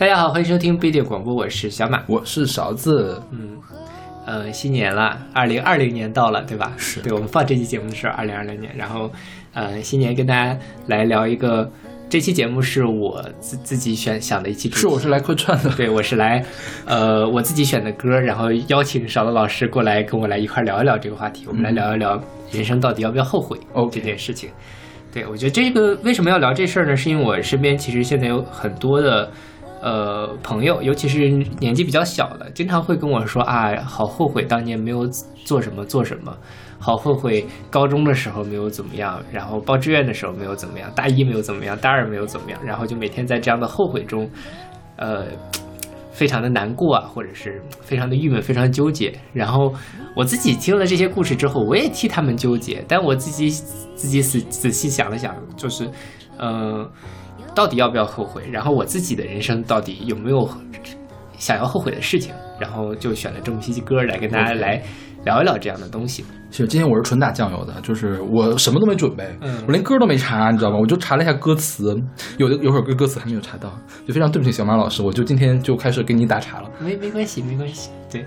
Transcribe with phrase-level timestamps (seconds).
[0.00, 2.02] 大家好，欢迎收听不一定广播，我是小马。
[2.06, 3.58] 我是勺子，嗯，
[4.24, 6.72] 呃，新年了，二零二零年到了，对吧？
[6.78, 9.10] 是对我们放这期节目的是二零二零年，然后，
[9.52, 11.70] 呃，新年跟大家来聊一个，
[12.08, 16.42] 这期节目是我自自己选想的一期主题，是我是来客串的， 对我是来，
[16.86, 22.18] 呃，我自己选的歌，然后邀请勺子老师过来跟我来一块儿聊一聊这个话题，我们来聊一聊
[22.50, 24.48] 人生到底要不要后悔 OK 这件事情。
[25.12, 26.96] 对，我觉得这个为什么要聊这事儿呢？
[26.96, 29.30] 是因为我身边其实现在有很多的。
[29.82, 35.06] 呃，朋友，尤其是年纪比较小的，经常会跟我说啊，好后悔当年没有
[35.44, 36.36] 做什么做什么，
[36.78, 44.28] 好后悔高中的时候没有怎么样，然后报志愿的时候没有怎么样，大一没有怎么样，大二没有怎么样，然后就每天在这样的后悔中，
[44.96, 45.24] 呃，
[46.12, 49.18] 非常的难过啊，或者是非常的郁闷，非常纠结。
[49.32, 49.72] 然后
[50.14, 53.48] 我自己听了这些故事之后，我也替他们纠结，但我自己
[53.94, 55.88] 自己仔仔细想了想，就是，
[56.36, 56.86] 呃。
[57.54, 58.48] 到底要不要后悔？
[58.50, 60.48] 然后我自己的人生到底有没有
[61.38, 62.32] 想要后悔的事情？
[62.58, 64.82] 然后就选了这么一期歌来跟大家来
[65.24, 66.24] 聊一聊这样的东西。
[66.50, 70.76] 其实今天我是纯打酱油的，就是我什么都没准备，嗯我连歌都没查，你知道吗？
[70.78, 71.96] 我就查了一下歌词，
[72.38, 73.72] 有的有首歌歌词还没有查到，
[74.06, 76.68] 就非常对不起小马老师，我就今天就开始给你打岔了。
[76.80, 77.90] 没没关系，没关系。
[78.10, 78.26] 对，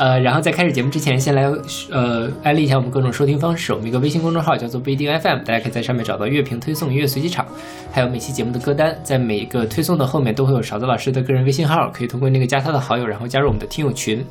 [0.00, 1.44] 呃，然后在开始节目之前，先来
[1.90, 3.70] 呃安利一下我们各种收听方式。
[3.74, 7.46] 我们一个微信公众号叫做不一定 FM，大家可以在上面找到乐评推送、音乐随机场，
[7.92, 8.98] 还有每期节目的歌单。
[9.02, 14.24] 在每一个推送的后面都会有勺子老师的个人微信号，可以通过那个加他的好友，然后加入我们的听友群。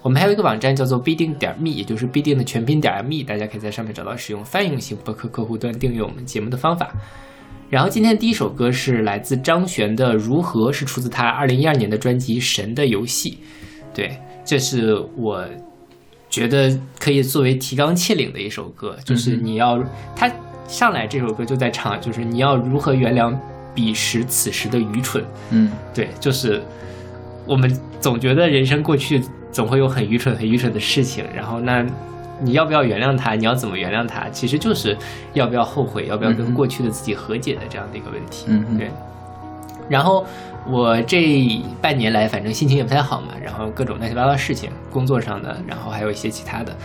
[0.00, 6.88] 我们还有一个网站叫做必定点 me，也就是必定的全拼点 me，大家可以在上面找到使用泛用型博客客户端订阅我们节目的方法。
[7.68, 13.30] 然后今天第一首歌是来自张悬的《如何》，是出自他二零一二年的专辑《神的游戏》。
[13.92, 14.16] 对，
[14.46, 15.44] 这是我
[16.30, 19.82] 觉得可以作为提纲挈领的一首歌，就是你要
[20.14, 20.30] 他
[20.68, 23.36] 上来这首歌就在唱，就是你要如何原谅
[23.74, 25.24] 彼时此时的愚蠢。
[25.50, 26.62] 嗯，对，就是
[27.44, 29.20] 我们总觉得人生过去
[29.50, 31.84] 总会有很愚蠢、很愚蠢的事情，然后那
[32.40, 33.34] 你要不要原谅他？
[33.34, 34.28] 你要怎么原谅他？
[34.30, 34.96] 其实就是
[35.32, 38.46] 要不要后悔，要不要跟过去的自己和解的这样的一个问题。
[38.48, 38.90] 嗯对。
[39.88, 40.26] 然后
[40.68, 46.76] 我这半年来，反正心情也不太好嘛，然后各种乱七八糟的事情，工作上的，然后还有一些其他的，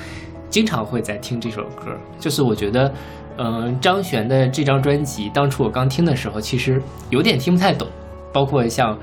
[0.50, 1.98] 经常会在听这首歌。
[2.20, 2.94] 就是我觉得，
[3.38, 7.88] 嗯、张悬的这张专辑，当初我刚听的时候，其实有点听不太懂，
[8.32, 8.98] 包括像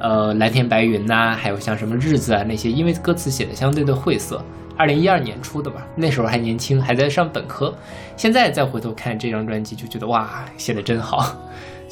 [0.00, 4.44] 呃蓝天白云呐、还有像什么日子啊那些，因为歌词写的相对的晦涩。
[4.76, 7.72] 二零一二年出的吧，那时候还年轻，还在上本科。
[8.16, 11.32] 现在再回头看这张专辑，就觉得哇，写的真好。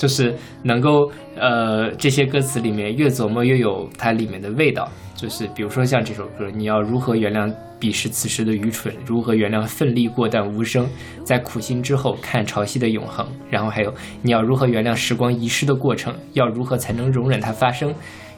[0.02, 4.90] 就是能够呃这些歌词里面越琢磨越有它里面的味道。
[5.14, 7.48] 就是比如说像这首歌，你要如何原谅
[7.78, 8.92] 彼时此时的愚蠢？
[9.06, 10.84] 如何原谅奋力过但无声？
[11.24, 13.24] 在苦心之后看潮汐的永恒。
[13.48, 16.12] 然后还有你要如何原谅时光遗失的过程？
[16.32, 17.94] 要如何才能容忍它发生？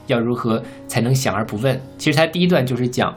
[0.08, 1.80] 要如何才能想而不问？
[1.96, 3.16] 其实它第一段就是讲。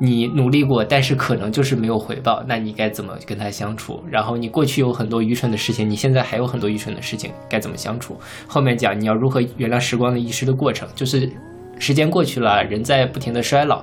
[0.00, 4.02] 你努力过，但是可能就是没有回报，那你该怎么跟他相处？
[4.10, 8.16] 然后你过去有很多愚蠢的事情，你现在还有很多愚蠢的事情，该怎么相处？
[8.46, 11.30] 后面讲你要如何原谅时光的遗失的过程，就是
[11.78, 13.82] 时间过去了，人在不停的衰老，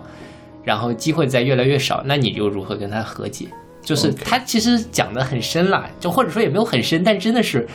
[0.63, 3.47] 然后机会在越来越少，那你又如何跟他和解？
[3.81, 7.67] 就是他其实讲的很深啦，就或者说也没有很深，但真的是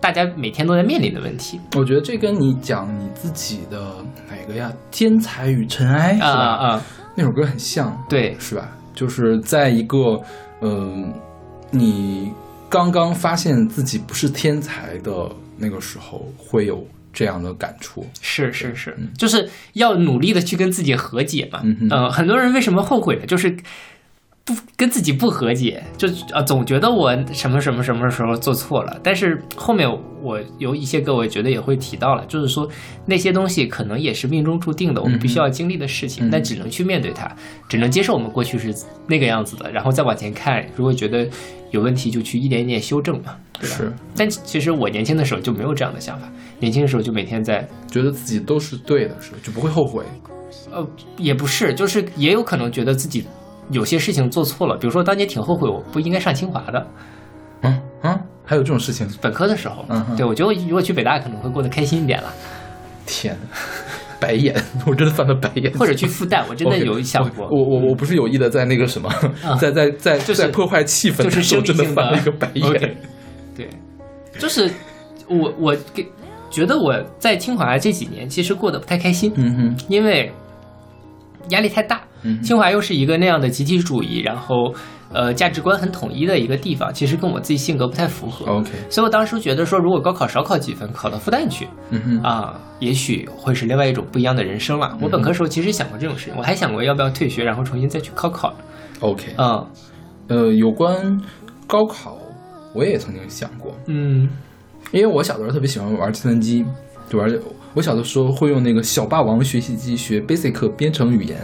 [0.00, 3.96] 大家每天都在面临的问题我觉得这跟你讲你自己的
[4.28, 6.42] 哪个呀，《天才与尘埃》是啊吧？
[6.42, 6.82] 啊啊！
[7.20, 8.66] 那首歌很像，对，是吧？
[8.94, 10.18] 就是在一个，
[10.62, 11.12] 嗯、
[11.70, 12.32] 你
[12.70, 16.82] 刚刚发现自己不是天才的那个时候，会有
[17.12, 18.06] 这样的感触。
[18.22, 21.60] 是是是，就是要努力的去跟自己和解嘛。
[21.62, 23.26] 嗯哼呃，很多人为什么后悔呢？
[23.26, 23.54] 就是
[24.54, 28.98] 不跟自己不和解，就啊总觉得我什么什么什么时候做错了。
[29.02, 29.88] 但是后面
[30.22, 32.68] 我有一些歌，我觉得也会提到了，就是说
[33.06, 37.30] 那些东西可能也是命中注定的，我们必须要经历的事情，嗯但只能去面对它，
[37.68, 38.74] 只能接受我们过去是
[39.06, 41.28] 那个样子的，然后再往前看，如果觉得
[41.70, 43.76] 有问题，就去一点一点修正嘛，对吧？
[43.76, 49.38] 是，但其实我年轻的时候就没有这样的想法，年轻的时候就每天在觉得自己都是对的，是吧？
[49.42, 50.04] 就不会后悔。
[50.72, 50.84] 呃，
[51.16, 53.24] 也不是，就是也有可能觉得自己
[53.70, 56.86] 有些事情做错了，比如说当年挺后悔我不应该上清华的，
[57.62, 59.06] 嗯嗯，还有这种事情？
[59.20, 62.32] 本科的时候，嗯哼对我觉得如果去北大可能会过得开心一点了，
[63.06, 63.36] 天，
[64.20, 64.54] 白眼，
[64.86, 65.72] 我真的翻了白眼。
[65.78, 69.08] 或者去复旦，我真的有想过，我我我不是有意的在那个什么，
[69.44, 72.96] 啊 在在在就是在破坏气氛就是真的翻了一个白眼。
[73.56, 73.68] 对，
[74.38, 74.70] 就是
[75.28, 76.06] 我我给
[76.50, 80.32] 觉得我在清华这几年其实过得不太开心，嗯哼，因为
[81.50, 82.00] 压力太大。
[82.22, 84.74] 嗯清华又是一个那样的集体主义，然后
[85.12, 88.44] 呃价值观很统一的一个地方，其实跟我自己性格不太符合。
[88.46, 94.96] OK，所以我当时觉得说，如果高考少考几分，考到复旦去嗯哼，啊，也许会是另外一种不一样的人生了。
[95.00, 98.54] 我本科时候其实想过这种事情，我还想过要不要退学，然后重新再去高考。
[99.00, 99.66] OK，嗯
[100.28, 101.20] 呃，有关
[101.66, 102.18] 高考，
[102.74, 104.28] 我也曾经想过，嗯
[104.92, 106.64] 因为我小的时候特别喜欢玩计算机，
[107.08, 107.30] 就玩。
[107.74, 111.38] 我小的时候会用那个小霸王学习机学 Basic 编程语言，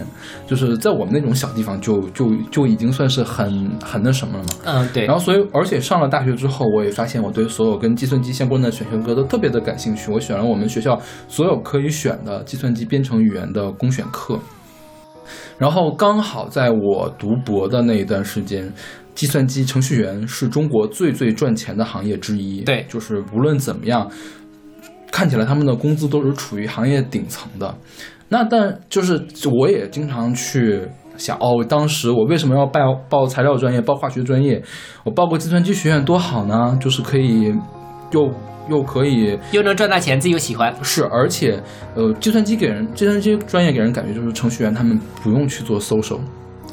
[0.46, 4.50] 就是在我们那种小地方就就就已经算是很很那什么了嘛。
[4.64, 10.10] 嗯，对然，后，所以，而且上了大学之后，我也发现我对所有跟计算机相关的选修课都特别的感兴趣。
[10.10, 14.38] 我选了我们学校所有可以选的计算机编程语言的公选课。
[15.58, 18.72] 然后刚好在我读博的那一段时间，
[19.14, 22.62] 计算机程序员是中国最最赚钱的行业之一。
[22.62, 24.10] 对就是无论怎么样，
[25.16, 27.74] 看起来他们的工资都是处于行业顶层的。
[28.28, 30.82] 那但就是我也经常去
[31.16, 34.62] 想，哦，当时我为什么要报报材料专业、报化学专业？
[35.04, 37.54] 我报个计算机学院多好呢，就是可以
[38.10, 38.30] 又
[38.68, 40.74] 又可以又能赚大钱，自己又喜欢。
[40.82, 41.58] 是，而且
[41.94, 46.18] 呃，计算机给人计算机专业给人感觉就是程序员他们不用去做 social，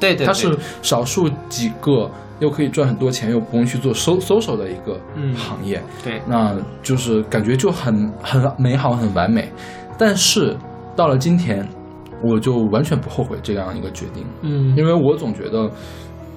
[0.02, 2.12] 对对，他是少数几个
[2.44, 5.82] 又可以赚很多钱又不用去做搜搜手的一个嗯行业。
[6.04, 9.50] 对，那就是感觉就很很美好、很完美。
[9.98, 10.58] 但是
[10.94, 11.66] 到了今天，
[12.22, 15.72] 我就完全不后悔这样一个决定，嗯因为我总觉得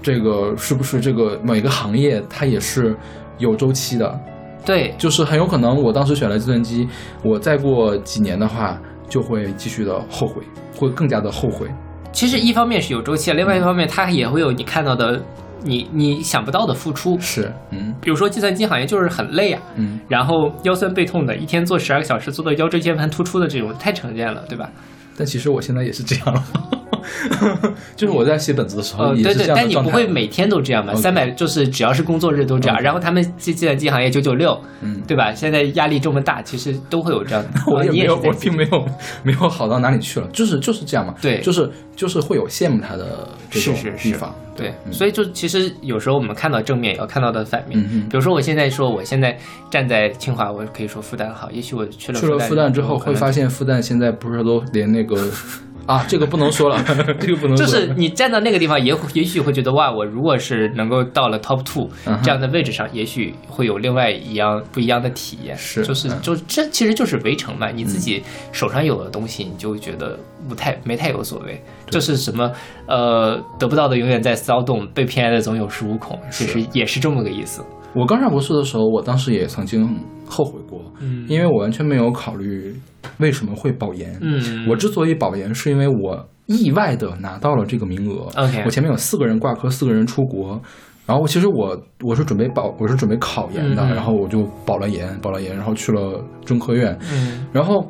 [0.00, 2.96] 这个是不是这个每个行业它也是
[3.38, 4.16] 有周期的，
[4.64, 6.86] 对，就是很有可能我当时选了计算机，
[7.24, 10.42] 我再过几年的话就会继续的后悔，
[10.78, 11.66] 会更加的后悔。
[12.12, 15.20] 其实一方面是有周期，另外一方面它也会有你看到的
[15.66, 17.18] 你你想不到的付出。
[17.18, 24.70] 是，嗯比如说计算机行业就是很累啊，嗯，然后腰酸背痛的，一天做十二个小时，做到腰椎间盘突出的这种太常见了，对吧？
[25.18, 26.44] 但其实我现在也是这样了，
[27.96, 29.66] 就是我在写本子的时候呃，也是这，样对对但。
[29.66, 35.32] 你不会每天都这样嘛？OK 三百就是只要是工作日都这样然后他们计计算机行业九九六，嗯，对吧？
[35.32, 37.48] 现在压力这么大，其实都会有这样的。
[37.72, 38.86] 我也没有，我并没有
[39.22, 41.14] 没有好到哪里去了，就是就是这样嘛。
[41.22, 44.34] 对就是就是会有羡慕他的这种是是是地方。
[44.56, 47.78] 对，嗯所以就其实有时候我们看到正面，也要看到的反面。
[47.92, 49.36] 嗯比如说，我现在说我现在
[49.70, 51.50] 站在清华，我可以说复旦好。
[51.50, 55.16] 也许我去了去了复旦之后，会发现复旦现在不是都连那个
[55.86, 56.82] 啊，这个不能说了，
[57.20, 57.64] 这个不能说。
[57.64, 61.88] 就是你站到那个地方，也也许会觉得哇，我如果是能够到了 top two
[62.22, 65.56] 这样的位置上，也许会有另外一样不一样的体验。
[65.56, 68.22] 是就是嗯就这其实就是围城嘛，你自己
[68.52, 70.18] 手上有的东西，你就会觉得
[70.48, 71.62] 不太没太有所谓。
[71.88, 72.50] 这是什么？
[72.88, 77.64] 呃，得不到的永远在骚动，被偏爱的总有恃无恐，其实也是这么个意思。
[77.96, 79.88] 我刚上博士的时候，我当时也曾经
[80.26, 82.74] 后悔过，嗯因为我完全没有考虑
[83.18, 84.16] 为什么会保研。
[84.20, 88.28] 嗯，我之所以保研，是因为我意外的拿到了这个名额。
[88.36, 90.60] OK 我前面有四个人挂科，四个人出国。
[91.06, 96.98] 然后其实我我是准备保，我是准备考研的，然后我就保了研，保了研，然后去了中科院。
[97.12, 97.86] 嗯然后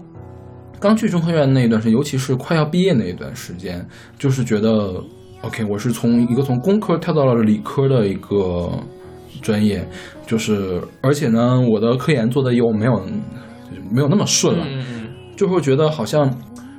[0.78, 3.82] 刚去中科院那一段时间，尤其是快要毕业那一段时间，
[4.18, 5.02] 就是觉得
[5.40, 8.70] OK，我是从一个从工科跳到了理科的一个
[9.40, 9.86] 专业，
[10.26, 14.66] 就是而且呢，我的科研做的又没有就是没有那么顺了，
[15.36, 16.32] 就会觉得好像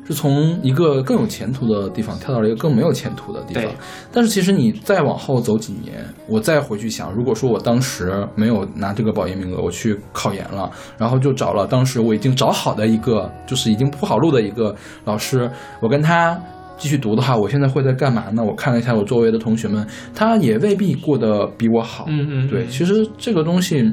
[0.05, 3.65] 是从一个更有前途的地方跳到了一个更没有前途的地方。
[4.11, 15.49] 但是其实你再往后走几年，我再回去想，如果说我当时没有拿这个保研名额，我去考研了，然后就找了当时我已经找好的一个，就是已经铺好路的一个老师，
[15.81, 16.39] 我跟他。
[16.77, 18.43] 继续读的话，我现在会在干嘛呢？
[18.43, 22.05] 我看了一下我周围的同学们，他也未必过得比我好。
[22.07, 23.91] 嗯嗯，对，其实这个东西，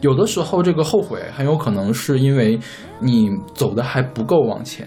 [0.00, 2.58] 有的时候这个后悔很有可能是因为
[3.00, 4.86] 你走的还不够往前，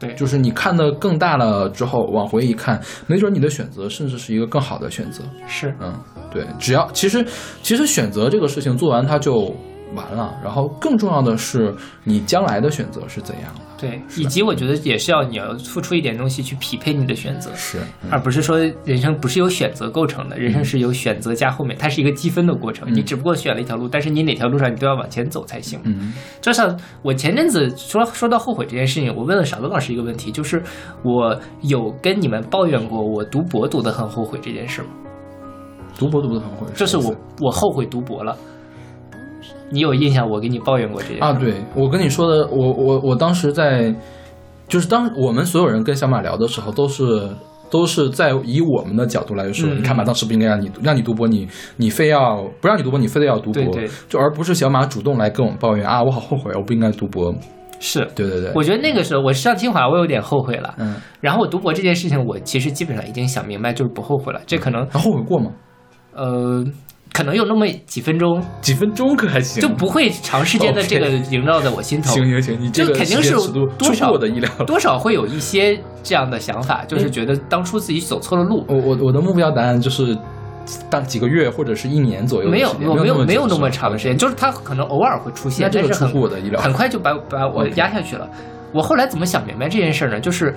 [0.00, 5.22] 对，就是你看的更大了之后，往回一看，没准你的选择甚至是一个更好的选择。
[5.46, 5.94] 是嗯，
[6.32, 7.24] 对，只要其实
[7.62, 9.54] 其实选择这个事情做完它就
[9.94, 13.60] 完了，然后更重要的是你将来的选择是怎样的。
[13.84, 17.50] 对，以及我觉得也是要你要付出一点东西去匹配你的选择。
[17.54, 22.88] 是，嗯而不是说人生不是由选择构成的，人生是由选择加后面，它是一个积分的过程。
[22.90, 25.78] 嗯你只不过选了一条路，但是你哪条路上你都要往前走才行。
[25.84, 30.62] 嗯就像我前阵子说说到后悔这件事情，我问了少东老师一个问题，就是
[31.02, 34.88] 我有跟你们抱怨过我读博读得很后悔这件事吗？
[35.98, 38.36] 读博读的很后悔，就是我我后悔读博了。
[39.70, 40.28] 你有印象？
[40.28, 43.94] 我给你抱怨过这件事啊，对我跟你说的，我我我当时在，
[44.68, 47.28] 就是当我们所有人跟小马聊的时候，都是
[47.70, 57.34] 都是在以我们的角度来说，嗯你看吧，当时不应该让你让你读博，你你非要不让你读博，你非得要读博，对对就而不是小马主动来跟我们抱怨啊，我好后悔，我不应该读博。
[57.80, 60.74] 是，对对对，我觉得那个时候我上清华，我有点后悔了。
[60.78, 64.40] 嗯，然后我读博这件事情，我其实基本上已经想明白，就是不后悔了。
[64.46, 65.50] 这可能那后悔过吗？
[66.14, 66.64] 呃，
[67.14, 72.12] 可能有那么几分钟，几分钟可还行，就不会长时间的这个萦绕在我心头。
[72.12, 73.36] 行行行，你这个就肯定是
[73.78, 74.50] 多少我的意料。
[74.66, 78.64] 多少会有一些这样的想法，就是觉得当初自己走错了路。
[78.68, 80.18] 我我我的目标答案就是，
[80.90, 86.04] 当几个月或者是一年左右没有，时间我没有有没有那么长的时间，就是他可能偶尔会出现，但是
[86.58, 88.28] 很快就把把我压下去了。
[88.72, 90.18] 我后来怎么想明白这件事儿呢？
[90.18, 90.52] 就是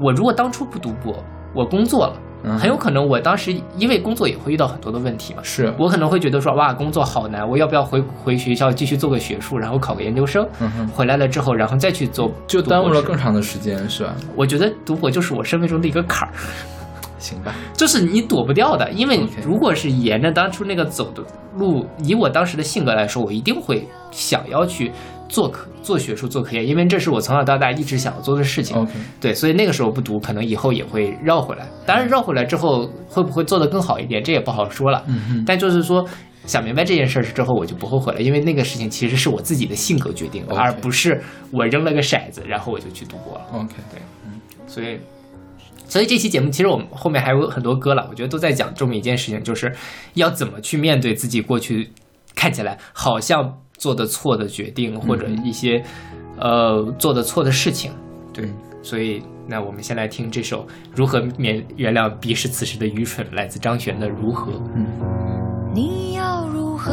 [0.00, 1.22] 我如果当初不读博，
[1.54, 5.42] 我工作了，嗯很有可能我当时因为工作也会遇到很多的问题嘛。
[5.42, 10.46] 是，我可能会觉得说，哇，工作好难，我要不要回回学校继续做个学术，然后考个研究生？
[10.60, 14.14] 嗯哼，回来了之后，然后再去做，就耽误了更长的时间，是吧？
[14.34, 16.34] 我觉得读博就是我生命中的一个坎儿。
[17.18, 21.22] 行吧，就是你躲不掉的，因为如果是沿着当初那个走的
[21.56, 24.92] 路，以我当时的性格来说，我一定会想要去
[25.28, 28.86] 做科、做学术、做科研，因为这是我从小到大一直想要做的事情。
[29.20, 31.66] 对，所以那个时候不读，可能以后也会绕回来。
[31.86, 35.02] 当然，绕回来之后会不会做得更好一点，这也不好说了。
[35.06, 36.06] 嗯哼，但就是说，
[36.46, 43.44] 想明白这件事儿之后，我就不后悔了，因为那个事情其实是我自己的性格决定而不是我扔了个骰子，然后我就去读博了。
[43.52, 44.98] OK，对，嗯所以，
[45.88, 49.74] 所以这期节目其实我们后面还有很多歌了，我觉得都在讲这么一件事情，就是
[50.14, 51.90] 要怎么去面对自己过去
[52.34, 55.84] 看起来好像做的错的决定，或者一些、
[56.38, 57.92] 呃做的错的事情。
[58.32, 58.48] 对，
[58.82, 60.62] 所以那我们先来听这首
[60.94, 64.52] 《如何免原谅彼时此时的愚蠢》，来自张悬的《如何》。
[64.74, 64.86] 嗯
[65.74, 66.92] 你要如何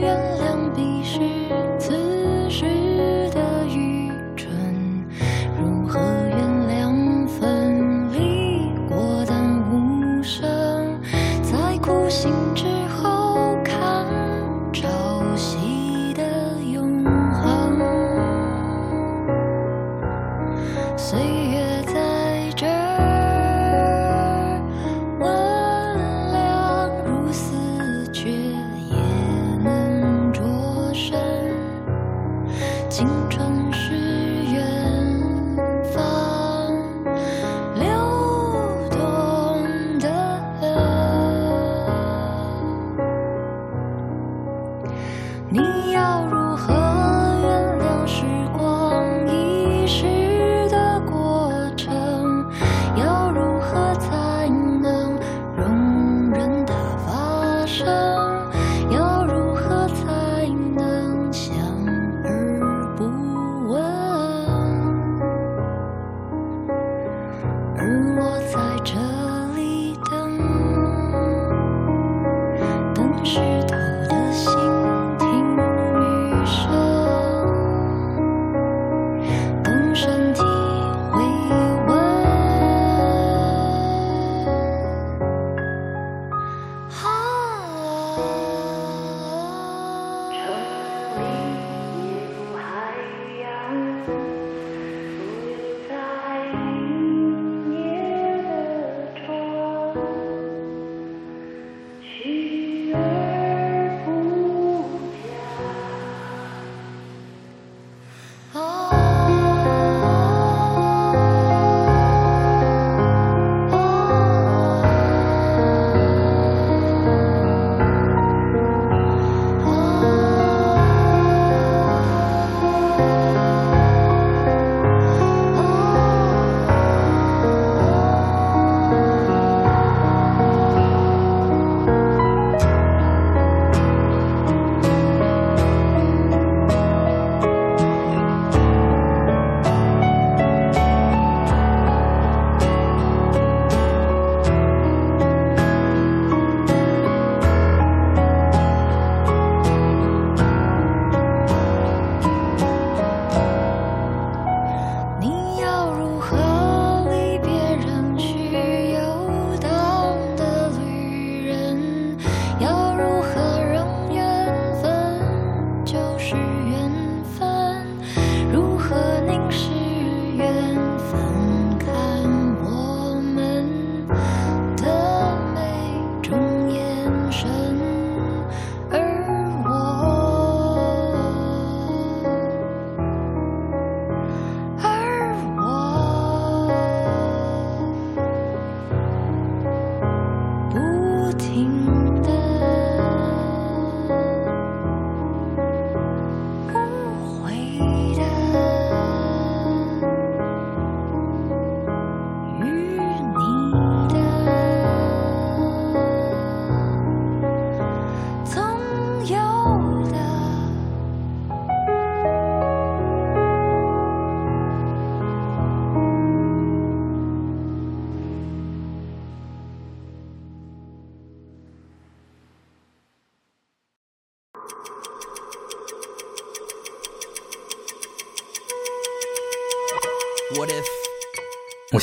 [0.00, 0.74] 原谅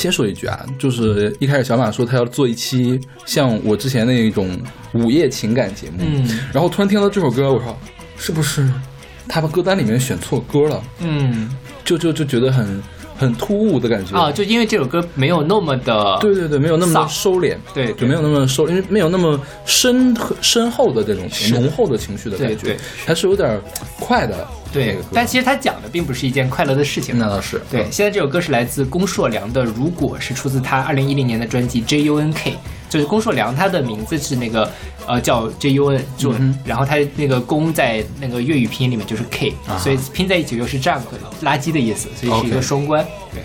[0.04, 4.60] 先说一句啊，就是一开始小马说他要做一期像我之前那种
[4.92, 7.74] 午夜情感节目，嗯然后突然听到这首歌，我说
[8.18, 8.70] 是不是
[9.26, 10.82] 他把歌单里面选错歌了？
[11.00, 11.48] 嗯
[11.86, 12.82] 就就就觉得很
[13.16, 14.16] 很突兀的感觉。
[14.16, 17.08] 啊，就因为这首歌没有那么的对对对，没有那么丧。
[17.08, 21.54] 收敛，对就没有那么收，因为没有那么深深厚的这种是。
[21.54, 23.60] 浓厚的情绪的感觉对对，还是有点
[24.00, 27.16] 快的对，但其实他讲的并不是一件快乐的事情。
[27.16, 27.92] 那倒是对，嗯。
[27.92, 32.50] 现在这首歌是来自龚硕良的《如果》，是出自他二零一零年的专辑《J U N K》，
[32.94, 34.70] 就是龚硕良他的名字是那个
[35.04, 39.76] 呃叫 J U N Jun，、嗯然后他那个龚在那个粤语拼音里面就是 K，、啊。
[39.78, 41.00] 所以拼在一起又是 junk
[41.42, 43.04] 垃圾的意思，所以是一个双关。
[43.32, 43.42] 对，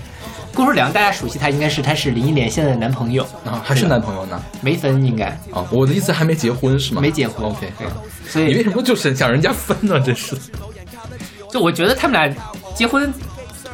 [0.53, 4.39] 龚硕良大家熟悉他应该是他是林忆莲现在的男朋友，啊，还是男朋友呢？
[4.62, 5.29] 没分应该。
[5.51, 7.01] 啊，我的意思还没结婚是吗？
[7.01, 7.50] 没结婚。
[7.50, 7.88] OK，对。
[7.88, 7.94] 啊，
[8.27, 10.00] 所以你为什么就是想人家分呢？
[10.00, 10.38] 真是？
[11.51, 12.32] 就我觉得他们俩
[12.75, 13.12] 结婚，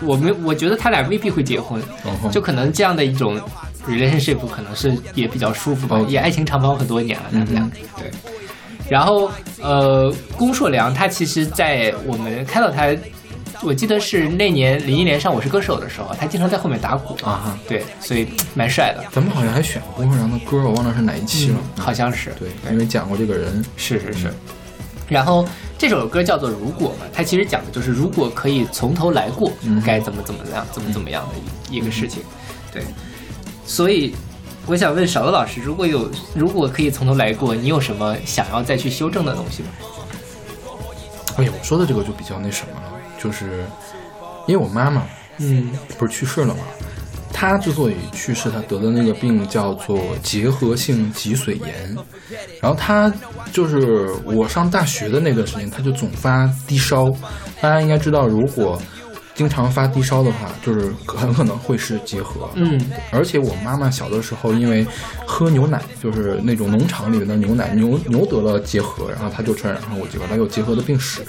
[0.01, 3.38] 我没我觉得他俩未必会结婚，嗯就可能这样的一种
[3.88, 8.12] relationship 可能是也比较舒服吧也爱情长跑很多年了，他们俩、嗯对。
[8.88, 12.96] 然后呃，龚硕良他其实，在我们看到他，
[13.63, 17.60] 我记得是那年林忆莲上《我是歌手》的时候，他经常在后面打鼓啊哈。
[17.68, 21.58] 对，所以蛮帅的，咱们好像还选过龚硕良的歌，我忘了是哪一期了。
[21.80, 23.65] 好像是对，因为讲过这个人。
[23.75, 24.32] 是是是。
[25.08, 25.48] 然后
[25.80, 31.36] 这首歌叫做《如果》嘛，它其实讲的就是如果可以从头来过，嗯该怎么怎么样，怎么怎么样的
[31.72, 32.22] 一一个事情。
[32.72, 32.84] 对，
[33.65, 34.15] 所以
[34.65, 39.69] 我想问少乐老师，如果有如果可以从头来过，你有什么想要再去修正的东西吗？
[41.38, 43.65] 哎呀，我说的这个就比较那什么了，就是
[44.47, 45.04] 因为我妈妈
[45.39, 46.62] 嗯不是去世了吗？
[47.34, 51.97] 她之所以去世，她得的那个病叫做结核性脊髓炎，
[52.62, 53.12] 然后她
[53.51, 57.10] 就是我上大学的那段时间，她就总发低烧。
[57.60, 58.82] 大家应该知道，如果
[59.36, 62.50] 经常发低烧的话，就是 很可能会是结核。
[62.56, 62.80] 嗯
[63.12, 64.88] 而且我妈妈小的时候，因为
[65.26, 71.21] 喝牛奶，就是那种农场里面的牛奶，牛牛得了结核，然后她就传染上我结核，她有结核的病史。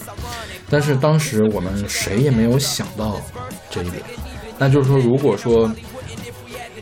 [0.71, 3.21] 但是当时我们谁也没有想到
[3.71, 4.03] 这一点，
[4.59, 5.71] 那就是说，如果说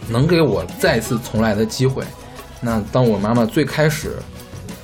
[0.08, 2.04] 能给我再次重来的机会，
[2.60, 4.16] 那当我妈妈最开始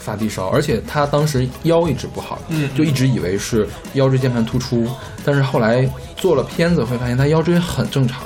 [0.00, 4.88] 发低烧，而且他当时腰一直不好，嗯就一直以为是腰椎间盘突出，
[5.24, 8.22] 但是后来做了片子会发现他腰椎很正常。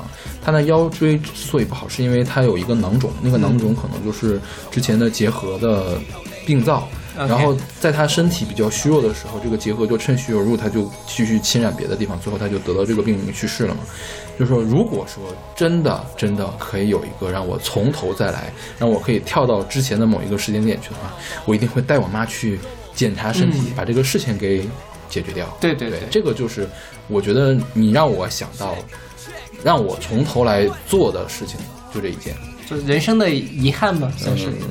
[0.47, 4.39] 他的腰椎之所以不好，是因为他有一个囊肿，那个囊肿可能就是
[4.71, 5.99] 之前的结核的
[6.47, 6.87] 病灶。
[7.17, 13.81] 然后在他身体比较虚弱的时候，这个结核就趁虚而入，他就继续侵染别的地方，最后他就得到这个病去世了嘛。
[14.39, 15.23] 就是说，如果说
[15.55, 22.59] 真的真的可以有一个让我从头再来，让我可以跳到之前的某一个时间点去的话，我一定会带我妈去
[22.95, 24.67] 检查身体，嗯把这个事情给
[25.09, 25.47] 解决掉。
[25.61, 26.69] 对对对对这个就是
[27.09, 28.75] 我觉得你让我想到，
[29.63, 31.59] 让我从头来做的事情，
[31.93, 32.35] 就这一件。
[32.67, 34.47] 就是人生的遗憾吧，算是。
[34.47, 34.69] 嗯，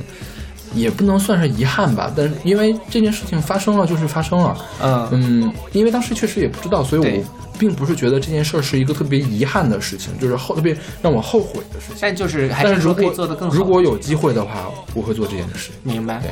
[0.74, 4.58] 也不能算是遗憾吧，但是因为这件事情发生了，就是发生了。
[4.82, 7.24] 嗯嗯，因为当时确实也不知道，所以我
[7.58, 11.98] 并不是觉得这件事儿是一个特别遗憾的事情，就是后特别让我后悔的事情。
[12.02, 13.14] 但就是还但是如果。
[13.52, 15.70] 如果有机会的话，我会做这件事。
[15.84, 16.32] 明白，对，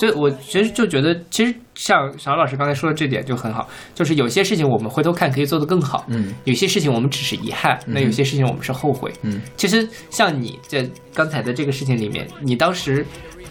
[0.00, 9.12] 就我其实就觉得，其实像小老师刚才说的这点就很好，就是有些事情我们回头看可以做得更好，嗯有些事情我们只是遗憾，那有些事情我们是后悔。
[9.20, 13.04] 嗯，其实像你这刚才的这个事情里面，你当时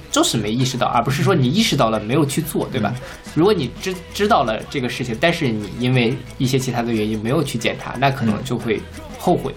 [0.09, 2.95] 就是没意识到，而不是说你意识到了没有去做，对吧？
[3.35, 8.81] 如果你知知道了这个事情，但是你因为一些其他的原因没有去检查，那可能就会
[9.19, 9.53] 后悔，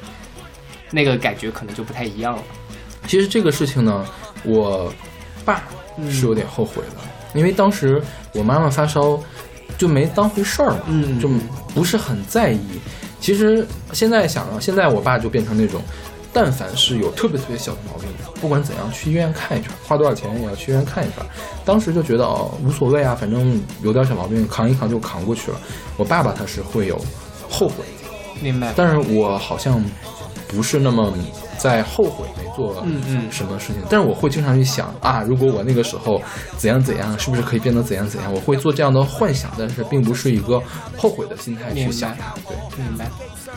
[0.91, 2.43] 那个感觉可能就不太一样了。
[3.07, 4.05] 其实这个事情呢，
[4.45, 4.93] 我
[5.43, 5.65] 爸
[6.11, 8.03] 是有点后悔的，因为当时
[8.35, 9.19] 我妈妈发烧，
[9.79, 11.29] 就没当回事儿嘛，嗯就
[11.75, 12.61] 不是很在意。
[13.21, 15.81] 其实现在想啊，现在我爸就变成那种，
[16.33, 18.09] 但凡是有特别特别小的毛病，
[18.41, 21.25] 不管怎样去医院看一圈，花多少钱也要去医院看一圈。
[21.65, 25.61] 当时就觉得哦无所谓啊，反正有点小毛病扛一扛就扛过去了。
[25.97, 27.01] 我爸爸他是会有
[27.49, 27.85] 后悔，
[28.41, 28.73] 明白。
[28.75, 29.83] 但是我好像
[30.49, 31.15] 不是那么
[31.63, 36.21] 在后悔没做嗯嗯什么事情，但是我会经常去想啊，如果我那个时候
[36.57, 38.35] 怎样怎样，是不是可以变得怎样怎样？
[38.35, 40.61] 我会做这样的幻想，但是并不是一个
[40.97, 42.35] 后悔的心态去想它。
[42.49, 43.07] 对明白。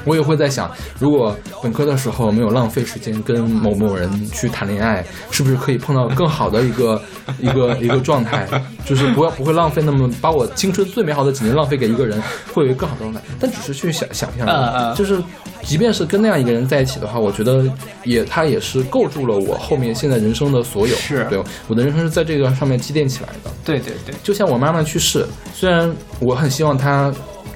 [0.03, 7.01] 我也会在想，如果本科的时候没有浪费时间跟某某人去谈恋爱，是不是可以碰到更好的一个
[7.41, 8.47] 一个一个状态？
[8.85, 12.21] 就是不要不会浪费那么把我青春最美好的几年浪费给一个人，
[12.53, 13.19] 会有一个更好的状态。
[13.39, 15.19] 但只是去想想象，嗯嗯就是
[15.65, 17.65] 即便是跟那样一个人在一起的话，我觉得
[18.03, 20.95] 也他也是构筑了我后面现在人生的所有。
[20.95, 23.51] 是对我的人生是在这个上面积淀起来的。
[23.65, 27.11] 对对对，就像我妈妈去世，虽然我很希望她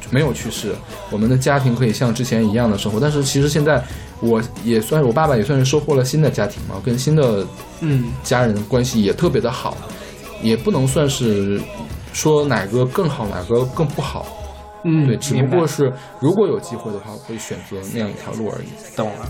[0.10, 0.74] 没有去世，
[1.12, 3.00] 我们的家庭可以像之前一样的生活。
[3.00, 3.82] 但是其实现在
[4.19, 7.45] 我也算我爸爸也算是收获了新的家庭嘛，跟新的
[7.82, 9.78] 嗯家人关系也特别的好，
[10.41, 11.62] 也不能算是
[12.12, 14.26] 说哪个更好，哪个更不好。
[14.84, 18.68] 嗯，对，只不过是如果有机会的话，我会选择那样一条路而已。
[18.96, 19.30] 懂了。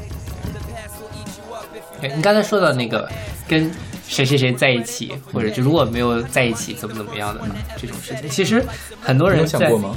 [2.01, 3.09] 哎，你刚才说到那个
[3.47, 3.69] 跟
[4.09, 7.55] 谁谁谁在一起，或者就如果没有在一起，怎么怎么样的呢？
[7.77, 8.65] 这种事情，其实
[8.99, 9.95] 很多人想过吗？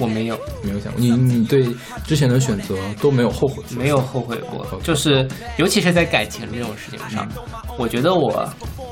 [0.00, 1.64] 我没有，没有想过，你你对
[2.04, 3.62] 之前的选择都没有后悔？
[3.70, 5.26] 没有后悔过就是
[5.58, 7.26] 尤其是在感情这种事情上，
[7.78, 8.46] 我觉得我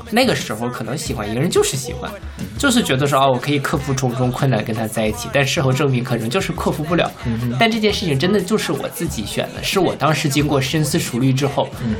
[0.09, 2.09] 那个时候可能喜欢一个人就是喜欢，
[2.57, 7.11] 就是觉得说啊，我可以克服重重困难跟他在一起，但事后证明可能就是克服不了。
[7.59, 11.95] 但这件事情真的就是我自己选的，是我当时经过深思熟虑之后，嗯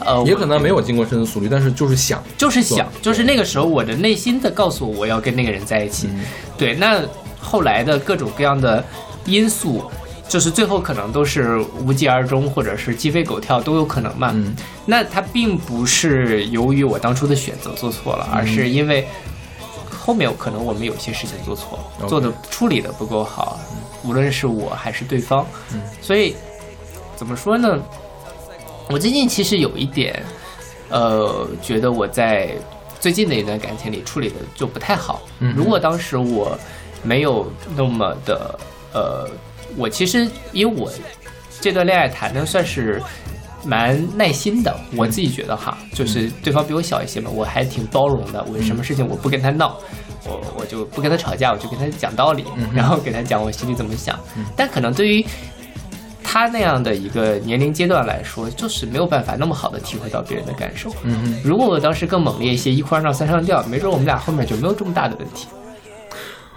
[0.00, 6.08] 呃，也可能没有经过深思熟虑，但是就是想，就是想，就是那个时候我的内心的告诉我我要跟那个人在一起。
[6.56, 7.02] 对，那
[7.40, 8.82] 后来的各种各样的
[9.26, 9.90] 因素，
[10.28, 14.30] 就是最后可能都是无疾而终，或者是鸡飞狗跳都有可能嘛。
[14.34, 14.54] 嗯
[14.86, 19.06] 那它并不是由于我当初的选择做错了，而是因为
[19.90, 23.60] 后面可能我们有些事情做错做的处理的不够好，
[24.02, 25.46] 无论是我还是对方。
[25.74, 26.34] 嗯所以
[27.16, 27.78] 怎么说呢？
[28.88, 30.24] 我最近其实有一点，
[30.90, 32.50] 呃，觉得我在
[33.00, 35.22] 最近的一段感情里处理的就不太好。
[35.40, 36.58] 嗯如果当时我
[37.02, 38.58] 没有那么的，
[38.92, 39.28] 呃，
[39.76, 40.90] 我其实因为我
[41.60, 43.02] 这段恋爱谈的算是
[43.64, 48.44] 蛮耐心的，我自己觉得哈，就是对方比我小一些嘛，我还挺包容的。
[48.44, 49.76] 我什么事情我不跟他闹，
[50.24, 54.18] 我我就不跟他吵架，我就跟他讲道理，然后给他讲我心里怎么想。
[54.56, 55.26] 但可能对于
[56.30, 60.90] 他那样的一个年龄阶段来说，就是没有办法那么好的体会到别人的感受。
[61.02, 65.48] 嗯嗯如果我当时更猛烈一些，一哭二闹三上吊，没准我们俩后面就没有这么大的问题。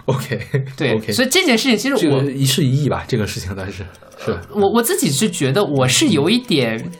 [0.07, 0.41] ，OK，
[0.75, 3.85] 对 OK，所以这件事情其实我这个一事一议吧，这个事情但是
[4.25, 6.91] 是，我我自己是觉得我是有一点，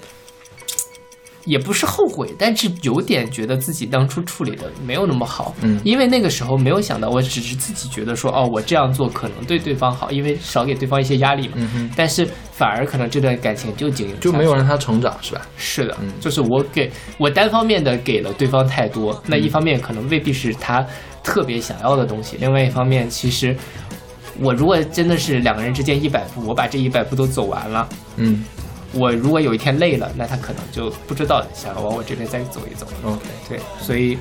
[1.45, 5.53] 也不是后悔，但是有点觉得自己当初处理的没有那么好。
[5.61, 11.53] 嗯因为那个时候没有想到，我只是自己觉得说，哦，我这样做可能对对方好，因为少给对方一些压力嘛。
[11.55, 15.41] 嗯哼，但是反而可能这段感情就经营就没有让他成长是吧？
[15.57, 20.85] 是的，嗯就是我给我单方面的给了对方太多，那一方面可能未必是他
[21.23, 23.55] 特别想要的东西，另外一方面，其实
[24.39, 28.43] 我如果真的是两个人之间一百步，我把这一百步都走完了，嗯
[28.93, 32.85] 我如果有一天累了，那他可能就不知道想要往我这边再走一走。
[33.03, 34.17] ，OK，对，所以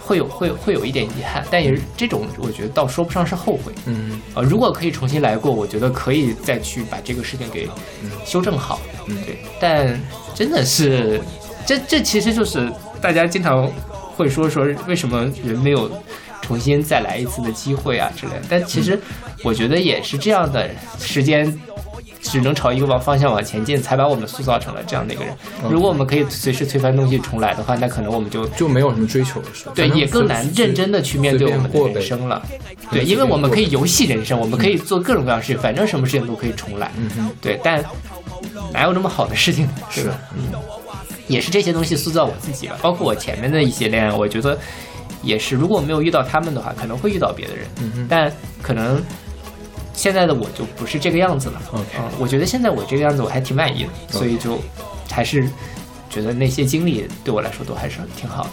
[0.00, 3.72] 会有会有会有一点遗憾，但也是这种我觉得倒说不上是后悔。
[3.86, 7.68] 嗯呃，如果可以重新来过，我觉得可以再去把这个事情给
[8.24, 8.80] 修正好。
[9.06, 10.00] 嗯对，但
[10.34, 11.20] 真的是，
[11.64, 12.70] 这这其实就是
[13.00, 13.70] 大家经常
[14.16, 15.90] 会说说为什么人没有
[16.42, 18.42] 重新再来一次的机会啊之类的。
[18.48, 18.98] 但其实
[19.44, 20.68] 我觉得也是这样的，
[20.98, 21.46] 时间
[22.20, 25.34] 只能朝一个往方向往前进，才把我们塑造成了这样的一个人。
[25.62, 29.72] 嗯如果我们可以随时推翻东西重来的话，那可能我们就就没有什么追求了是吧？
[29.74, 32.42] 对，也更难认真的去面对我们的人生了。
[32.90, 36.90] 对，因为我们可以游戏人生，我们可以做各种各样的事情，反正什么事情都可以重来。
[36.96, 37.82] 嗯哼，对，但
[38.72, 39.72] 哪有那么好的事情呢？
[39.90, 40.18] 是吧？
[40.36, 40.42] 嗯，
[41.28, 42.76] 也是这些东西塑造我自己吧。
[42.82, 44.58] 包括我前面的一些恋爱，我觉得
[45.22, 49.00] 也是，如果我没有遇到他们的话，可能会遇到别的人，嗯哼但可能
[50.00, 51.60] 现在的我就不是这个样子了。
[51.74, 51.84] 嗯，
[52.18, 54.58] 我觉得现在我这个样子我还挺满意的，所以就
[55.10, 55.46] 还是
[56.08, 58.50] 觉得那些经历对我来说都还是挺好的。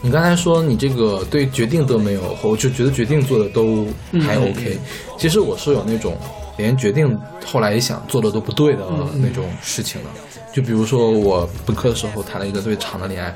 [0.00, 3.86] 你刚才说你这个对决定都没有我，就觉得决定做的都
[4.24, 4.78] 还嗯 OK。
[5.18, 6.16] 其实我是有那种
[6.56, 10.10] 连决定后来一想做的都不对的嗯那种事情的。
[10.52, 13.34] 就比如说我本科的时候谈了一个特别长的恋爱，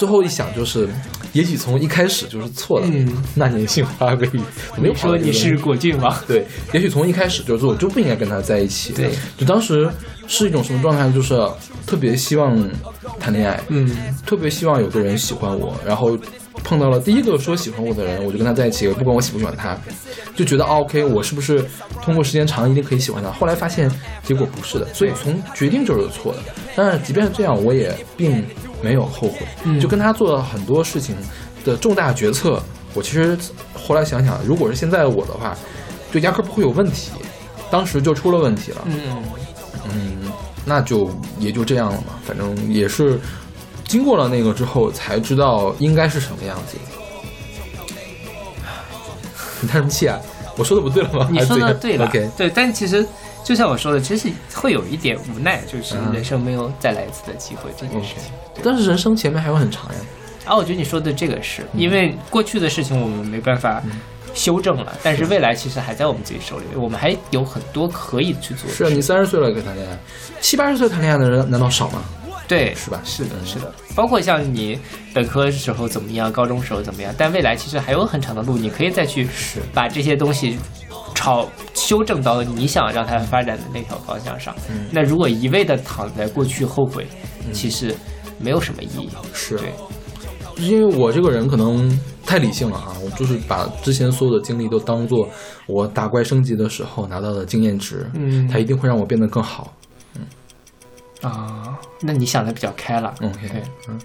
[0.00, 0.88] 最后一想就是，
[1.34, 2.86] 也许从一开始就是错的。
[2.90, 3.22] 嗯。
[3.34, 4.40] 那年杏花微雨，
[4.80, 8.94] 没有说你是果郡王，对，也许从一开始就是我就不应该跟他在一起。
[8.94, 9.90] 对，就当时
[10.26, 11.38] 是一种什么状态，就是
[11.86, 12.58] 特别希望
[13.18, 13.94] 谈恋爱，嗯。
[14.24, 16.16] 特别希望有个人喜欢我，然后
[16.64, 19.76] 碰到了第一个说喜欢我的人，我就跟他在一起，不管我喜不喜欢他，
[20.36, 21.64] 就觉得啊 OK，我是不是
[22.02, 23.30] 通过时间长一定可以喜欢他？
[23.32, 23.90] 后来发现
[24.22, 26.38] 结果不是的，所以从决定就是错的。
[26.76, 28.44] 但是即便是这样，我也并
[28.82, 31.16] 没有后悔，嗯就跟他做了很多事情
[31.64, 32.62] 的重大决策，
[32.94, 33.36] 我其实
[33.74, 35.56] 后来想想，如果是现在的我的话，
[36.12, 37.10] 就压根儿不会有问题，
[37.70, 38.82] 当时就出了问题了。
[38.86, 39.22] 嗯，
[39.92, 40.32] 嗯，
[40.64, 43.18] 那就也就这样了嘛，反正也是
[43.90, 46.78] 经过了那个之后才知道应该是什么样子。
[49.60, 50.16] 你叹什么气啊？
[50.56, 51.28] 我说的不对了吗？
[51.32, 53.04] 你说的对了对，但其实
[53.42, 58.30] 就像我说的，其实会有一点无奈，就是嗯人生没有再来一次的机会这件事情。
[58.62, 59.98] 但是人生前面还有很长呀。
[60.44, 63.82] 啊，我觉得你说的这个是因为过去的事情我们没办法
[64.34, 68.72] 修正了，但是未来其实还在我们自己手里，我们还有很多可以去做的。
[68.72, 69.98] 是啊，你三十岁了可以谈恋爱，
[70.40, 72.04] 七八十岁谈恋爱的人难道少吗？
[72.50, 73.72] 对，是吧是的，嗯是的。
[73.94, 74.76] 包括像你
[75.14, 80.58] 本科时候怎么样，高中时候怎么样，但未来其实还有很长的路，你可以再去是把这些东西
[81.14, 84.52] 朝修正到你想让它发展的那条方向上。
[84.68, 87.06] 嗯那如果一味的躺在过去后悔，
[87.52, 87.94] 其实
[88.38, 89.08] 没有什么意义。
[89.32, 89.72] 是对，
[90.56, 91.88] 因为我这个人可能
[92.26, 95.28] 太理性了啊，我就是把之前所有的经历都当做
[95.66, 99.72] 我打怪升级的时候拿到的经验值，嗯它一定会让我变得更好。
[101.22, 103.14] 啊，那你想的比较开了。
[103.20, 104.00] OK，对，嗯，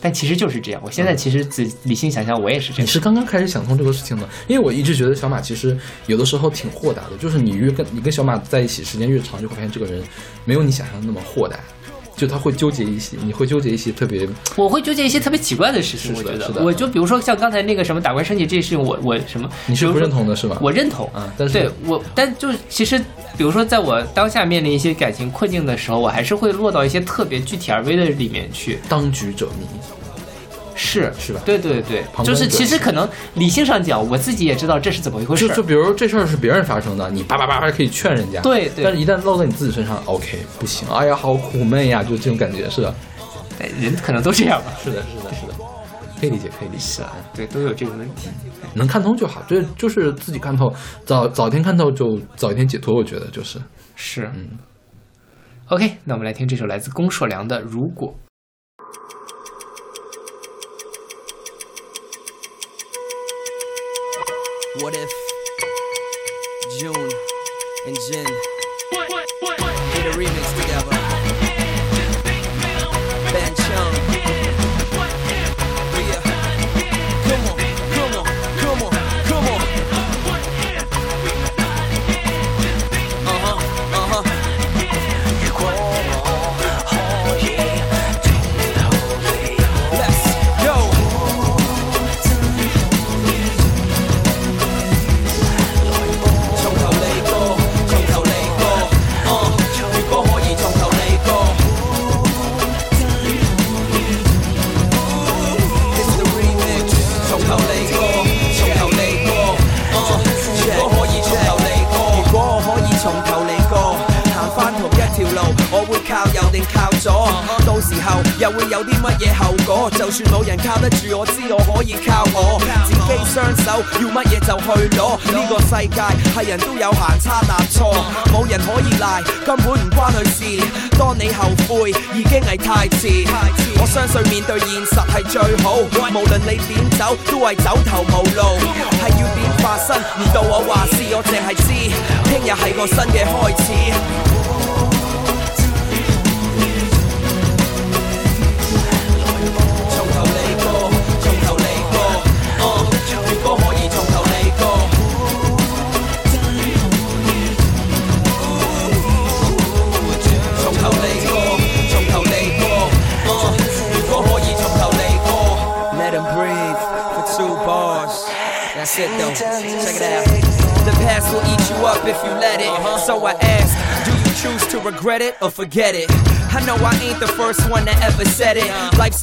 [0.00, 0.80] 但其实就是这样。
[0.84, 2.82] 我现在其实仔理性想想，我也是这样。
[2.82, 10.02] 你是刚刚开始想通这个事情的，因为我一直觉得小马其实有的时候挺豁达的，就是你越跟你跟小马在一起时间越长，就会发现这个人
[10.44, 11.58] 没有你想象的那么豁达，
[12.16, 20.58] 就他会纠结一些，你会纠结一些特别我会纠结一些特别奇怪的事情，我觉得我就比如说像刚才那个什么打怪升级这些事情，我我什么，你是不认同的是吧？
[20.60, 23.00] 我认同，啊，但是对我，但就其实，
[23.38, 28.80] 比如说在我当下面临一些感情困境的时候，我还是会落到一些特别具体而微的里面去。
[28.88, 29.64] 当局者迷，
[30.74, 31.12] 是。
[31.18, 31.40] 是吧？
[31.44, 35.46] 对对对，就是其实可能理性上讲，我自己也知道这是怎么一回事。
[35.46, 38.82] 就就比如这事儿是别人发生的，你叭叭叭叭可以劝人家，对对。
[38.82, 42.92] 但是一旦落在你自己身上，OK，不行，哎呀，好苦闷呀，就这种感觉，是的，
[43.60, 44.72] 哎人可能都这样吧。
[44.82, 45.47] 是的，是的，是的，
[46.18, 48.28] 可以理解，可以理解，啊，对，都有这个问题。
[48.74, 50.72] 能看通就好，这就是自己看透，
[51.04, 53.60] 早早一天看透就早一天解脱，我觉得就是，
[53.94, 54.58] 是，嗯。
[55.68, 58.08] OK，那我们来听这首来自龚硕良的《如果》。
[64.80, 65.10] What if
[66.78, 67.10] June
[67.86, 68.26] and Jin
[69.94, 70.97] did a remix together?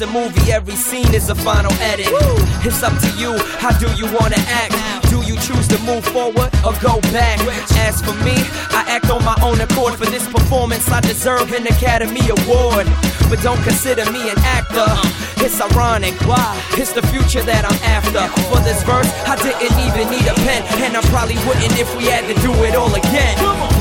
[0.00, 2.08] a movie, every scene is a final edit.
[2.64, 4.74] It's up to you, how do you wanna act?
[5.10, 7.40] Do you choose to move forward or go back?
[7.78, 8.34] As for me,
[8.70, 9.94] I act on my own accord.
[9.94, 12.86] For this performance, I deserve an Academy Award.
[13.28, 14.86] But don't consider me an actor.
[15.44, 16.60] It's ironic, why?
[16.72, 18.22] It's the future that I'm after.
[18.50, 22.04] For this verse, I didn't even need a pen, and I probably wouldn't if we
[22.06, 23.75] had to do it all again.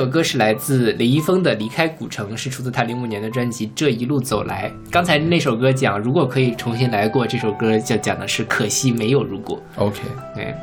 [0.00, 4.72] 首歌是来自林一峰的《离开古城》，是出自他零五年的专辑《这一路走来》。
[4.90, 9.62] 刚才那首歌讲如果可以重新来过，这首歌就讲的是可惜没有如果。
[9.76, 10.00] OK，
[10.34, 10.54] 对，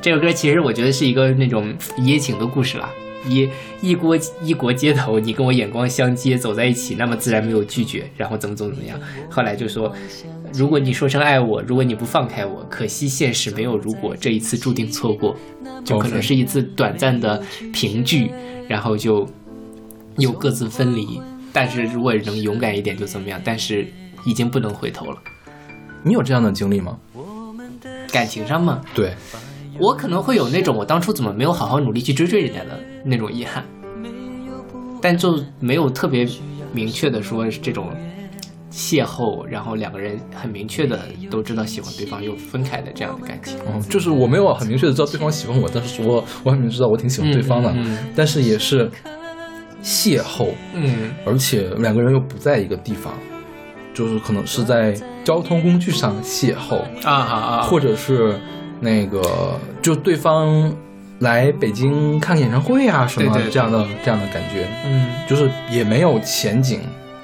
[0.00, 2.88] 这首歌其实我觉得是一个那种一夜情的故事啦。
[3.28, 3.46] 一
[3.82, 8.98] 一国一国街头，你跟我眼光相接，走在一起，那么自然没有拒绝，然后怎么怎么怎么样。
[9.28, 9.94] 后来就说，
[10.54, 15.36] 如果你说声爱我，如果你不放开我，可惜现实没有如果，这一次注定错过，
[15.84, 17.40] 就可能是一次短暂的
[17.72, 18.28] 平聚，
[18.72, 19.28] 然后就
[20.16, 21.20] 又各自分离。
[21.52, 23.86] 但是如果能勇敢一点就怎么样，但是
[24.24, 25.18] 已经不能回头了。
[26.02, 26.98] 你有这样的经历吗？
[28.10, 29.14] 感情上吗，对，
[29.78, 33.62] 我可能会有那种我当初怎么没有好好努力去追追人家的那种遗憾，
[35.02, 36.26] 但就没有特别
[36.72, 37.88] 明确的说是这种
[38.72, 40.98] 邂逅，然后两个人很明确的
[41.30, 43.58] 都知道喜欢对方又分开的这样的感情。
[43.68, 47.74] 嗯，就是我没有很明确的知道对方喜欢我，但是我我很明知道我挺喜欢对方的，
[48.16, 48.90] 但是也是
[49.82, 53.12] 邂逅，嗯而且两个人又不在一个地方，
[53.92, 57.62] 就是可能是在交通工具上邂逅，啊啊啊！
[57.62, 58.38] 或者是
[58.80, 59.20] 那个
[59.82, 60.74] 就对方
[61.18, 66.80] 来北京看演唱会啊什么这样的这样的感觉，嗯就是也没有前景，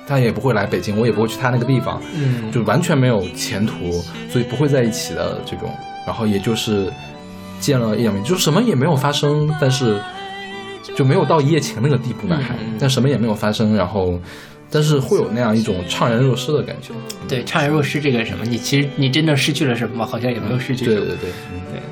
[0.08, 5.70] 他也不会来北京，我也不会去他那个地方，嗯，就完全没有前途，所以不会在一起的这种。
[6.06, 6.90] 然后也就是
[7.60, 10.00] 见了一两面，就什么也没有发生，但是
[10.96, 14.18] 就没有到一夜情那个地步呢，还但什么也没有发生，然后
[14.70, 16.94] 但是会有那样一种怅然若失的感觉。
[17.28, 20.06] 对怅然若失这个什么，你其实你真正失去了什么吗？
[20.06, 20.96] 好像也没有失去什么。
[20.96, 21.82] 对对对，嗯对，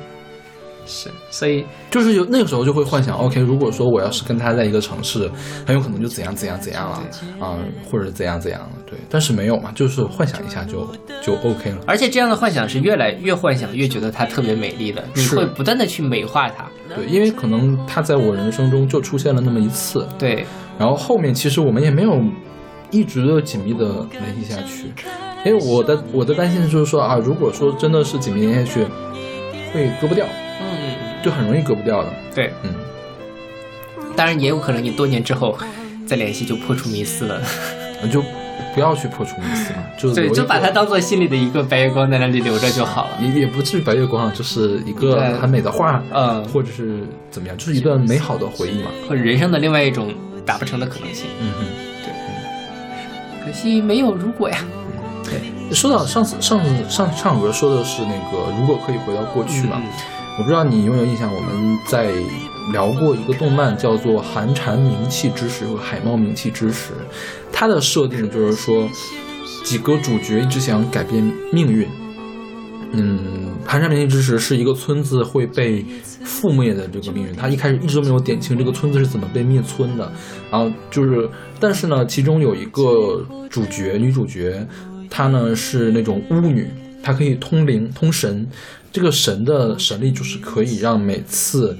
[0.87, 5.29] 是，所以就是有那个时候就会幻想，OK，如果说我要是跟他在一个城市，
[5.65, 7.03] 很有可能就怎样怎样怎样了
[7.39, 10.87] 啊、或者怎样怎样了，对，但是没有嘛，就是幻想一下就
[11.21, 11.77] 就 OK 了。
[11.85, 16.65] 而且这样的幻想是越来越幻想，越觉得它特别美丽的，你会不断的去美化它。
[16.95, 20.45] 对，因为可能他在我人生中就出现了那么一次，对，
[20.79, 22.17] 然后后面其实我们也没有
[22.91, 24.93] 一直的紧密的联系下去，
[25.45, 28.87] 因为我的我的担心就是说啊，如果说真的是紧密联系下去，
[29.73, 30.46] 会割不掉，嗯，
[31.23, 32.13] 就很容易割不掉的。
[32.33, 32.73] 对，嗯，
[34.15, 35.57] 当然也有可能你多年之后
[36.07, 37.41] 再联系就破除迷思了，
[38.11, 38.23] 就
[38.73, 43.17] 不要去破除迷思嘛，就对，就把它当做心里的一个白月光在那里留着就好了。
[43.21, 48.89] 也也不至于白月光啊，就是一个很美的画，嗯或者是怎么样，就是一段美好的回忆嘛。
[49.09, 50.13] 或者人生的另外一种
[50.45, 51.25] 达不成的可能性。
[51.41, 51.65] 嗯哼。
[53.45, 54.57] 可惜没有如果呀。
[55.23, 59.83] 对说到上次上次上上首歌说的是那个如果可以回到过去嘛，嗯
[60.37, 62.11] 我不知道你有没有印象，我们在
[62.71, 66.93] 聊过一个动漫叫做《寒蝉鸣泣之时》和《海猫鸣泣之时》，
[67.51, 68.87] 它的设定就是说
[69.65, 71.87] 几个主角一直想改变命运。
[72.91, 75.83] 嗯，寒蝉鸣泣之时是一个村子会被
[76.23, 80.11] 覆灭的这个命运，他一开始一直都没有点清这个村子是怎么被灭村的，
[80.51, 81.27] 然后就是，
[81.59, 84.67] 但是呢，其中有一个主角女主角，
[85.09, 86.67] 她呢是那种巫女，
[87.01, 88.47] 她可以通灵通神，
[88.91, 91.77] 这个神的神力就是可以让每次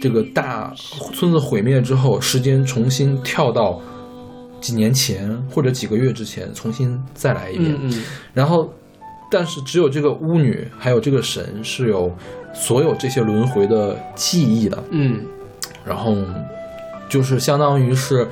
[0.00, 0.72] 这个大
[1.14, 3.80] 村子毁灭之后，时间重新跳到
[4.60, 7.72] 几年前或者几个月之前，重新再来一遍。
[7.72, 8.72] 嗯嗯然后，
[9.30, 12.14] 但是只有这个巫女还有这个神是有
[12.52, 15.20] 所有这些轮回的记忆的，嗯
[15.84, 16.16] 然后
[17.08, 18.26] 就是相当于是，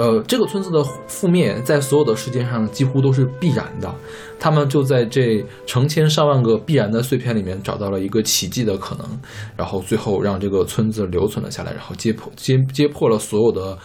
[0.00, 3.94] 呃，这个村子的覆灭在所有的事件上几乎都是必然的。
[4.38, 9.06] 他们就在这成千上万个必然的碎片里面找到了一个奇迹的可能，
[9.54, 13.76] 然后最后让这个村子留存了下来，然后揭破揭揭破了所有的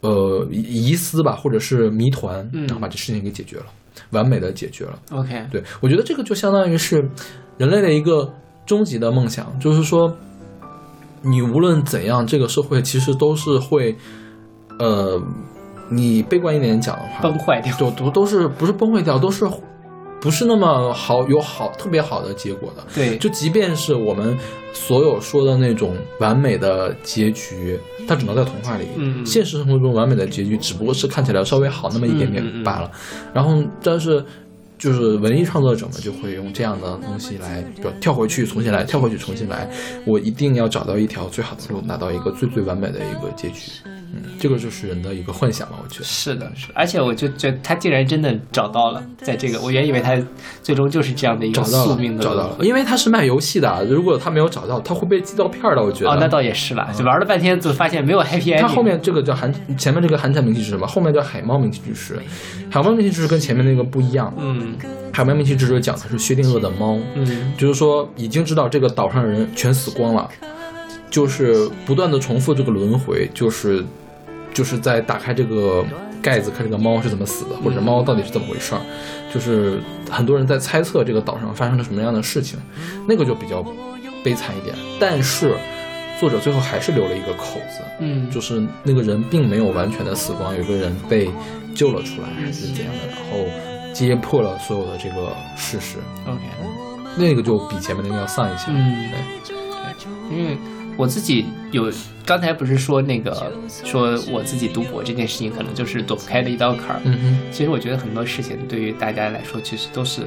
[0.00, 3.66] 呃疑思吧，或者是谜团，嗯然后把这事情给解决了，
[4.10, 4.98] 完美的解决了。
[5.12, 7.08] ，OK，对我觉得这个就相当于是
[7.56, 8.28] 人类的一个
[8.66, 10.12] 终极的梦想，就是说，
[11.20, 13.96] 你无论怎样，这个社会其实都是会，
[14.80, 15.22] 呃，
[15.92, 17.76] 你悲观一点讲的话，崩坏掉。
[17.76, 19.44] 都都都是不是崩溃掉，都是
[20.20, 22.82] 不是那么好有好特别好的结果的。
[22.94, 24.38] 对，就即便是我们
[24.72, 28.86] 所有说的那种完美的结局，它只能在童话里。
[28.96, 32.90] 嗯现实生活中完美的结局只不过是看起来稍微好那么一点点嗯嗯嗯罢了。
[33.34, 34.24] 然后，但是
[34.78, 39.68] 就是文艺创作者们就会用这样的东西来，比如跳回去重新来，跳回去重新来。
[40.06, 43.72] 我一定要找到一条最好的路，拿到一个最最完美的一个结局。
[44.14, 46.04] 嗯，这个就是人的一个幻想吧，我觉得。
[46.04, 50.16] 是的，是的，而且我就觉得他竟然真的找到了，在这个，我原以为他
[50.62, 55.82] 最终就是这样的一个宿命，的找到了，因为他是卖游戏的，如果他没有找到，他会被寄到片儿的。
[55.82, 56.10] 我觉得。
[56.10, 58.60] 哦，那倒也是了，就玩了半天，就发现没有 happy ending。
[58.60, 62.18] 它后面这个叫寒，前面这个寒蝉鸣泣是什么，后面叫海猫鸣泣之时。
[62.70, 64.74] 海猫鸣泣之时跟前面那个不一样，嗯
[65.12, 70.28] 海猫鸣泣之时讲的是薛定谔的猫，嗯就是说已经知道这个岛上的人全死光了，
[71.10, 73.84] 就是不断的重复这个轮回，就是
[74.52, 75.84] 就是在打开这个
[76.22, 78.80] 盖子，看这个猫是怎么死的，或者猫到底是怎么回事儿，
[79.32, 79.80] 就是
[80.10, 82.58] 很多人在猜测这个岛上发生了什么样的事情，
[83.08, 83.64] 那个就比较
[84.22, 84.74] 悲惨一点。
[85.00, 85.56] 但是
[86.20, 91.28] 作者最后还是留了一个口子，嗯，就是那个人并没有完全的死光，有一个人被
[91.74, 93.44] 救了出来，还是怎样的，然后
[93.92, 96.40] 揭破了所有的这个事实，OK，
[97.16, 98.66] 那个就比前面那个要丧一些。
[98.68, 100.56] 嗯对，因为
[100.96, 101.90] 我自己有
[102.24, 103.52] 刚才不是说那个
[103.84, 107.00] 说我自己读博这件事情，可能就是躲不开的一道坎儿。
[107.04, 110.22] 嗯哼，其实我觉得很多事情对于大家来说，其实都是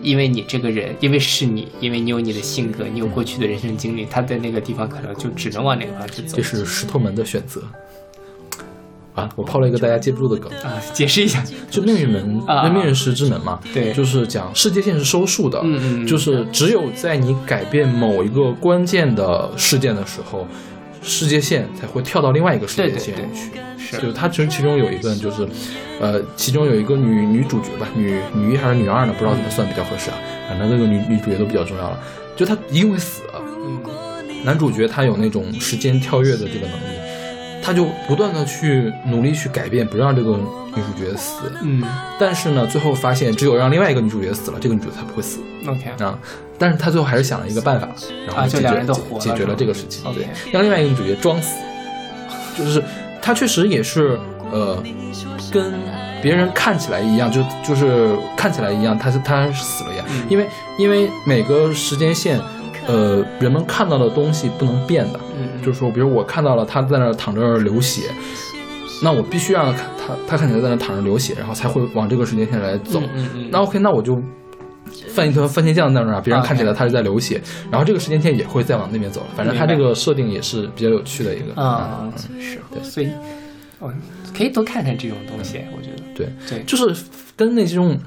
[0.00, 6.42] 因为你这个人，因为是你，因为你有你的性格，你有过去的人生经历，他在那个地方可能就只能往那个方向去走这。
[6.42, 7.62] 是石头门的选择。
[9.14, 11.42] 啊，我抛了一个大家接不住的梗，啊，解释一下。
[11.70, 20.46] 就命运门，啊那命运石之门嘛，对就是讲世界线是收束的，嗯嗯嗯就是只有在你改变某一个关键的事件的时候，
[21.02, 23.50] 世界线才会跳到另外一个世界线对对对去。
[23.78, 25.46] 是就是它其实其中有一个就是，
[26.00, 30.16] 呃，其中有一个女女主角吧，女女一还是女二呢，不知道怎么算比较合适啊。
[30.48, 31.98] 反正这个女女主角都比较重要了，
[32.34, 33.22] 就她一定会死。
[33.34, 33.78] 嗯
[34.44, 36.98] 男主角他有那种时间跳跃的这个能力，
[37.62, 41.52] 他就不断的去努力去改变，不让这个女主角死。
[41.62, 41.82] 嗯。
[42.18, 46.18] 但是呢，最后发现只有让另外一个女主角死了，这个女主角才不会死，OK，啊。
[46.58, 47.88] 但是他最后还是想了一个办法，
[48.26, 48.84] 然后解决、
[49.18, 50.04] 解决了这个事情。
[50.14, 51.56] 对，让另外一个女主角装死，
[52.56, 52.82] 就是
[53.20, 54.18] 他确实也是
[54.52, 54.80] 呃，
[55.50, 55.72] 跟
[56.22, 60.24] 别人看起来一样，就就是看起来一样，他是他是死了呀，嗯。
[60.28, 60.46] 因为
[60.78, 62.38] 因为每个时间线，
[62.86, 65.31] 呃，人们看到的东西不能变的，嗯
[65.62, 68.10] 就是说，比如我看到了他在那儿躺着流血，
[69.02, 73.00] 那我必须让他他他看起来在那儿躺着流血，然后才会往这个时间线来走。
[73.00, 73.48] 嗯嗯嗯。
[73.50, 74.20] 那 OK，那我就
[75.08, 77.40] 放一坨番茄酱在那儿，别人看起来他是在流血，
[77.70, 79.26] 然后这个时间线也会再往那边走了。
[79.36, 81.60] 反正他这个设定也是比较有趣的一个。
[81.60, 83.08] 啊是，对，所以
[83.78, 83.92] 哦，
[84.36, 86.02] 可以多看看这种东西，我觉得。
[86.14, 87.04] 对，对，就是
[87.34, 87.98] 跟那种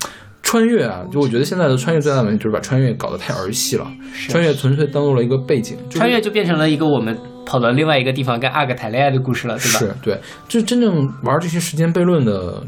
[0.43, 4.32] 穿越啊，就我觉得现在的穿越最大的问题就是把穿越搞得太儿戏了，是。
[4.32, 9.80] 穿越纯粹当做了一个背景，就是穿越就变成了一个我们跑到另外一个地方跟阿哥谈恋爱的故事了，对吧？
[9.80, 12.64] 是对，就是真正玩这些时间悖论的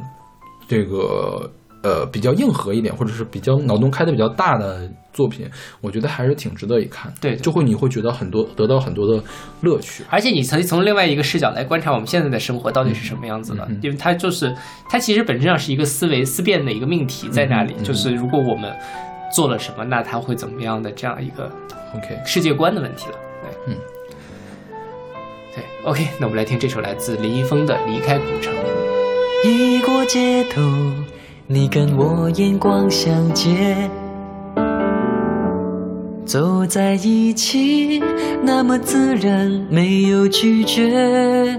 [0.68, 1.50] 这个
[1.84, 5.50] 呃比较硬核一点，或者是比较脑洞开的比较大的作品，
[5.82, 7.12] 我觉得还是挺值得一看。
[7.20, 9.24] 对对就会你会觉得很多得到很多的
[9.62, 10.04] 乐趣。
[10.10, 14.54] 而且你从从另外一个视角来观察我们现在的生活到底是什么样子的，嗯嗯因为它就是
[14.90, 18.72] 它其实本质上是一个思维思辨的一个命题在那里，就是如果我们
[19.34, 21.52] 做了什么，那它会怎么样的这样一个
[21.96, 23.16] OK，世界观的问题了。
[23.42, 23.97] 对，嗯，对
[25.88, 28.54] ，OK，那我们来听这首来自林一峰的《离开古城》。
[29.48, 30.62] 一过街头，
[31.48, 33.90] 你跟我眼光相接，
[36.26, 38.04] 走在一起，
[38.44, 41.58] 那么自然，没有拒绝。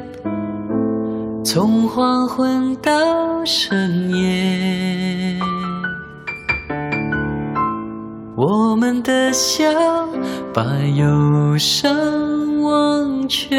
[1.43, 5.18] 从黄昏到深夜，
[8.41, 9.67] 我们的笑
[10.55, 10.63] 把
[10.95, 11.91] 忧伤
[12.63, 13.57] 忘却，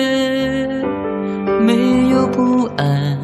[1.59, 3.19] 没有不安。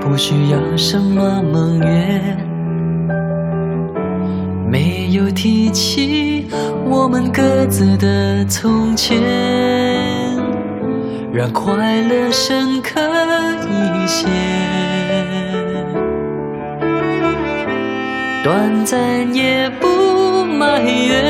[0.00, 2.36] 不需要什么盟约，
[4.68, 6.48] 没有提起
[6.84, 9.22] 我们各自的从前，
[11.32, 13.00] 让快乐深刻
[13.70, 14.26] 一些。
[18.42, 19.86] 短暂也不
[20.66, 21.22] 埋怨。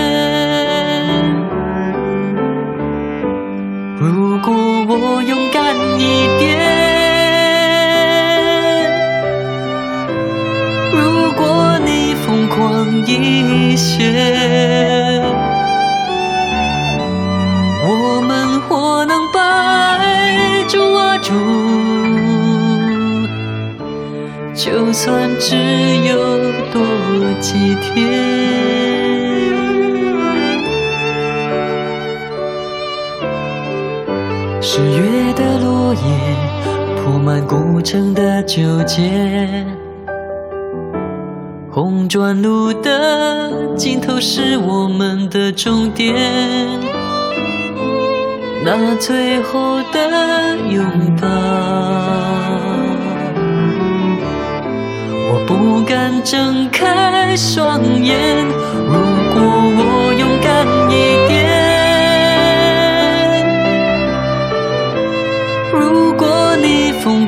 [4.01, 4.55] 如果
[4.89, 6.43] 我勇敢一点。
[10.91, 12.57] 如果你疯狂
[13.07, 15.23] 一些，
[17.87, 19.39] 我们或能把
[19.99, 21.35] 爱抓住，
[24.55, 25.57] 就算只
[26.09, 26.17] 有
[26.73, 26.83] 多
[27.41, 28.76] 几天。
[37.37, 39.67] 满古城的纠结。
[41.71, 46.15] 红砖路的尽头是我们的终点，
[48.65, 50.83] 那最后的拥
[51.21, 51.29] 抱，
[55.29, 58.17] 我不敢睁开双眼。
[58.47, 58.95] 如
[59.35, 59.43] 果
[59.77, 59.81] 我
[60.19, 60.95] 勇敢一
[61.26, 61.26] 点，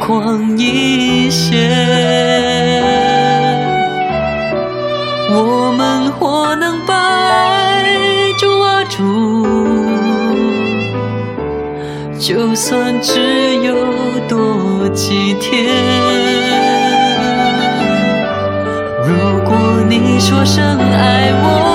[0.08, 1.68] 光一些。
[5.30, 7.84] 我们或能把爱
[8.38, 9.46] 抓住，
[12.18, 13.74] 就算只有
[14.26, 15.66] 多几天。
[19.04, 19.12] 如
[19.44, 21.67] 果你说声爱我，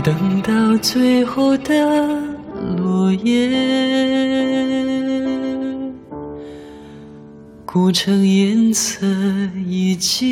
[0.00, 1.74] 等到最后的
[2.76, 3.50] 落叶，
[7.66, 9.04] 古城颜色
[9.66, 10.27] 已尽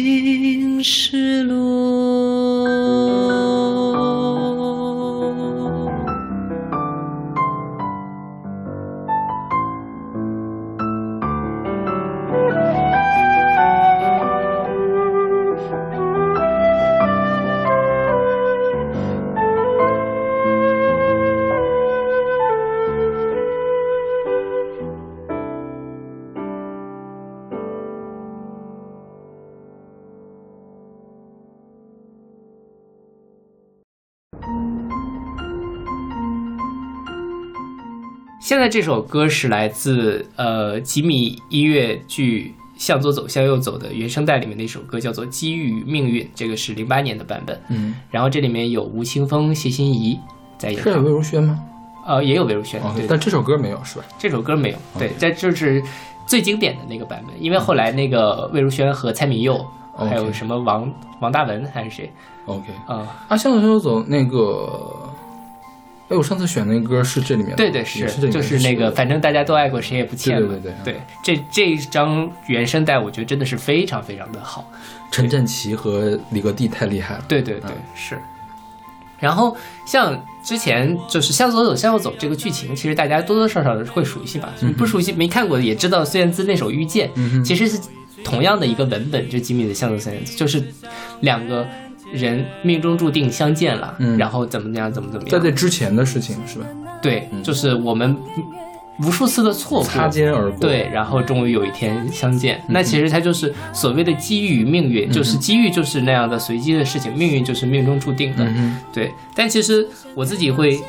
[38.47, 47.61] 现在这首歌是来自呃吉米音乐剧《向左走，向右走》的原声带里面的一首歌，叫做《机遇与命运》，这个是零八年的版本。
[47.71, 50.17] 嗯，然后这里面有吴青峰、谢欣怡
[50.59, 50.93] 在演唱。
[50.93, 51.59] 是有魏，如萱吗？
[52.07, 54.05] 呃，也有魏如萱，哦对，但这首歌没有是吧？
[54.17, 55.83] 这首歌没有，对，这就是
[56.25, 59.61] 最经典的那个版本，因为后来那个魏如萱和蔡明佑，
[59.97, 60.89] 还有什么王
[61.19, 62.13] 王大文还是谁
[62.45, 65.06] ？OK 啊、啊，向左向右走那个，
[66.09, 70.49] 哎，我上次选那个歌是这里面的，对对是就是那个，反正大家都爱过，谁也不欠嘛。
[70.49, 74.71] 对对对对这这一张原声带，我觉得真的是非常非常的好。
[75.11, 77.25] 陈振奇和李格弟太厉害了。
[77.27, 78.19] 对对对，嗯是。
[79.19, 84.53] 然后像之前就是向左走向右走这个剧情，其实大家多多少少的会熟悉吧？
[84.77, 87.11] 不熟悉没看过的也知道孙燕姿那首《遇见》，
[87.45, 87.81] 其实是
[88.23, 90.63] 同样的一个文本，就吉米的向左向右走，就是
[91.21, 91.67] 两个
[92.13, 96.67] 人命中注定相见了，嗯然后怎么怎样怎么怎么样，在这之前的事情是吧？
[97.03, 98.17] 对，就是我们
[99.01, 100.59] 无数次的错过，擦肩而过。
[100.61, 102.63] 对，然后终于有一天相见。
[102.69, 108.45] 那其实它就是所谓的机遇与命运，就是机遇就是那样的随机的事情，命运就是命中注定的。
[108.45, 110.81] 嗯，对，但其实我自己会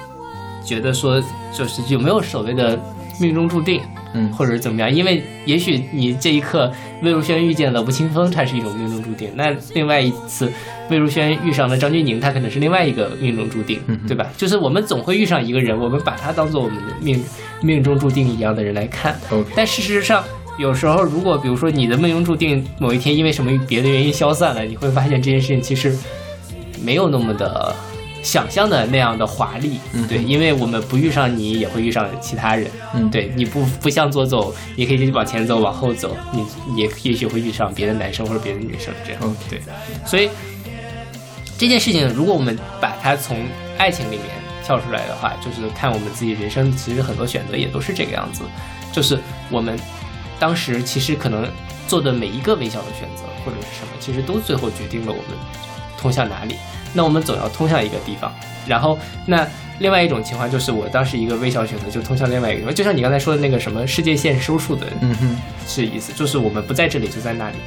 [0.63, 1.22] 觉得说，
[1.53, 2.80] 就是有没有所谓的
[3.20, 3.82] 命中注定，
[4.13, 4.93] 嗯或者是怎么样？
[4.93, 10.49] 因为也许你这一刻魏如萱遇见了吴青峰，它是一种命中注定；那另外一次
[10.89, 14.27] 魏如萱遇上了张钧甯，她可能是另外一个命中注定，嗯对吧？
[14.38, 17.23] 就是我们总会遇上一个人，我们把他当做我们的命
[17.61, 19.19] 命中注定一样的人来看。
[19.55, 20.23] 但事实上，
[20.57, 25.95] 有时候如果比如说你的命中注定某一天因为什么别的原因消散了，你会发现这件事情其实
[26.81, 27.75] 没有那么的
[28.23, 29.79] 想象的那样的华丽。
[29.93, 32.69] 嗯对，因为我们不遇上你，也会遇上其他人。
[32.95, 39.35] 嗯对，你不不向左走，你可以往前走，往后走，你你也也许会遇上别的男生或者别的女生这样。
[39.49, 39.59] 对，
[40.05, 40.29] 所以
[41.58, 43.45] 这件事情，如果我们把它从
[43.78, 44.28] 爱情里面
[44.64, 48.43] 跳出来的话，就是看我们自己人生，其实很多选择也都是这个样子，
[48.91, 49.18] 就是
[49.49, 49.78] 我们
[50.39, 51.49] 当时其实可能
[51.88, 55.38] 做的每一个微小的选择或者是什么，其实都最后决定了我们
[55.97, 56.55] 通向哪里。
[56.93, 58.32] 那我们总要通向一个地方，
[58.68, 59.47] 然后那
[59.80, 65.38] 另外一种情况就是我当时一个微小选择就通向另外一个地方，就像你刚才说的那个什么世界线收束的嗯哼，
[65.68, 67.58] 是意思，就是我们不在这里就在那里。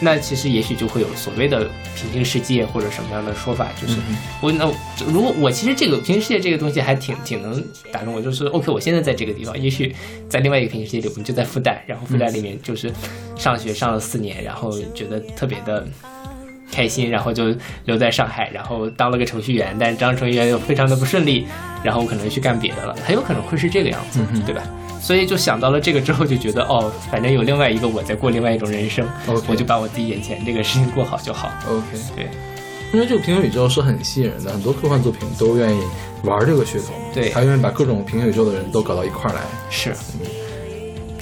[0.00, 3.98] 那其实也许就会有所谓的平行世界或者什么样的说法，就是
[4.40, 4.64] 我那
[5.06, 9.94] 如果我其实这个平行世界这个东西还挺挺能打动我，就是 OK，我现在在这个地方，也许
[10.28, 12.92] 在另外一个平行世界里，我们就在复旦，然后复旦里面就是
[13.36, 15.86] 上学上了四年，然后觉得特别的
[16.70, 21.46] 开心，然后就留在上海，然后当了个程序员，但是当程序员又非常的不顺利，
[21.82, 24.62] 然后我可能去干别的了，很有可能会是这个样子，对吧？
[25.00, 29.08] 所以就想到了这个之后，就觉得哦， 反正有另外一个我在过另外一种人生
[29.46, 31.52] 我就把我自己眼前这个事情过好就好。
[31.68, 31.84] OK，
[32.14, 32.28] 对。
[32.92, 35.80] 因为这个平行宇宙是很吸引人的，很多科幻作品都愿意
[36.22, 37.30] 玩这个噱头，对。
[37.32, 39.94] 还愿意把各种平行宇宙的人都搞到一块儿来，是，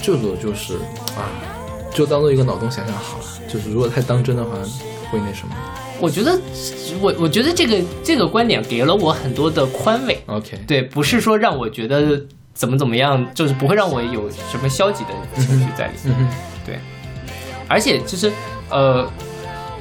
[0.01, 0.75] 这个就是
[1.17, 1.27] 啊，
[1.93, 4.51] 就当做一个脑洞想想好了，就是如果太当真的话，
[5.11, 5.53] 会那什么。
[5.99, 6.39] 我觉得
[7.01, 12.21] 我我觉得这个这个观点给了我很多的宽慰，OK，对，不是说让我觉得
[12.57, 16.15] 怎么怎么样，就是不会让我有什么消极的情绪在里面。
[16.17, 16.27] 嗯，
[16.65, 16.79] 对，
[17.67, 18.31] 而且就是
[18.69, 19.07] 呃，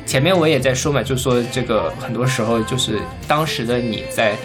[0.04, 4.36] 前面我也在说嘛，就说这个很多时候就是当时的你在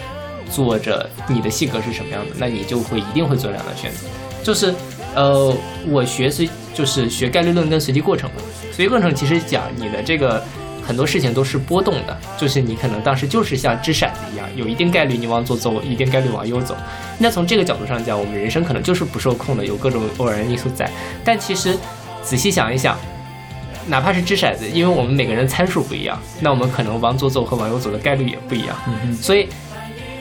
[0.50, 4.08] 做着你的性格是什么样的，那你就会一定会做这样的选择。
[4.42, 4.74] 就是
[5.14, 5.54] 呃，
[5.86, 8.36] 我学随就是学概率论跟随机过程嘛，
[8.72, 10.42] 随机过程其实讲你的这个
[10.82, 16.76] 很多事情都是波动的，就是你可能当时就是像掷骰子一样，有一定概率你往左走，一定概率往右走。
[17.18, 20.90] 那从这个角度上讲，我们人生可能就是不受控的，有各种偶然因素在。
[21.24, 21.76] 但其实
[22.22, 22.98] 仔细想一想，
[23.86, 28.76] 哪怕是掷骰子，因为我们每个人参数不一样，那我们可能往左走和往右走的概率也不一样。
[29.20, 29.48] 所以，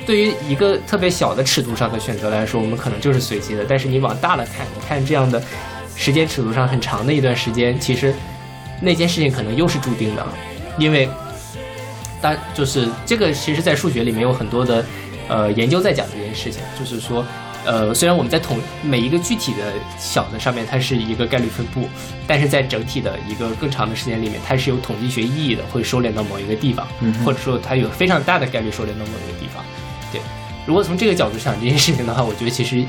[0.06, 3.66] 对于一个特别小的尺度上的选择来说，我们可能就是随机的。
[3.68, 5.42] 但是你往大了看，你看这样的
[5.96, 8.14] 时间尺度上很长的一段时间，其实
[8.80, 10.26] 那件事情可能又是注定的，
[10.78, 11.10] 因为
[12.22, 14.86] 大就是这个，其实在数学里面有很多的
[15.28, 17.26] 呃研究在讲这件事情，就是说。
[17.64, 21.88] 呃，虽然我们在统每一个具体的小的上面，它是一个概率分布，
[22.26, 29.64] 但是在整体的一个更长的时间里面，它是有统计学意义的，会收敛到某一个地方，嗯或者说它有非常大的概率收敛到某一个地方。
[30.12, 30.20] 对，
[30.66, 32.84] 如果从这个角度想这件事情的话，我觉得其实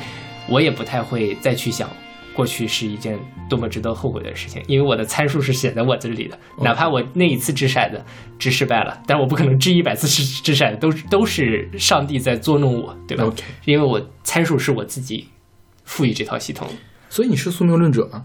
[0.46, 1.90] 我也不太会再去想
[2.34, 3.18] 过去是一件
[3.48, 8.02] 多么值得后悔的事情，因为我的参数是写在我这里的，哪怕我那一次掷骰子
[8.38, 15.28] 掷失败了，但我不可能掷一百次掷掷骰子，都是都是上帝在捉弄我，对吧 OK 因为我参数是我自己
[15.84, 16.68] 赋予这套系统，
[17.08, 18.24] 所以你是宿命论者吗？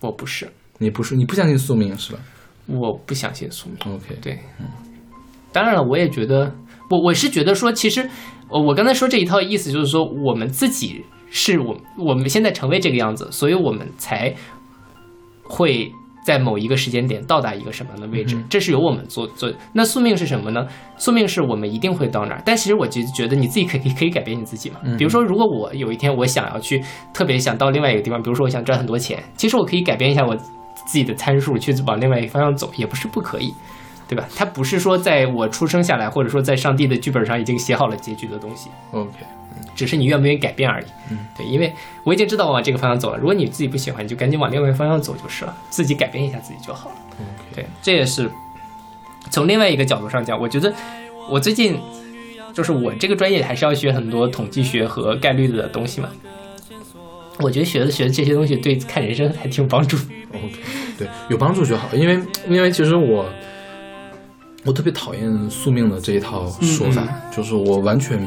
[0.00, 2.18] 我不是，你不是，你不相信宿命是吧
[2.66, 3.94] 我不相信宿命。
[3.94, 4.66] ？OK，对，嗯
[5.52, 6.54] 当然了，我也觉得，
[6.90, 8.10] 我我是觉得说，其实
[8.50, 14.34] 我我刚才说这一套意思就是说，我们自己是我我们现在成为这个样子，所以我们才
[15.42, 15.92] 会
[16.24, 19.52] 在某一个时间点到达一个什么样的位置，这是由我们做做。
[19.72, 20.66] 那宿命是什么呢？
[20.96, 24.76] 宿命是我们一定会到那儿，但其实我就觉得你自己可以可以改变你自己嘛。
[24.98, 33.52] 比如说，如果我有一天我想要去特别想到另外一个地方，比如说我想赚很多钱，其实我可以改变一下我自己的参数，去往另外一个方向走，也不是不可以。
[34.08, 34.24] 对吧？
[34.36, 39.10] 它不是说在我出生下来，或者说在上帝的剧本上已经写好了结局的东西，OK，
[39.74, 40.86] 只是你愿不愿意改变而已。
[41.10, 41.72] 嗯，对，因为
[42.04, 43.18] 我已经知道我往这个方向走了。
[43.18, 46.96] 如果你自己不喜欢，你就赶紧往另外一个方向走就是了，自己改变一下自己就好了。
[47.54, 48.30] 对，这也是
[49.30, 50.72] 从另外一个角度上讲，我觉得
[51.28, 51.78] 我最近
[52.54, 56.08] 就是我这个专业还是要学很多统计学和概率的东西嘛。
[57.38, 59.96] 我觉得学的学的这些东西对看人生还挺有帮助。
[60.32, 60.54] OK，
[60.98, 61.86] 对，有帮助就好。
[61.92, 63.28] 因为因为其实我
[64.64, 68.18] 我特别讨厌宿命的这一套说法，就是我完全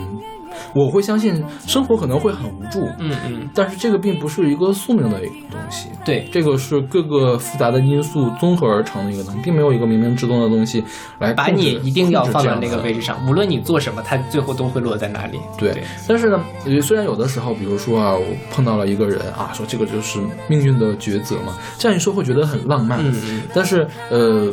[0.75, 5.89] 我会相信生活可能会很无助，嗯嗯，但是这个并不是一个宿命的一个东西。
[6.05, 10.83] 对，这个是各个复杂的因素综合而成的一个东西，并没有一个冥冥之中的东西
[11.19, 12.93] 来把你一定要放到那个位。
[12.93, 15.39] 置上，无论你做什么，它最后都会落在那里。
[15.57, 22.99] 对，但是呢，呃虽然有的时候，比如说啊，我碰到了一个人啊，说这个就是命运的抉择嘛，这样一说会觉得很浪漫。
[22.99, 24.51] 嗯嗯，但是呃，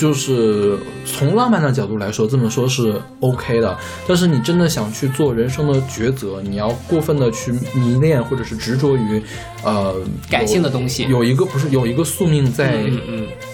[0.00, 3.76] 就是从浪漫的角度来说，这么说是 OK 的。
[4.08, 9.22] 但是你真的想去做人生的抉择，你要过分的去迷恋或者是执着于
[9.62, 9.94] 呃
[10.30, 12.82] 感性的东西有一个不是有一个宿命在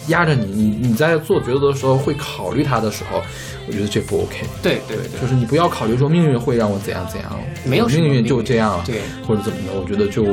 [0.07, 3.21] 压着你，你你在做抉择的时候会考虑它的时候，
[3.67, 4.47] 我觉得这不 OK。
[4.63, 10.25] 对对对就是你不要考虑说命运会让我怎样怎样，没有命运命运就这样了，对，或者怎么的，我觉得就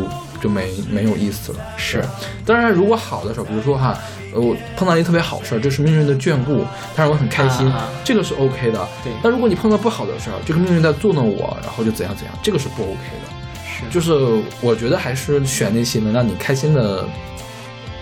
[0.43, 1.59] 就没没有意思了。
[1.77, 2.03] 是，
[2.45, 3.97] 当然如果好的时候，比如说哈，
[4.33, 6.65] 呃，我碰到一特别好事儿，这是命运的眷顾，
[6.97, 8.85] 但是我很开心，啊这个是 OK 的。
[9.05, 12.91] 对但如果你碰到不好的事儿，这个命运在捉弄我，然后就怎样怎样，这个是不 OK
[13.23, 13.31] 的。
[13.65, 14.11] 是就是
[14.59, 17.07] 我觉得还是选那些能让你开心的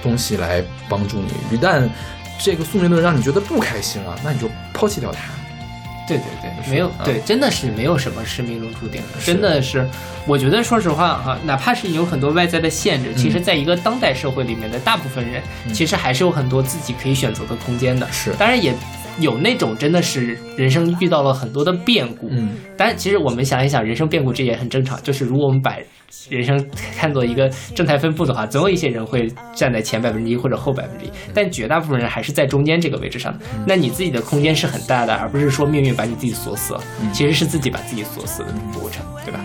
[0.02, 1.56] 东西来帮助你。
[1.56, 1.88] 一旦
[2.40, 5.20] 这个宿命论让你觉得不开心了，那你就抛弃掉它。
[6.18, 9.88] 对对对，没有啊对，真的是没有什么是命中注定的，真的是，
[10.26, 15.42] 我觉得说实话哈，哪怕是有很多外在的限制，其实在一个当代社会里面的大部分人，
[15.74, 18.08] 其实还是有很多自己可以选择的空间的。
[18.12, 18.32] 是。
[18.34, 18.74] 当然也
[19.20, 25.02] 有那种真的是人生遇到了很多的变故，嗯，但，其实我们想一想，人生变故这也很正常。
[25.04, 25.76] 就是如果我们把
[26.30, 33.34] 人生看作一个正态分布的话，总有一些人会站在前百分之一或者后百分之一，但绝大部分人还是在中间这个位置上。
[33.66, 36.84] 那你自己的空间是很大的，而不是说命运把你自己锁死了，
[37.14, 39.40] 其实是自己把自己锁死的过程，对吧？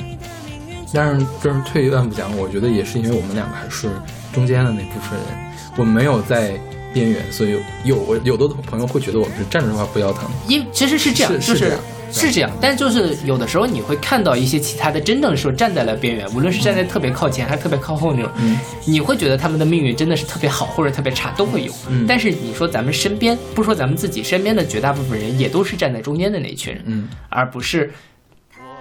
[0.95, 3.89] 但是就是退一万步讲，我觉得也是因为我们两个还是
[4.33, 6.53] 中间的那部分人，我们没有在
[7.01, 10.23] 边缘，所以有我有的朋友会觉得我们是站着说话不腰疼。
[10.49, 11.79] 因其实是这样，是就是这样
[12.11, 21.73] 是这样，但就是有的时候你会看到一些其他的真正说站在了边缘，无论是站在特别靠前还是特别靠后那种，嗯你会觉得他们的命运真的是特别好或者特别差都会有。
[21.91, 27.93] 嗯但是你说咱们身边，不说咱们自己身边的绝大部分人，也都是站在中间的那一群人，嗯，而不是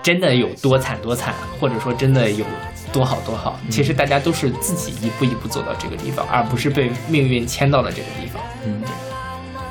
[0.06, 2.46] 真的有多惨多惨，或者说真的有
[2.94, 3.60] 多好多好。
[3.72, 8.40] 其实大家都是自己一步一步走到这个地方，而不是被命运牵到了这个地方。
[8.64, 8.84] 嗯，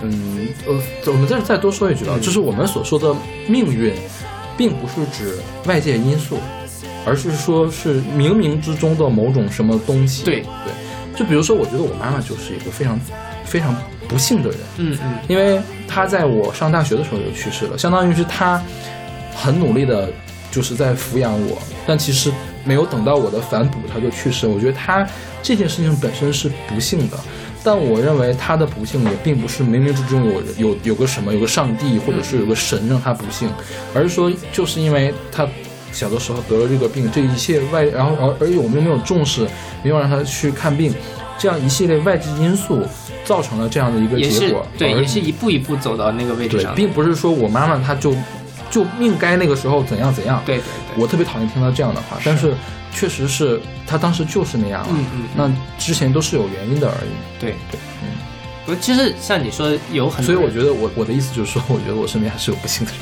[0.02, 3.14] 嗯呃，我们再再多说一句啊，就是我们所说的
[3.46, 3.94] 命运，
[4.56, 6.40] 并不是指外界因素，
[7.06, 10.24] 而是说是冥冥之中的某种什么东西。
[10.24, 10.40] 对。
[10.40, 10.72] 对，
[11.14, 12.98] 就比如说，我觉得我妈妈就是一个非常
[13.44, 13.72] 非常
[14.08, 15.14] 不幸的人，嗯嗯。
[15.28, 18.60] 因为她在我上大学的时候就去世了，相当于是她
[19.36, 20.08] 很努力的，
[20.54, 22.30] 就是在抚养我，但其实
[22.64, 24.52] 没有等到我的反哺，他就去世了。
[24.52, 25.06] 我觉得他
[25.42, 27.18] 这件事情本身是不幸的，
[27.64, 33.48] 但我认为他的不幸也并不是冥冥之中有有有个什么有个上帝或者是有个神让他不幸，
[33.92, 35.48] 而是说就是因为他。
[35.92, 39.46] 小的时候得了这个病，这一切外，然后而而且我们又没有重视，
[39.84, 40.92] 没有让他去看病，
[41.38, 42.82] 这样一系列外界因素
[43.24, 44.66] 造成了这样的一个结果。
[44.76, 46.74] 对，而也是一步一步走到那个位置上，的。
[46.74, 48.12] 并不是说我妈妈她就
[48.74, 50.42] 就命该那个时候怎样怎样。
[50.44, 52.52] 对对对，我特别讨厌听到这样的话，但是
[52.92, 54.88] 确实是他当时就是那样了。
[54.90, 57.10] 嗯嗯嗯那之前都是有原因的而已。
[57.38, 58.08] 对对，嗯。
[58.66, 63.00] 不，其实像你说有很多，所以我觉得我我的意思就是说，我觉得我身边还是有不幸的人。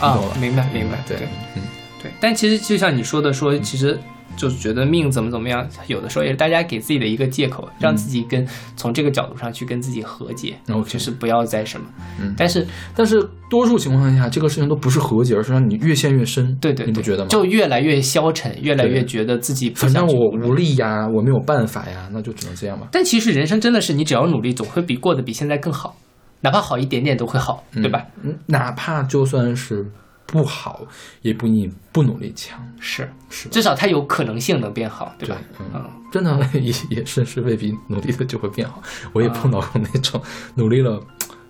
[0.00, 1.62] 啊明白明白，对对，嗯，
[2.02, 2.12] 对。
[2.20, 3.98] 但其实就像你说的，说其实
[4.36, 11.86] 就是觉得命怎么怎么样，有的时候也是大家给自己的一个借口，让自己跟从这个角度上去跟自己和解，然 OK 就是不要再什么。
[12.20, 16.56] 嗯但是但是多数情况下，这个事情都不是和解，而是让你越陷越深。
[16.60, 17.28] 对对，对你不觉得吗？
[17.28, 22.88] 就越来越消沉，越来越觉得自己不反正我无力呀，我没有办法呀，那就只能这样吧。
[22.90, 25.96] 但其实人生真的是，你只要努力，总会比过得比现在更好，
[26.40, 28.04] 哪怕好一点点都会好，对吧？
[28.22, 29.86] 嗯，哪怕就算是
[30.34, 30.80] 不好，
[31.22, 33.48] 也不你不努力强，是，是？
[33.50, 35.36] 至少它有可能性能变好，对吧？
[35.60, 38.82] 嗯嗯，真的也也是是未必努力的就会变好。
[39.12, 40.20] 我也碰到过那种
[40.56, 41.00] 努力了，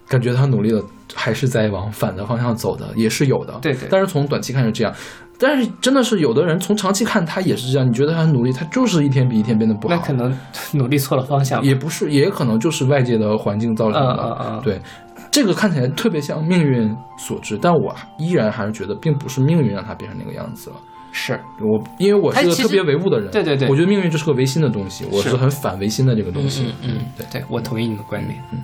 [0.06, 3.58] 感觉他努力了还是在往反的方向走的，也是有的。
[3.62, 4.94] 对对但是从短期看是这样，
[5.38, 7.88] 但是真的是有的人从长期看他也是这样。
[7.88, 9.94] 你觉得他很努力，他就是一天比一天变得不好。
[9.94, 10.38] 那可能
[10.74, 11.62] 努力错了方向。
[11.64, 14.12] 也不是，也可能就是外界的环境造成的。
[14.12, 14.80] 嗯嗯嗯对，
[15.34, 20.76] 这个看起来特别像命运所致，但我依然还是觉得并不是命运让他变成那个样子了。
[21.10, 26.72] 是，我因为我是个特别唯物的人，对对对我觉得命运就是个唯心的东西，我是是很反唯心的这个东嗯西。
[26.82, 27.26] 嗯嗯，对。
[27.32, 28.40] 对，我同意你的观点。
[28.52, 28.62] 嗯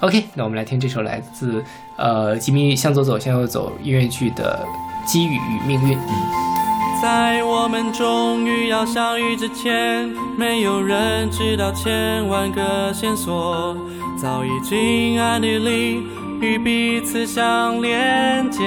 [0.00, 1.62] OK，那我们来听这首来自
[1.98, 4.66] 呃吉米向左走向右走音乐剧的
[5.06, 5.98] 《机遇与命运》。
[7.02, 13.76] 在我们终于要相遇之前，没有人知道千万个线索
[14.16, 16.02] 早已经暗地里
[16.40, 18.62] 与彼此相连接。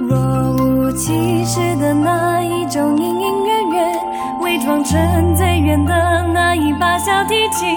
[0.00, 0.18] 若
[0.58, 4.00] 无其事的那一种隐隐约约，
[4.40, 7.76] 伪装成最远的那一把小提琴，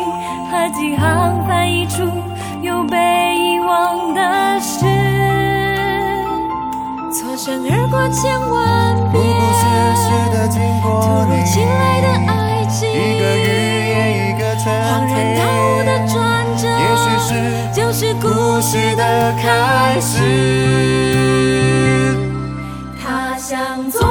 [0.51, 2.03] 和几行翻译出
[2.61, 2.97] 又被
[3.36, 5.14] 遗忘的诗。
[7.16, 9.63] 错身而过千万不遍，顾世
[10.03, 12.34] 事的经突过如其来的爱
[12.68, 13.47] 情，一个雨
[13.88, 16.13] 夜，一个恍沉然大悟的淀，转
[16.59, 17.32] 折，也许是
[17.74, 19.47] 就是故故事的开
[19.95, 20.11] 开始。
[20.11, 20.20] 始。
[23.01, 24.01] 他向左，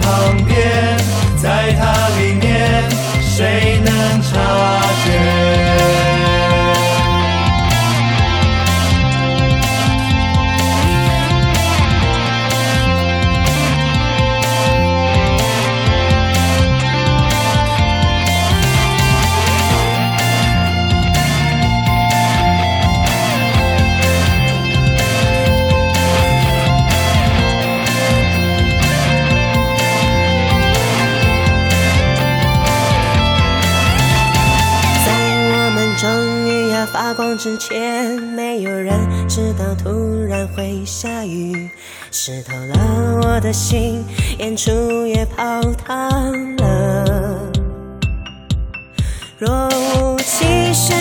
[0.00, 0.58] 旁边？
[1.36, 2.84] 在它里面，
[3.22, 4.79] 谁能唱
[37.50, 38.94] 之前，没有人
[39.28, 39.90] 知道突
[40.24, 41.68] 然会下雨，
[42.12, 44.04] 湿透了我的心，
[44.38, 44.70] 演出
[45.04, 47.50] 也泡汤了。
[49.36, 50.92] 若无其事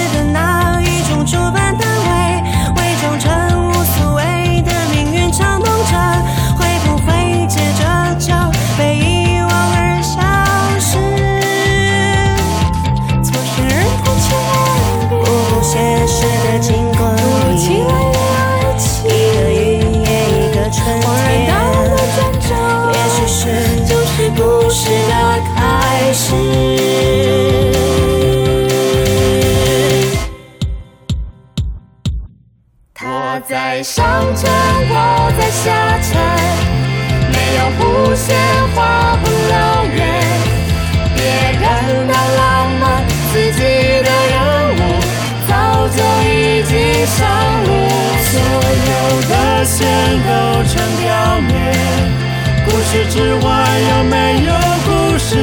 [49.60, 49.86] 的线
[50.24, 50.30] 构
[50.64, 51.52] 成表面，
[52.64, 53.50] 故事之外
[53.90, 54.54] 有没有
[54.86, 55.36] 故事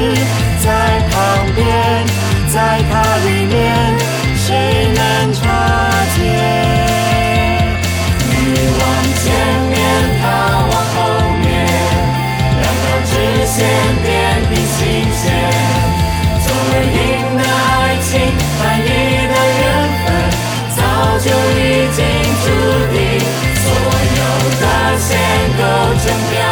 [0.59, 0.67] 在
[1.11, 1.63] 旁边？
[2.51, 3.55] 在它里面，
[4.35, 5.39] 谁能察
[6.15, 6.19] 觉？
[8.25, 8.33] 你
[8.79, 8.81] 望
[9.21, 9.23] 前
[9.69, 9.77] 面，
[10.19, 10.25] 他
[10.65, 10.97] 往后
[11.37, 11.45] 面，
[12.57, 13.13] 两条直
[13.45, 13.55] 线
[26.07, 26.46] 构成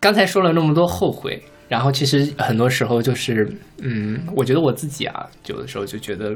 [0.00, 6.34] 刚才说了那么多后悔，然后其实很多时候就是，嗯，我觉得我自己啊，有的时候就觉得，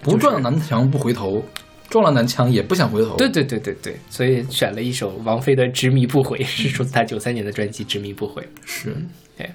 [0.00, 1.44] 不撞南墙不回头，
[1.90, 3.16] 撞了南墙也不想回头。
[3.16, 8.40] 对对对对对，所以选了一首王菲的《执迷不悔》，是出自她九三年的专辑《执迷不悔》。
[8.64, 8.94] 是
[9.36, 9.50] 对，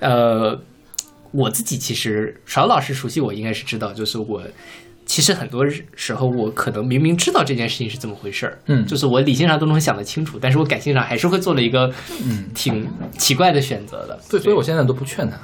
[0.00, 0.58] 呃，
[1.32, 4.42] 我自己其实邵老师熟悉我，应该是知道，就是我
[5.06, 11.90] 其实很多时候我可能明明知道这件事情是怎么回事儿，嗯就是我理性上都能想得清楚，但是我感性上还是会做了一个
[12.24, 12.86] 嗯挺
[13.16, 14.18] 奇怪的选择的。
[14.28, 15.38] 对，所以我现在都不劝他。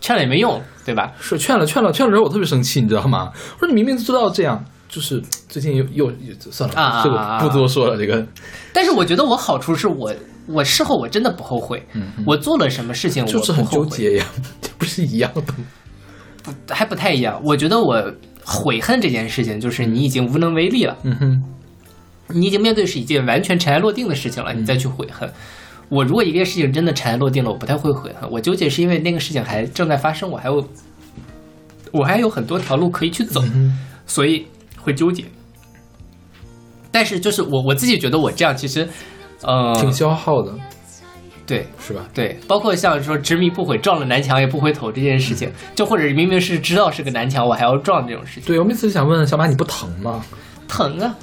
[0.00, 1.12] 劝了也没用，对吧？
[1.18, 3.32] 是劝了劝了劝了之后，我特别生气，你知道吗？
[3.54, 7.96] 我说你明明知道这样，就是最近又又又算了，啊这个不多说了。
[7.96, 8.24] 这个
[8.72, 10.14] 但是我觉得我好处是我
[10.46, 14.26] 我事后我真的不后悔，嗯我做了什么事情我就是很纠结呀，
[14.60, 16.54] 这不是一样的吗？
[16.68, 17.40] 还不太一样。
[17.42, 17.96] 我觉得我
[18.44, 21.44] 悔恨这件事情，就是你已经无能为力了，嗯哼，
[22.28, 25.30] 你已经面对是一件完全尘埃落定的事情了，你再去悔恨。
[25.88, 28.30] 我如果一件事情真的尘埃落定了，我不太会悔恨。
[28.30, 30.66] 我纠结是因为那个事情还正在发生，我还有
[31.92, 33.42] 我还有很多条路可以去走，
[34.06, 34.46] 所以
[34.80, 35.24] 会纠结。
[36.90, 38.88] 但是就是我我自己觉得我这样其实，
[39.42, 40.52] 呃，挺消耗的，
[41.46, 42.08] 对，是吧？
[42.14, 50.24] 对，包括像说执迷不悔，撞了南墙也不回头这件事情，就或者明明是知道是个南墙，我还要撞这种事情，对我每次想问小马，你不疼吗？
[50.66, 51.14] 疼啊！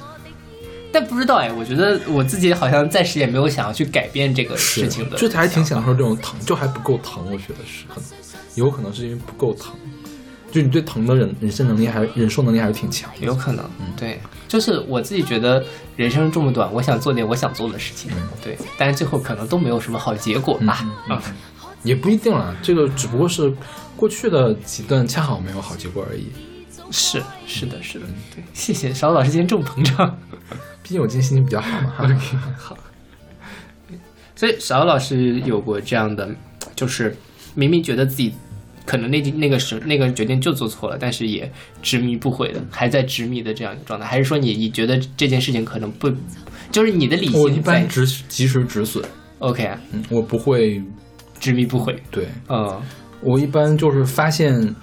[0.92, 8.04] 但不知道哎，我觉得我自己好像暂时也没有想要去改变这个事情的，就还挺享受这种疼，就还不够疼，我觉得是可能
[8.54, 9.74] 有可能是因为不够疼，
[10.52, 13.26] 就你对疼的忍忍受能力还忍受能力还是挺强的。
[13.26, 13.64] 有可能，
[13.96, 15.64] 对，就是我自己觉得
[15.96, 18.10] 人生这么短，我想做点我想做的事情，
[18.44, 21.18] 对，但是最后可能都没有什么好结果吧，嗯
[21.82, 23.52] 也不一定啦，这个只不过是
[23.96, 26.28] 过去的几段恰好没有好结果而已。
[26.92, 30.16] 是是的，是的，对，谢谢邵老师今天这么膨胀。
[30.82, 31.92] 毕竟我今天心情比较好嘛。
[32.58, 32.76] 好，
[34.36, 36.28] 所以邵老师有过这样的，
[36.76, 37.16] 就是
[37.54, 38.34] 明明觉得自己
[38.84, 41.50] 可能那那个时那个决定就做错了，但是也
[41.82, 46.10] 执迷不悔的，还在执迷的这样一个状态，还是说你你觉得这件事情可能不，
[46.70, 49.04] 就是你的理性我一般止及时止损
[49.38, 50.82] ，OK 啊，嗯，我不会
[51.38, 52.26] 执迷不悔，对。
[52.48, 52.80] 嗯。
[53.24, 54.74] 我一般就是发现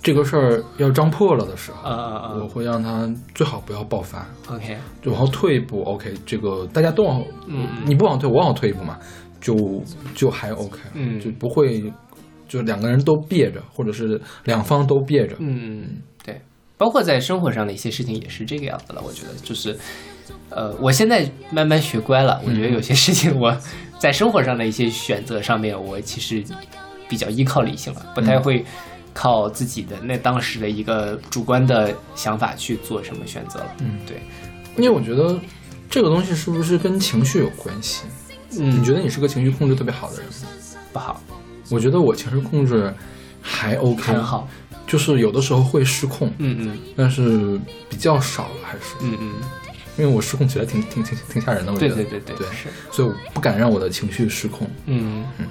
[0.00, 5.82] 这个事儿要张破了的时候，啊我会让他最好不要爆发，，OK，就往后退一步。
[5.82, 7.66] OK，这个大家都往后，嗯。
[7.84, 8.96] 你不往后退，我往后退一步嘛，
[9.40, 9.82] 就
[10.14, 11.18] 就还 OK，嗯。
[11.18, 11.92] 就不会
[12.50, 15.36] 就两个人都憋着，或者是两方都憋着。
[15.38, 16.40] 嗯，对，
[16.76, 19.00] 包括在生活上的一些事情也是这个样子了。
[19.06, 19.78] 我觉得就是，
[20.48, 22.42] 呃，我现在慢慢学乖了。
[22.44, 23.56] 我觉得有些事情我
[24.00, 26.42] 在生活上的一些选择上面，我其实
[27.08, 28.64] 比较依靠理性了，不太会
[29.14, 33.76] 靠自己的那当时的一个主观的想法去做什么选择了。
[33.78, 34.20] 嗯，对，
[34.76, 35.38] 因为我觉得
[35.88, 38.02] 这个东西是不是跟情绪有关系？
[38.58, 40.48] 嗯，你觉得你是个情绪控制特别好的人吗？
[40.92, 41.20] 不好？
[41.70, 42.92] 我觉得我情绪控制
[43.40, 44.48] 还 OK，很好。
[44.86, 46.78] 就是有的时候会失控，嗯嗯。
[46.96, 47.58] 但是
[47.88, 48.96] 比较少了，还是。
[49.00, 49.34] 嗯嗯，
[49.96, 51.94] 因为我失控起来挺挺挺挺吓人的，我觉得。
[51.94, 55.24] 对对对对是，所以我不敢让我的情绪失控，嗯。
[55.38, 55.46] 嗯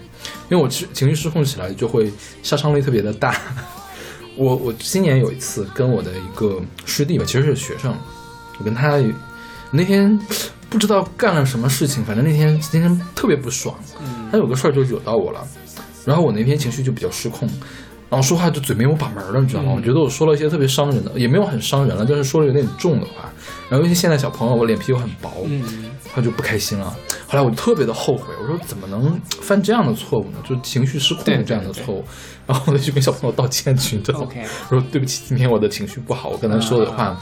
[0.49, 2.11] 因为我情情绪失控起来就会
[2.43, 3.33] 杀伤力特别的大。
[4.35, 7.95] 我我今年有一次跟我的一个师弟吧，其实是学生，
[8.57, 9.01] 我跟他
[9.71, 10.19] 那天
[10.69, 14.27] 不知道干了什么事情，反正那天今天特别不爽，嗯。
[14.31, 15.47] 他有个事儿就惹到我了，
[16.09, 17.47] 然后我那天情绪就比较失控，
[18.09, 19.73] 然后说话就嘴没有把门儿了，你知道吗？
[19.75, 23.31] 我觉得我说了一些特别伤人的，也没有很伤人了，但是说了有点重的话。
[23.69, 26.91] 然后尤其现在小朋友，我脸皮又很薄，嗯，他就不开心了。
[27.27, 30.39] 后来我就特别的后悔，我说怎么能犯这样的错误呢？
[30.43, 32.03] 就情绪失控这样的错误。
[32.47, 34.27] 然后我就去跟小朋友道歉去，你知道吗
[34.71, 37.15] 我说对不起，今天我的情绪不好，我跟他说的话、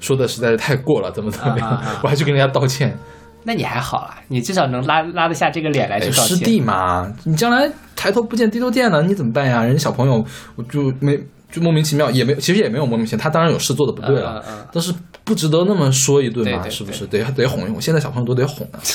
[0.00, 2.98] 说的实在是太过了，怎么怎么样，啊啊啊我还去跟人家道歉。
[3.44, 6.36] 那你还好啦，你至少能拉拉得下这个脸来去哎，道歉。
[6.36, 9.62] 师弟嘛，你将来抬头不见低头见了，你怎么办呀？
[9.64, 10.24] 人家小朋友，
[10.56, 11.18] 我就没
[11.50, 17.06] 就莫名其妙，也没其实也没有莫名其妙，他当然有事做的不对了，嗯嗯嗯但是不值得那么说一顿嘛，对对是不是？
[17.06, 18.80] 得得哄一哄，现在小朋友都得哄啊。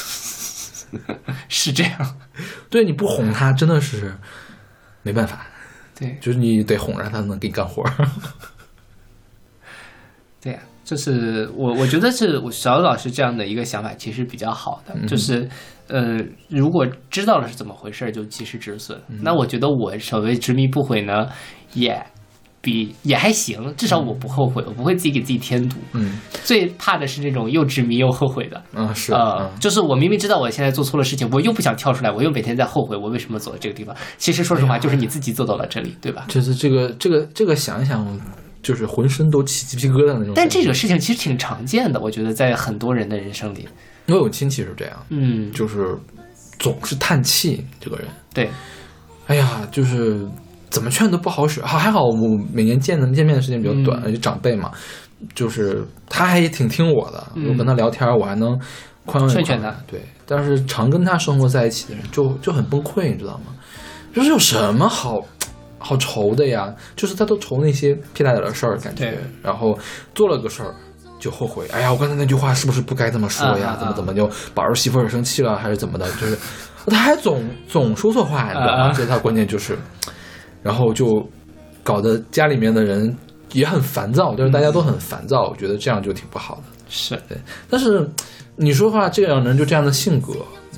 [1.50, 2.16] 是这样，
[2.70, 4.14] 对，你不哄他真的是
[5.04, 5.46] 没办法，
[6.00, 7.84] 对就是你得哄着他才能给你干活
[10.88, 15.46] 就是我我觉得是我小老师这样的一个想法其实比较好的，就是
[15.90, 16.18] 呃，
[16.48, 18.98] 如果知道了是怎么回事儿，就及时止损。
[19.22, 21.28] 那我觉得我所谓执迷不悔呢，
[21.74, 22.02] 也
[22.62, 25.76] 比也还行，至少我不后悔，我不会自己给自己添堵。
[25.92, 28.64] 嗯 最怕的是那种又执迷又后悔的。
[28.74, 33.94] 嗯是呃啊，，就是我明明知道我现在做错了事情，我又不想跳出来，我又每天在后悔，我为什么走到这个地方？
[34.18, 36.24] 其实说实话，就是你自己走到了这里，对吧？
[36.30, 38.06] 就是这个这个这个想一想，
[38.62, 40.34] 就是浑身都起鸡皮疙瘩那种。
[40.36, 43.68] 但这个事情其实挺常见的，我觉得在很多人的人生里，
[44.08, 45.98] 我有亲戚是这样，嗯，就是
[46.60, 48.08] 总是叹气，这个人。
[48.34, 48.50] 对，
[49.28, 50.28] 哎呀，就是
[50.70, 51.62] 怎么劝都不好使。
[51.62, 52.14] 好，还好我
[52.54, 54.72] 每年见的见面的时间比较短，嗯而且长辈嘛，
[55.34, 58.60] 就是他还挺听我的，嗯我跟他聊天，我还能
[59.06, 63.54] 宽慰劝劝他对，但是常跟他生活在一起的人就就很崩溃，你知道吗？
[64.14, 65.20] 就是有什么好
[65.88, 66.74] 好愁的呀？
[66.98, 69.78] 就是他都愁那些屁大点的事儿，感觉，然后
[70.14, 70.76] 做了个事儿。
[71.20, 73.76] 就后悔，哎呀，我刚才那句话是不是不该这么说呀？
[73.80, 76.06] 怎么怎么就把儿媳妇儿生气了，还是怎么的？
[76.22, 76.38] 就是
[76.86, 78.84] 他还总总说错话，你知道吗？
[78.84, 79.76] 啊啊这是他关键就是，
[80.62, 81.28] 然后就
[81.84, 83.18] 搞得家里面的人
[83.54, 86.64] 也很烦躁，就是大家都很烦躁，我觉得这样就挺不好的。
[86.88, 87.36] 是对，
[87.68, 88.08] 但是
[88.56, 90.34] 你说话，这样人就这样的性格，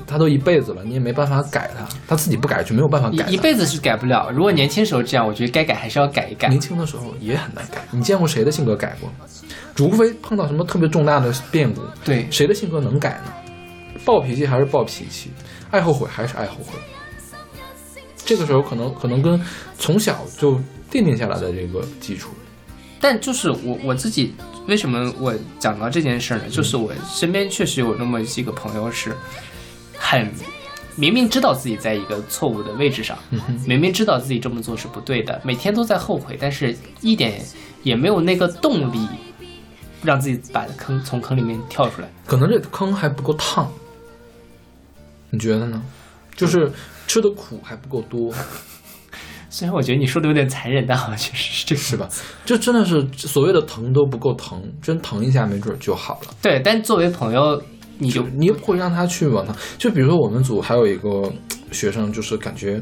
[0.07, 3.25] 他都一辈子了，你也没办法改他，他自己不改就没有办法改。
[3.27, 4.29] 一一辈子是改不了。
[4.31, 6.47] 如果年轻时候这样，我觉得该改还是要改一改。
[6.47, 9.09] 年轻的时候也很难改，你见过谁的性格改过？
[9.75, 13.33] 除非碰到什么特别重大的变故，对，谁的性格能改呢？
[14.05, 15.31] 暴脾气还是暴脾气，
[15.71, 16.77] 爱后悔还是爱后悔。
[18.17, 19.39] 这个时候可能可能跟
[19.77, 20.55] 从小就
[20.91, 22.29] 奠定下来的这个基础，
[22.99, 24.35] 但就是我我自己
[24.67, 26.41] 为什么我讲到这件事呢？
[26.49, 29.15] 就是我身边确实有那么几个朋友是
[29.99, 30.31] 很
[30.95, 33.17] 明明知道自己在一个错误的位置上，
[33.67, 37.39] 明明知道自己这么做是不对的，每天都在后悔，但是一点
[37.83, 39.07] 也没有那个动力
[40.03, 42.09] 让自己把坑从坑里面跳出来。
[42.25, 43.71] 可能这坑还不够烫，
[45.29, 45.81] 你觉得呢？
[46.35, 46.71] 就是
[47.05, 48.33] 吃的苦还不够多，
[49.49, 52.09] 虽然我觉得你说的有点残忍，但好像确实是这个，是吧？
[52.45, 56.33] 就真的是所谓的疼都不够疼，真疼一下没准就好了。
[56.41, 57.61] 对，但作为朋友，
[58.01, 61.31] 你就你会让他去往他，就比如说我们组还有一个
[61.69, 62.81] 学生，就是感觉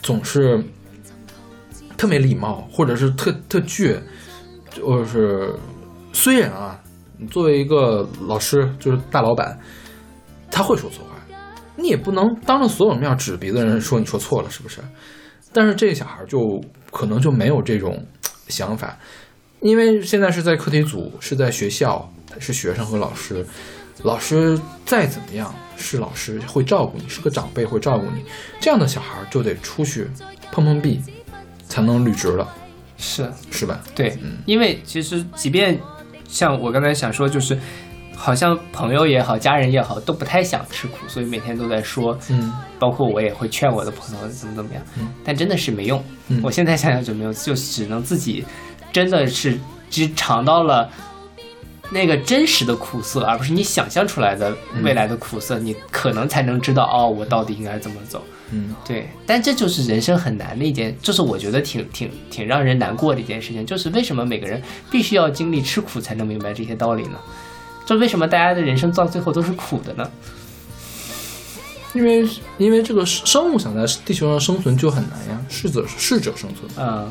[0.00, 0.62] 总是
[1.96, 3.98] 特没礼貌，或者是特特倔，
[4.70, 5.54] 就是
[6.12, 6.78] 虽然啊，
[7.18, 9.58] 你作为一个老师，就是大老板，
[10.50, 11.16] 他会说错话，
[11.76, 14.80] 你也不能当着所有面指别的人说你说错了，是不是？
[15.54, 18.06] 但是这个小孩就可能就没有这种
[18.48, 18.98] 想法，
[19.60, 23.44] 因为现在是在课题组，是在学校，是学生和老师。
[24.02, 28.24] 老师再怎么样是老师，会照顾你，是个长辈会照顾你。
[28.60, 30.08] 这样的小孩就得出去
[30.50, 31.02] 碰碰壁，
[31.68, 32.48] 才能履职了，
[32.96, 33.80] 是是吧？
[33.94, 35.78] 对，因为其实即便
[36.28, 37.58] 像我刚才想说，就是
[38.14, 46.02] 好像朋友也好，家人也好，都不太想吃苦，所以每天都在说，嗯，包括我也会劝我的朋友怎么怎么样，嗯但真的是没用。
[46.28, 48.44] 嗯我现在想想就没有，就只能自己
[48.92, 50.90] 真的是只尝到了。
[51.90, 58.24] 那个真实的苦涩，而不是你想象出来的未来的苦涩，你可能才能知道哦，我到底应该怎么走。
[58.52, 64.60] 嗯，对，但这就是人生很难的一件，就是我觉得挺挺挺让人难过的一件事情，就是为什么每个人
[64.90, 67.18] 必须要经历吃苦才能明白这些道理呢？
[67.86, 70.10] 就为什么大家的人生到最后都是苦的呢？
[71.92, 77.10] 因为因为这个生物想在地球上生存就很难呀，适者适者生存，嗯，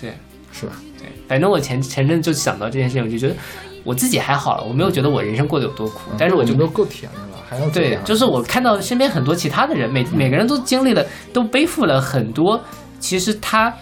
[0.00, 0.12] 对
[0.52, 0.72] 是吧？
[0.96, 3.34] 对，反正我前前阵就想到这件事情，我就觉得
[3.84, 12.60] 我自己还好了，我没有觉得我人生过得有多苦，但是我就们都够甜的了，还要对样，就是我看到身边很多其他的人，每每个人都经历了，都背负了很多，
[13.00, 13.74] 其实他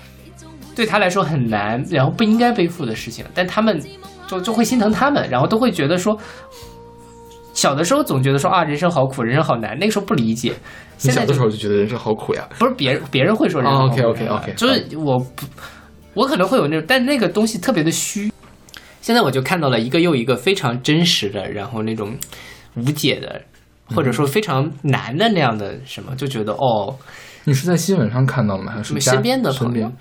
[0.75, 3.81] 对他来说很难，然后不应该背负的事情，但他们
[4.27, 6.19] 就就会心疼他们，然后都会觉得说，
[7.53, 10.55] 小的时候总觉得说啊，人生好苦，人生好难，那个时候不理解。
[11.03, 12.47] 你小的时候就觉得人生好苦呀。
[12.59, 15.47] 不是别人别人会说人生哦好苦，OK，OK，OK，就是我不，
[16.13, 18.31] 我可能会有那种，但那个东西特别的虚。
[19.11, 22.17] 现在我就看到了一个又一个非常真实的，然后那种
[22.77, 23.43] 无解的，
[23.87, 26.97] 或者说非常难的那样的什么，就觉得哦，
[27.43, 28.71] 你是在新闻上看到的吗？
[28.71, 29.97] 还是家身边的朋友身边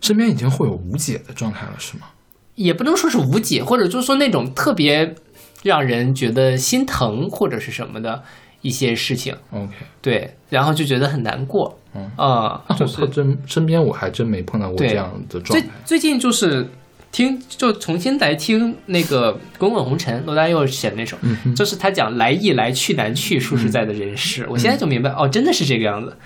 [0.00, 2.06] 身边已经会有无解的状态了，是吗？
[2.54, 5.14] 也不能说是无解，或者就是说那种特别
[5.62, 8.22] 让人觉得心疼或者是什么的
[8.62, 15.68] 一些事情，OK，对，然后就觉得很难过，嗯啊、 就我是真身边我还真没碰到过这样的状最态。
[15.84, 16.66] 最近就是
[17.14, 21.16] 听，就重新来听那个《滚滚红尘》，罗大佑写的那首，
[21.54, 24.44] 就是他讲来易来去难去，数十载的人世。
[24.50, 26.16] 我现在就明白，哦，真的是这个样子，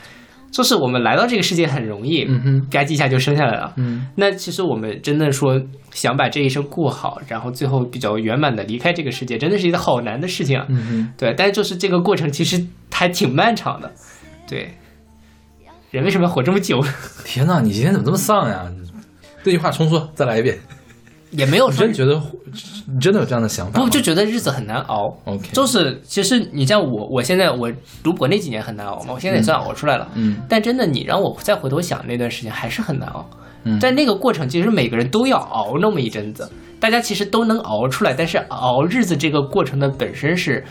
[0.50, 3.74] 就是我们来到这个世界很容易，嗯哼，吧唧一下就生下来了。
[3.76, 5.60] 嗯那其实我们真的说
[5.92, 10.64] 想把这一生过好，然后最后比较圆满的离开这个世界，真的是一个好难的事情啊。
[10.70, 13.92] 嗯哼，对，但是就是这个过程其实还挺漫长的。
[14.48, 14.70] 对，
[15.90, 16.82] 人为什么要活这么久？
[17.26, 18.64] 天哪，你今天怎么这么丧呀？
[19.44, 20.58] 这句话重说，再来一遍。
[21.30, 22.22] 也没有说你真觉得，
[22.86, 23.80] 你真的有这样的想法？
[23.80, 25.14] 不就觉得日子很难熬。
[25.24, 27.70] OK，就是其实你像我，我现在我
[28.02, 30.08] 读博那几年很难熬嘛，我现在也算熬出来了。
[30.14, 33.24] 嗯但真的，你让我再回头想那段时间，还是很难熬。
[33.64, 36.50] 嗯在那个过程，其实每个人都要熬那么一阵子，
[36.80, 40.64] 大家其实都能熬出来，但是熬日子这个过程的本身是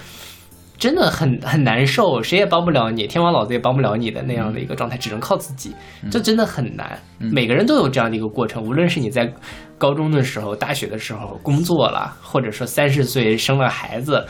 [0.77, 5.73] 真的很很难受，谁也帮不了你，天王老子也帮不了你的那样的一个状态，只能靠自己，
[6.11, 6.99] 这真的很难。
[7.17, 9.33] 每个人都有这样的一个过程，无论是你在
[9.77, 14.25] 高中的时候、大学的时候工作了，或者说三十岁生了孩子，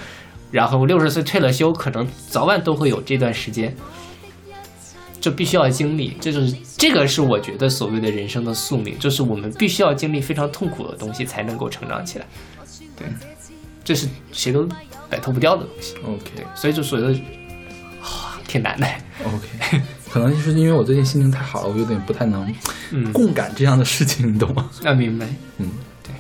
[0.49, 3.75] 然后六十岁退了休，可能早晚都会有这段时间。
[5.19, 12.25] 就必须要经历，这就是这个是我觉得所谓的人生的宿命，就是我们必须要经历非常痛苦的东西才能够成长起来。
[12.95, 13.07] 对，
[13.83, 14.65] 这是谁都
[15.09, 15.95] 摆脱不掉的东西。
[16.05, 17.19] OK 对，所以就所谓的、
[18.01, 18.87] 啊挺难的。
[19.25, 22.49] OK，可能就是因为我最近心情太好了，我有点不太能
[22.91, 24.69] 嗯，共感这样的事情，你懂吗？
[24.81, 25.27] 那明白。
[25.57, 25.69] 嗯，
[26.01, 26.13] 对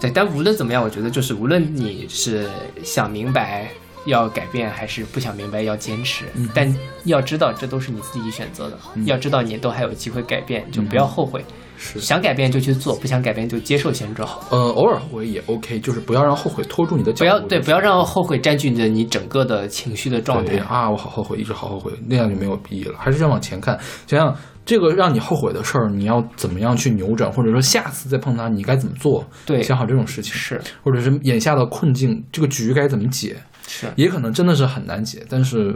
[0.00, 2.48] 对，但无论怎么样，我觉得就是无论你是
[2.84, 3.68] 想明白
[4.06, 6.72] 要改变，还是不想明白要坚持，嗯但
[7.04, 8.78] 要知道这都是你自己选择的。
[9.06, 11.40] 要知道你都还有机会改变，就不要后悔。
[11.40, 14.28] 嗯是想改变就去做，不想改变就接受现状。
[14.50, 17.18] 呃，偶尔后悔也 OK，就是不要让后悔拖住你的脚步。
[17.18, 20.56] 不要对，不要让后悔占据你的你整个的情绪的状态。
[20.58, 22.94] 啊，我好后悔，一直好后悔，那样就没有意义了。
[22.96, 23.76] 还是要往前看，
[24.06, 24.34] 想想
[24.64, 29.26] 这个让你后悔的事儿，你要怎么样去扭转，或者说下次再碰它，你该怎么做？
[29.44, 33.36] 对想好这种事情，是或者是眼下的困境，这个局该怎么解？
[33.66, 35.74] 是，也可能真的是很难解，但是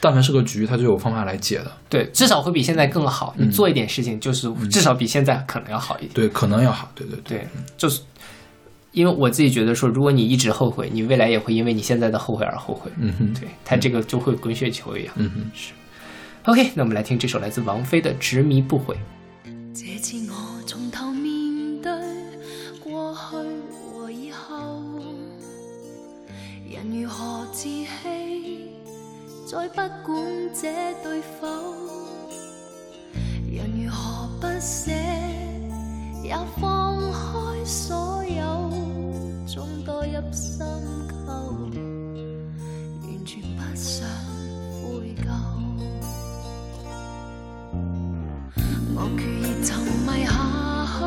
[0.00, 1.72] 但凡是个局，它就有方法来解的。
[1.88, 3.34] 对，至少会比现在更好。
[3.38, 6.12] 嗯你做一点事情，就是至少比现在可能要好一点。
[6.14, 7.38] 对，可能要好，对对对。
[7.38, 8.02] 对，就是
[8.90, 12.90] 因为我自己觉得说，如果你一直后悔，你未来也会因为你现在的后悔而后悔。
[12.98, 15.14] 嗯哼，对，他这个就会滚雪球一样。
[15.16, 15.50] 嗯哼。
[15.54, 15.72] 是
[16.44, 18.96] OK，那我们来听这首来自王菲的《执迷不悔》。
[19.72, 20.18] 这次
[26.92, 27.86] 如何自欺，
[29.46, 30.68] 再不管這
[31.02, 31.48] 對否，
[33.50, 34.92] 人如何不捨，
[36.22, 38.70] 也放開所有，
[39.46, 40.66] 終墮入深
[41.08, 41.28] 溝，
[43.00, 44.06] 完全不想
[44.82, 45.24] 悔疚。
[48.94, 50.32] 我決意沉迷下
[50.98, 51.00] 去，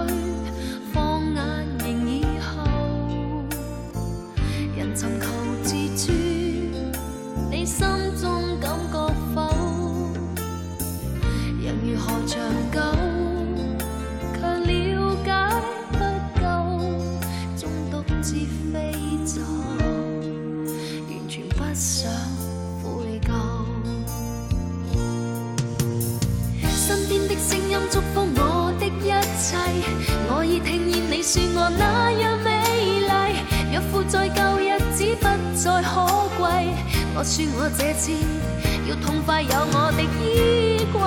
[27.95, 29.07] 祝福我的一
[29.39, 29.55] 切，
[30.27, 32.49] 我已听见你说我那样美
[32.99, 33.07] 丽。
[33.71, 35.23] 若負在旧日子不
[35.55, 36.03] 再可
[36.37, 36.43] 贵，
[37.15, 38.11] 我说我这次
[38.89, 40.99] 要痛快有我的衣柜。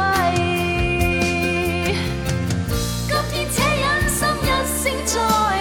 [3.06, 5.12] 今天且忍心一声再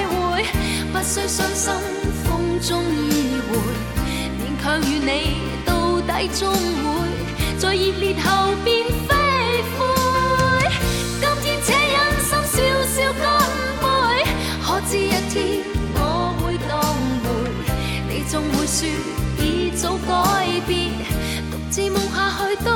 [0.07, 0.47] 会，
[0.93, 1.75] 不需伤心
[2.23, 3.51] 风中依回，
[4.39, 6.87] 勉强与你到底终会
[7.59, 8.87] 在热烈後變
[18.37, 18.87] 总会说
[19.39, 20.91] 已早改变，
[21.49, 22.69] 独自梦下去都。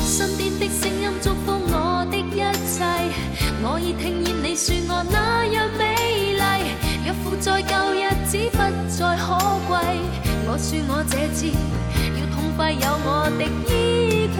[0.00, 2.38] 身边的聲音祝福我的一
[2.70, 2.84] 切，
[3.64, 5.82] 我已聽見你說我那樣美
[6.38, 6.40] 麗。
[7.04, 8.58] 若負在舊日子不
[8.88, 9.26] 再可
[9.66, 9.74] 貴，
[10.46, 11.50] 我說我這次
[12.14, 14.38] 要痛快有我的衣櫃。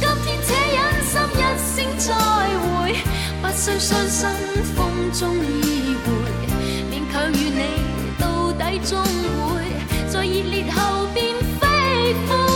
[0.00, 0.76] 今天且忍
[1.06, 2.08] 心一聲再
[2.66, 2.98] 會，
[3.40, 4.20] 不需傷心
[4.74, 4.76] 風
[5.16, 6.08] 中意會，
[6.90, 7.87] 勉強與你
[8.58, 9.62] 底终会
[10.08, 12.47] 在热烈后变飞灰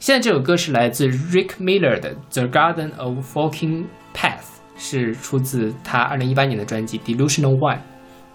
[0.00, 4.38] 现在这首歌是来自 Rick Miller 的《The Garden of Walking Path》，
[4.78, 7.76] 是出自他二零一八年的专辑《Delusional One》。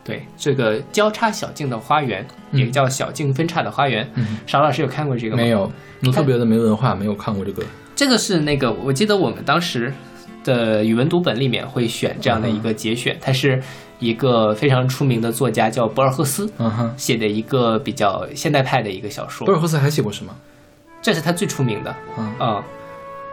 [0.03, 4.07] 对，这个交叉小径的花园，也叫小径分叉的花园。
[4.13, 5.41] 嗯邵老师有看过这个吗？
[5.41, 5.71] 没有，
[6.05, 7.63] 我特别的没文化，没有看过这个。
[7.95, 9.91] 这个是那个，我记得我们当时
[10.43, 13.59] 的语文读本里面会选这样的一个节选，它是
[13.97, 20.31] 一个非常出名的作家叫博尔赫斯嗯哼，写的一个比较现代派的一个小说博，尔赫斯还写过什么？
[21.05, 21.95] 这是他最出名的。
[22.17, 22.63] 嗯嗯，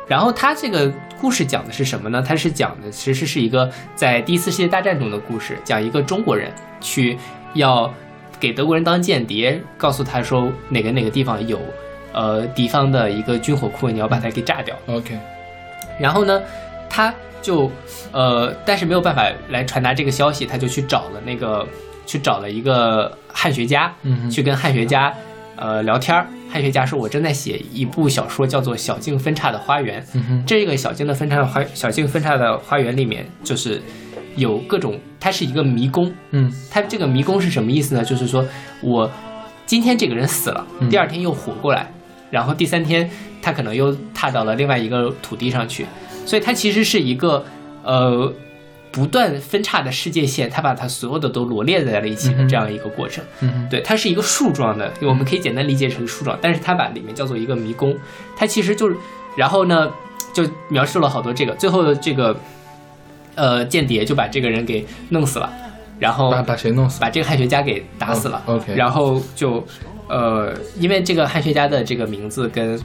[0.06, 2.22] 然后他这个故事讲的是什么呢？
[2.22, 7.16] 他是讲的其实是一个在第一次世界大战中的故事，讲一个中国人去
[7.54, 7.90] 要
[8.38, 11.58] 给德国人当间谍，告诉他说哪个哪个地方有
[12.12, 14.76] 呃敌方的一个军火库，你要把它给炸掉。
[14.84, 15.18] OK，
[15.98, 16.42] 然后呢，
[16.90, 17.72] 他就
[18.12, 21.66] 呃，但是没有办法来传达这个消息，他就去找了那个
[22.04, 25.10] 去找了一个汉学家，嗯去跟汉学家
[25.56, 26.26] 呃聊天儿。
[26.52, 30.04] 汉学家说：“我正在写一部小说，叫做《小径分叉的花园》。
[30.46, 33.80] 这个小径的分叉的花，小径分叉的花园里面，就是
[34.36, 36.12] 有各种，它是一个迷宫。
[36.32, 38.04] 嗯它这个迷宫是什么意思呢？
[38.04, 38.44] 就是说
[38.82, 39.10] 我
[39.64, 41.90] 今天这个人死了，嗯第二天又活过来，
[42.30, 43.08] 然后第三天
[43.40, 45.86] 他可能又踏到了另外一个土地上去，
[46.26, 47.42] 所以它其实是一个
[47.82, 48.30] 呃
[48.92, 53.24] 不断分叉的世界线，它把它所有的都罗列在了一起的这样一个过程。
[53.40, 57.96] 嗯，对，它是一个树状的，我们可以简单理解成树状，但是它把里面叫做一个迷宫，
[58.36, 58.96] 它其实就是，
[59.34, 59.90] 然后呢，
[60.34, 62.36] 就描述了好多这个，最后的这个，
[63.34, 65.50] 呃，间谍就把这个人给弄死了，
[65.98, 67.00] 然后把把谁弄死？
[67.00, 68.42] 把这个汉学家给打死了。
[68.44, 69.64] 哦 OK 然后就，
[70.08, 72.78] 呃，因为这个汉学家的这个名字跟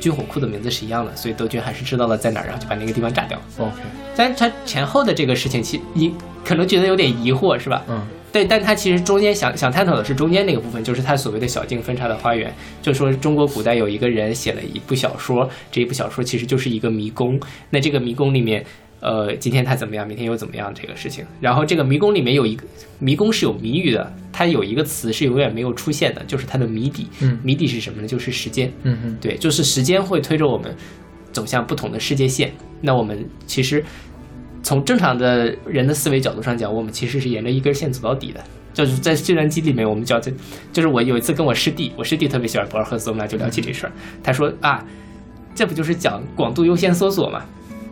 [0.00, 3.40] 军火库的名字是一样的，所以德军还是知道了在哪儿，然后就把那个地方炸掉。
[3.58, 3.74] OK，
[4.16, 6.14] 但他前后的这个事情，其你
[6.44, 7.82] 可能觉得有点疑惑，是吧？
[7.88, 17.40] 嗯对，但他其实中间想想探讨的是中间那个部分，就是他所谓的小径分叉的花园，就是说中国古代有一个人写了一部小说，这一部小说其实就是一个迷宫。
[17.70, 18.62] 那这个迷宫里面，
[19.00, 21.24] 呃，今天他怎么样，明天又怎么样这个事情。
[21.40, 22.64] 然后这个迷宫里面有一个
[22.98, 27.06] 迷宫是有谜语的，它有一个词是永远没有出现的，就是它的谜底。
[27.20, 28.08] 嗯谜底是什么呢？
[28.08, 28.72] 就是时间。
[28.82, 30.74] 嗯哼，对，就是时间会推着我们
[31.32, 32.52] 走向不同的世界线。
[32.80, 33.84] 那我们其实
[34.62, 38.42] 从正常的人的思维角度上讲，我们其实是沿着一根线走到底的。
[38.72, 40.30] 就是在计算机里面，我们叫这，
[40.70, 43.92] 就是我有一次跟我师弟，我师弟特别喜欢博尔赫斯，我们俩就聊起这事儿。
[44.22, 44.84] 他说啊，
[45.54, 47.42] 这不就是讲广度优先搜索吗？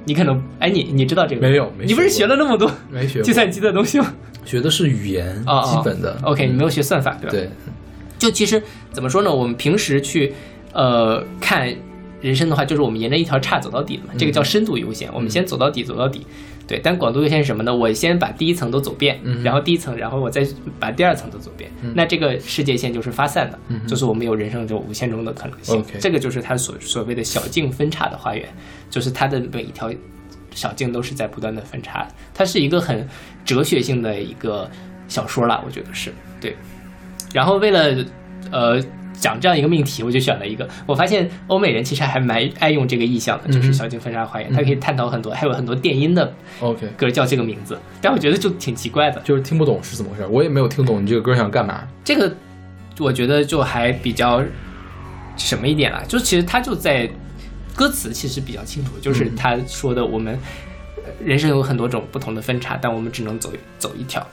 [0.04, 4.12] 你可能哎，你你知道这个没有没你不是学学了那么多没学计算机的东西吗？
[4.44, 6.18] 学的是语言啊、哦基本的。
[6.22, 7.30] OK，你没有学算法对吧？
[7.30, 7.50] 对，
[8.18, 8.62] 就其实
[8.92, 9.34] 怎么说呢？
[9.34, 10.34] 我们平时去
[10.72, 11.74] 呃看
[12.20, 15.10] 人生的话，就是我们沿着一条岔走到底的嘛，这个叫深度优先。
[15.14, 16.26] 我们先走到底，走到底。
[16.66, 17.74] 对，但广度优先是什么呢？
[17.74, 20.46] 我先把第一层都走遍，嗯然后第一层，然后我再
[20.80, 21.70] 把第二层都走遍。
[21.94, 25.84] 那这个世界线就是发散的，嗯就是我们有人生中无限中的可能性。
[26.00, 28.48] 这个就是它所所谓的小径分叉的花园，
[28.88, 29.92] 就是它的每一条
[30.52, 32.08] 小径都是在不断的分叉。
[32.32, 33.06] 它是一个很
[33.44, 34.70] 哲学性的一个
[35.06, 36.56] 小说了，我觉得是对。
[37.32, 38.04] 然后为了
[38.50, 38.82] 呃
[39.14, 40.68] 讲这样一个命题，我就选了一个。
[40.84, 49.20] 我发现欧美人其实还蛮爱用这个意象的，就是小径分叉花园，它可以探讨很多，还有很多电音的 OK，歌叫这个名字，但我觉得就挺奇怪的。
[49.22, 51.82] 就是听不懂是怎么回事，我也没有听懂你这个歌想干嘛。
[52.04, 52.36] 这个
[52.98, 54.42] 我觉得就还比较
[55.36, 57.08] 什么一点啊，就其实他就在
[57.74, 60.38] 歌词其实比较清楚，就是他说的我们
[60.96, 64.26] 呃人生有很多种不同的分叉，但我们只能走走一条。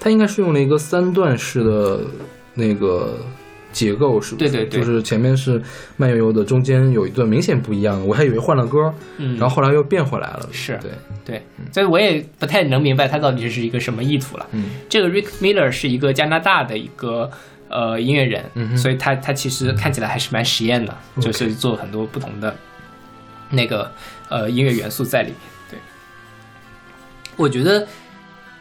[0.00, 2.00] 它应该是用了一个三段式的
[2.54, 3.18] 那个
[3.78, 4.50] 结构，是不是？
[4.50, 5.62] 对对对就是前面是
[5.96, 10.48] 慢悠悠的，中间有一段明显不一样的，我还以为换了歌，嗯然后后来又变回来了。
[10.50, 10.90] 是对，
[11.24, 11.42] 对，
[11.72, 14.46] 所以我也不太能明白他到底是一个什么意图了。
[14.50, 17.30] 嗯这个 Rick Miller 是一个加拿大的一个
[17.68, 22.52] 呃音乐人，嗯所以他他其实看起来还是蛮实验的，就是做很多不同的
[23.50, 23.92] 那个
[24.28, 25.38] 呃音乐元素在里面。
[25.70, 25.78] 对，
[27.36, 27.86] 我觉得《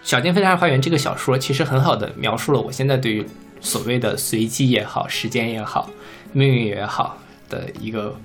[0.03, 3.25] 小径分叉花园》这个小说其实很好的描述了我现在对于
[3.59, 5.89] 所谓的随机也好、时间也好、
[6.33, 7.17] 命运也好
[7.49, 8.15] 的一个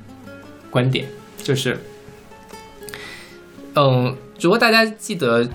[0.70, 1.06] 观点，
[1.42, 1.78] 就是。
[3.74, 5.48] 嗯，如果大家记得，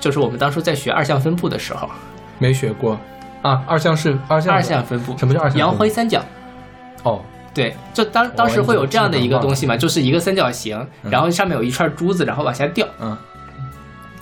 [0.00, 1.90] 就是我们当初在学二项分布的时候，
[2.38, 2.98] 没学过
[3.42, 3.62] 啊。
[3.66, 6.24] 二项是二项二项分布，什么叫二项分布洋灰三角？
[7.02, 7.22] 哦，
[7.52, 12.88] 对，就当当时会有这样的一个东西嘛，就是一个三角形，嗯然后上面有一串珠子，然后往下掉。
[13.00, 13.14] 嗯，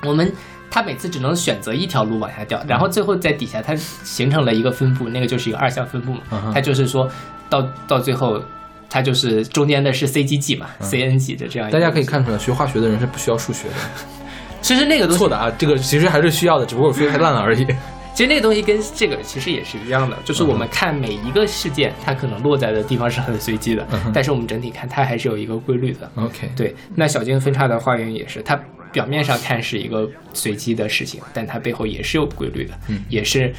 [0.03, 0.33] 我们
[0.71, 6.53] 它每次只能选择一条路往下掉，然后最后在底下它形成了一个分布，那个就是一个二项分布嘛。
[6.55, 7.11] 它就是说
[7.49, 8.43] 到到最后，
[8.89, 11.71] 它就是中间的是 C G G 嘛、，C N G 的这样。
[11.71, 13.75] 大家可以，看出来，学化学的人是不需要数学的。
[14.61, 17.65] 其实那个东西错的啊，这个其实还是需要的，只不过我说太烂了而已。
[18.17, 26.11] 其实那个东西跟这个其实也是一样的，就是我们看每一个事件，它可能落在的地方是很随机的，但是我们整体看它还是有一个规律的。
[26.15, 28.59] OK，对，那小径分叉的花园也是，它
[28.97, 33.53] 表面上看是一个随机的事情，但它背后也是有规律的，嗯也是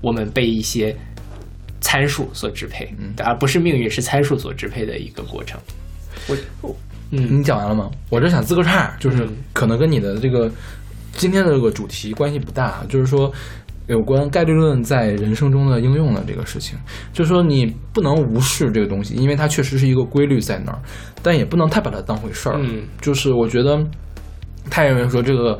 [0.00, 0.92] 我们被一些
[1.80, 5.60] 参数所支配，嗯而不是命运是参数所支配的一个过程。
[6.26, 6.74] 我，
[7.12, 7.88] 嗯，你讲完了吗？
[8.10, 10.50] 我这想自个岔，就是嗯可能跟你的这个
[11.12, 13.32] 今天的这个主题关系不大，就是说
[13.86, 16.76] 有关概率论在人生中的应用的这个事情，
[17.12, 20.82] 就是说你不能无视这个东西，因为它确实是一个规律在那儿，
[21.22, 22.56] 但也不能太把它当回事儿。
[22.58, 23.80] 嗯，就是我觉得
[24.70, 25.58] 太原人说这个。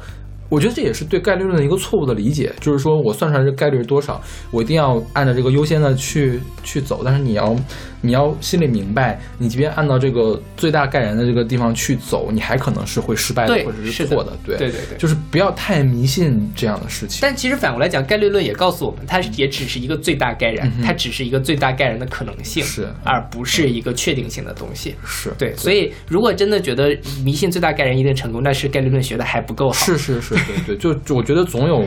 [0.52, 4.20] 我觉得这也是对概率论的一个错误的理解，就是说我算出来这概率是多少，
[4.50, 7.56] 我一定要按照这个优先的去去走，但是你要
[8.02, 17.20] 你要心里明白，你即便按照这个最大概然的这个地方去走，你还可能是会失败的或者是错的，对对对对就是不要太迷信这样的事情。
[17.22, 24.94] 但其实反过来讲，概率论也告诉我们，它也只是一个最大概然，它只是一个最大概然的可能性，嗯是而不是一个确定性的东西。
[25.06, 29.86] 是对，所以如果真的觉得迷信最大概然一定成功，那是概率论学的还不够好。
[29.86, 31.84] 是是是，对对，就就我觉得总有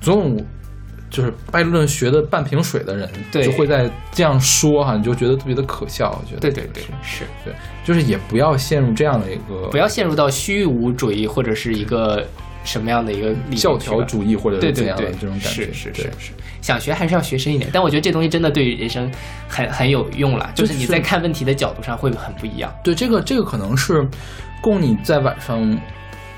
[0.00, 0.44] 总有
[1.10, 6.10] 就是概率论学的半瓶水的人，对就会在这样说哈，你就觉得特别的可笑。
[6.22, 7.54] 我觉得对对对，是对，
[7.84, 12.22] 就是也不要陷入这样的一个不要陷入到虚无主义或者是一个
[12.62, 15.48] 什么样的一个理教条主义或者对对是怎样的对这种感觉。
[15.48, 17.70] 是是是是，想学还是要学深一点。
[17.72, 19.10] 但我觉得这东西真的对于人生
[19.48, 22.70] 很很有用了，就是你在看问题的角度上会很不一样。
[22.84, 24.06] 对，这个这个可能是
[24.60, 25.58] 供你在晚上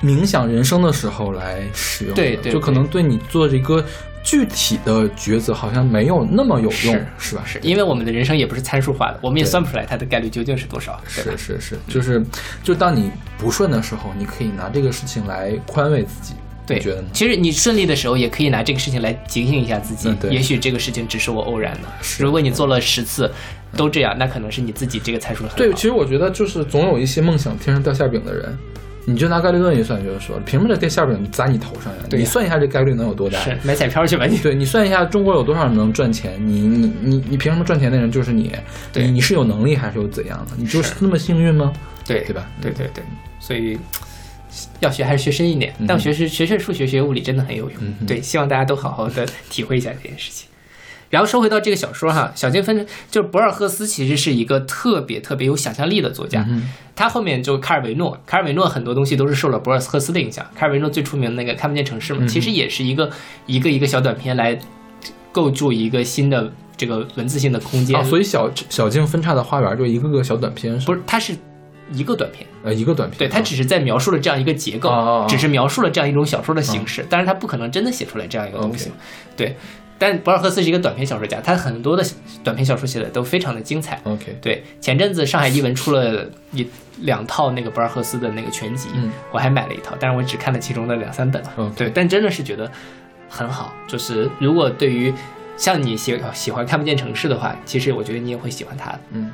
[0.03, 3.85] 冥想人生的时候来使用的，对对就可能对你做这个
[4.23, 7.43] 具体的抉择好像没有那么有用，是是吧？
[7.45, 11.23] 是因为我们的人生也不是参数化的，我们也算不出来它的概率究竟是多少，是？
[11.37, 12.25] 是是，就是
[12.63, 16.35] 就当你不顺的时候，你可以拿这个事情来宽慰自己，
[16.67, 17.09] 对，你觉得呢？
[17.13, 20.15] 其实你顺利的时候，也可以拿这个事情来警醒一下自己。
[20.31, 21.89] 也许这个事情只是我偶然的。
[22.19, 23.31] 如果你做了十次
[23.77, 25.57] 都这样，那可能是你自己这个参数很。
[25.57, 28.59] 对，其实我觉得就是总有一些梦想天上掉馅饼的人。
[29.07, 31.99] 你就拿概率论一算，就是说，凭什么这掉馅饼砸你头上呀？
[32.11, 33.39] 你算一下这概率能有多大？
[33.41, 34.39] 是买彩票去吧你。
[34.39, 36.35] 对你算一下中国有多少人能赚钱？
[36.45, 38.53] 你你你你凭什么赚钱的人就是你？
[38.93, 40.53] 对你你是有能力还是有怎样的？
[40.57, 41.73] 你就是那么幸运吗？
[42.07, 43.03] 对对吧对对对，
[43.39, 43.79] 所以
[44.81, 47.79] 要学还是学深一点，嗯但学学学学数学、学物理真的很有用。
[47.81, 50.49] 嗯对，希望大家都好好的体会一下这件事情。
[51.11, 56.47] 然后说回到这个小说哈，小径分就是博尔赫斯其实是一个特别特别有想象力的作家。
[56.49, 60.47] 嗯他后面就卡尔维诺，卡尔维诺很多东西都是受了博尔赫斯的影响。
[60.55, 63.11] 卡尔维诺最出名的那个《看不见城市》嘛，嗯其实也是一个
[63.47, 64.59] 一个一个小短片来
[65.33, 67.97] 构筑一个新的这个文字性的空间。
[67.99, 71.35] 啊，所以小小径分叉的花园就一个个小短片，不是，它是
[71.91, 72.47] 一个短片。
[72.63, 78.91] 呃一个短片，对，它只是在描述了这样一个结构，只是描述了这样一种小说的形式，但是他不可能真的写出来这样一个东西。
[79.35, 79.57] 对，
[80.01, 82.03] 但博尔赫斯是一个短篇小说家，他很多的
[82.43, 84.01] 短篇小说写的都非常的精彩。
[84.05, 86.67] OK，对，前阵子上海译文出了一
[87.03, 91.43] 两套那个博尔赫斯的那个全集，嗯我还买了一套，但是我只看了其中的两三本。
[91.57, 92.71] OK 对，但真的是觉得
[93.29, 93.75] 很好。
[93.87, 95.13] 就是如果对于
[95.59, 99.01] 像你喜喜欢看不见城市的话，其实我觉得你也会喜欢它的。
[99.13, 99.31] 嗯，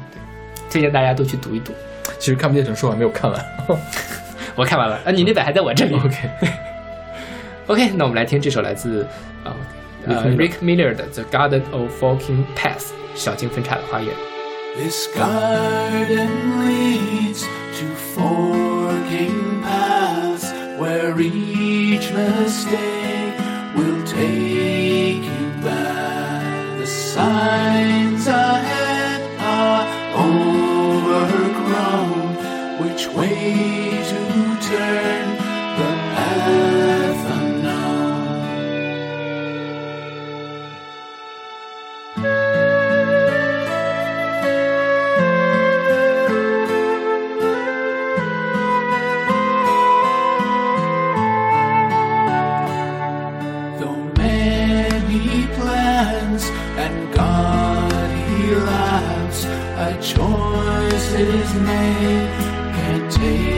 [0.68, 1.72] 推荐大家都去读一读。
[2.18, 3.46] 其实看不见城市我还没有看完。
[4.56, 5.94] 我看完了，啊，你那本还在我这里。
[5.94, 9.02] OK，OK， 那我们来听这首来自
[9.44, 9.56] 啊呃
[10.05, 14.13] Rick Miller Rick Miller 的《The Garden of Forking Paths》小径分岔的花园。
[14.77, 16.29] This garden
[16.65, 17.43] leads
[17.77, 23.37] to forking paths where each mistake
[23.75, 26.79] will take you back.
[26.79, 31.51] The signs ahead are overgrown.
[32.81, 33.84] Which way
[61.18, 62.30] Is made,
[62.74, 63.55] can't take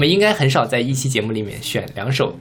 [0.00, 2.34] 们应该很少在一期节目里面选两首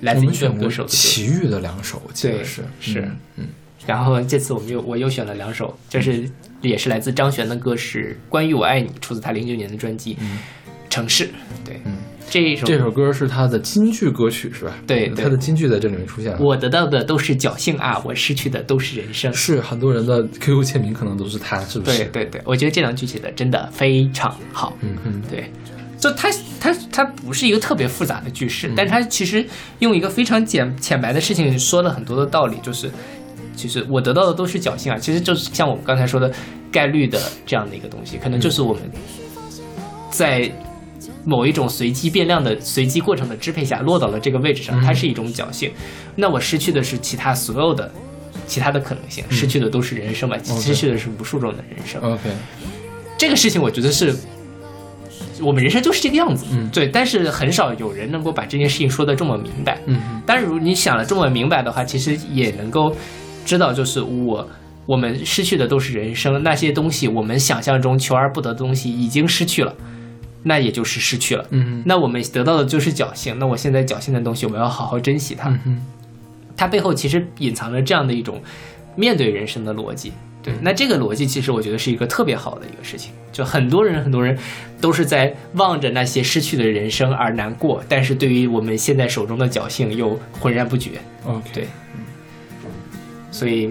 [0.00, 0.94] 来自选过歌手的歌。
[0.94, 3.46] 齐豫的两首，我记对得是是嗯嗯，
[3.86, 6.30] 然后这次我们又我又选了两首，就是
[6.62, 10.14] 也是来自张悬的歌，是《关于我爱你》，出自他零九年的专辑
[10.88, 11.24] 《城市》。
[11.64, 11.96] 对，嗯
[12.30, 14.72] 这一首这首歌是他的金句歌曲是吧？
[14.86, 16.38] 对对他的金句在这里面出现了。
[16.40, 19.32] 我得到的都是侥幸啊，我失去的都是人生。
[19.32, 21.98] 是很多人的 QQ 签名可能都是他，是不是？
[22.06, 24.76] 对对对，我觉得这两句写的真的非常好。
[24.80, 25.50] 嗯嗯，对，
[25.98, 26.30] 就它
[26.60, 28.74] 它它不是一个特别复杂的句式，嗯。
[28.76, 29.46] 但它其实
[29.78, 32.90] 用一个非常简浅白的事情说了很多的道理，就是
[33.56, 36.32] 其实我得到的都是侥幸啊，其实就是像我们刚才说的
[36.70, 38.82] 概率的这样的一个东西，可能就是我们
[40.10, 40.50] 在
[41.24, 45.72] 某一种随机变量的随机过程的支配下落到了这个位置上，它是一种侥幸。
[46.16, 47.90] 那我失去的是其他所有的
[48.46, 52.00] 其他的可能性，失去的都是人生吧，失去的是无数种的人生。
[52.02, 52.28] OK，
[53.16, 54.14] 这个事情我觉得是
[55.40, 56.88] 我们人生就是这个样子，嗯对。
[56.88, 62.94] 但是很少有人能够把这件事情说的这么明白，嗯但是，如你想了这么明白的话，其实也能够
[63.44, 64.48] 知道，就是我
[64.86, 69.74] 我们失去的都是人生，那些东西我们想象中求而不得的东西已经失去了，
[70.42, 71.44] 那也就是失去了。
[71.50, 75.48] 嗯那我们得到的就是侥幸，那我现在侥幸的东西，我们要好好珍惜它。
[75.64, 75.80] 嗯，
[76.56, 78.40] 它背后其实隐藏着这样的一种
[78.96, 80.12] 面对人生的逻辑。
[80.44, 83.10] 对，那这个逻辑其实我觉得是一个特别好的一个事情。
[83.32, 84.38] 就很多人很多人
[84.78, 91.00] 都是在望着那些失去的人生而难过，但是对于我们现在手中的侥幸又浑然不觉。
[91.24, 91.66] OK，对，
[93.30, 93.70] 所以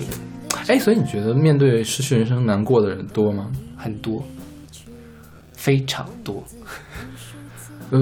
[0.67, 3.51] 哎，所以你觉得面对失去人生难过的人多吗？
[3.77, 4.23] 很多，
[5.55, 6.43] 非常多。
[7.91, 7.99] 呃，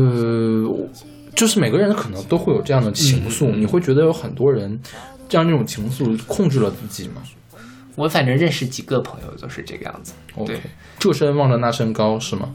[1.35, 4.79] 就是每个人可能都会有这样的情愫，你会觉得有很多人
[5.27, 7.21] 这样这种情愫控制了自己吗
[8.01, 10.13] 我反正认识几个朋友都是这个样子。
[10.45, 10.59] 对
[10.97, 12.49] 这身望着那身高是吗？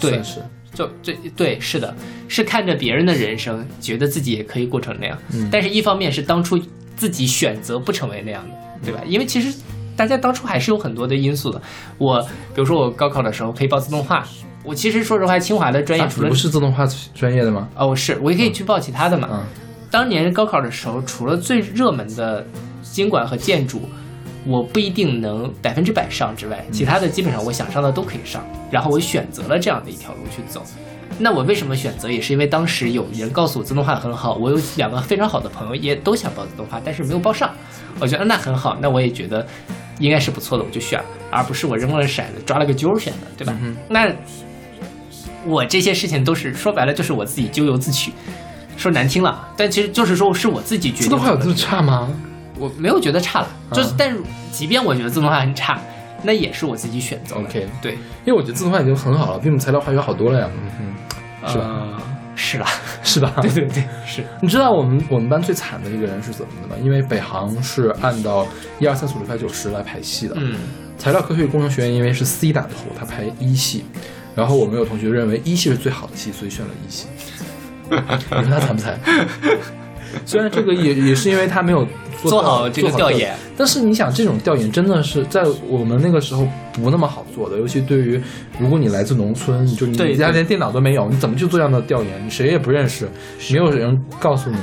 [0.00, 0.40] 对是。
[0.74, 1.92] 就对对，是的，
[2.28, 5.18] 是看着别人的人生，觉得自己也可以过成那样。
[5.32, 6.60] 嗯但是一方面是当初
[6.94, 9.00] 自己选择不成为那样的，对吧？
[9.06, 9.58] 因为其实
[9.96, 11.60] 大家当初还是有很多的因素的。
[11.96, 12.22] 我
[12.54, 14.24] 比如说我高考的时候可以报自动化，
[14.62, 17.68] 我其实说实话，清华的专业啊除了你不是自动化专业的吗？
[17.74, 19.28] 哦，是我也可以去报其他的嘛。
[19.32, 19.44] 嗯
[19.90, 22.46] 当年高考的时候，除了最热门的
[22.82, 23.88] 经管和建筑，
[24.46, 28.44] 我不一定能百分之百上之外，其他的基本上我想上的都可以上。
[28.70, 30.62] 然后我选择了这样的一条路去走。
[31.18, 32.10] 那我为什么选择？
[32.10, 37.50] 也是因为当时有人告诉我自动化很好，我有两个非常好的朋友也都想报自动化，但是没有报上。
[37.98, 39.44] 我觉得那很好，那我也觉得
[39.98, 43.56] 应该是不错的，我就选了，而不是我扔了骰子抓了个阄选的，对吧？
[43.88, 44.08] 那
[45.44, 48.12] 我这些事情都是说白了就是我自己咎由自取，
[48.76, 51.04] 说难听了，但其实就是说是我自己决定。
[51.04, 52.08] 自动化有这么差吗？
[52.58, 54.18] 我没有觉得差了，就是啊但是
[54.52, 55.78] 即便我觉得自动化很差，
[56.22, 57.40] 那也是我自己选择的。
[57.42, 57.92] OK 对，
[58.24, 60.48] 因为我觉得自动化已经很好了，比我们材料化学好多了呀。
[60.54, 60.94] 嗯
[61.42, 61.64] 哼，是吧？
[61.64, 61.98] 呃
[62.40, 62.66] 是啦，
[63.02, 63.32] 是吧？
[63.42, 64.24] 对对对，是。
[64.40, 66.76] 你知道我们我们班最惨的一个人是怎么的吗？
[66.84, 68.46] 因为北航是按照
[68.78, 70.54] 一二三四五六七八九十来排系的，嗯，
[70.96, 73.84] 材料科学与工程学院因为是 C 打头，他排一系，
[74.36, 77.06] 然后我们有同学认为一系是最好的系，所以选了一系。
[77.90, 78.96] 你说他惨不惨？
[80.24, 81.84] 虽然这个也也是因为他没有
[82.22, 88.20] 做好这个调研，但是你想，这种调研真的是在我们那个时候不那么好做的，尤其对于
[88.58, 92.24] 如果你来自农村，就你家连电脑都没有，你怎么去做这样的调研？
[92.24, 93.08] 你谁也不认识，
[93.50, 94.56] 没有人告诉你。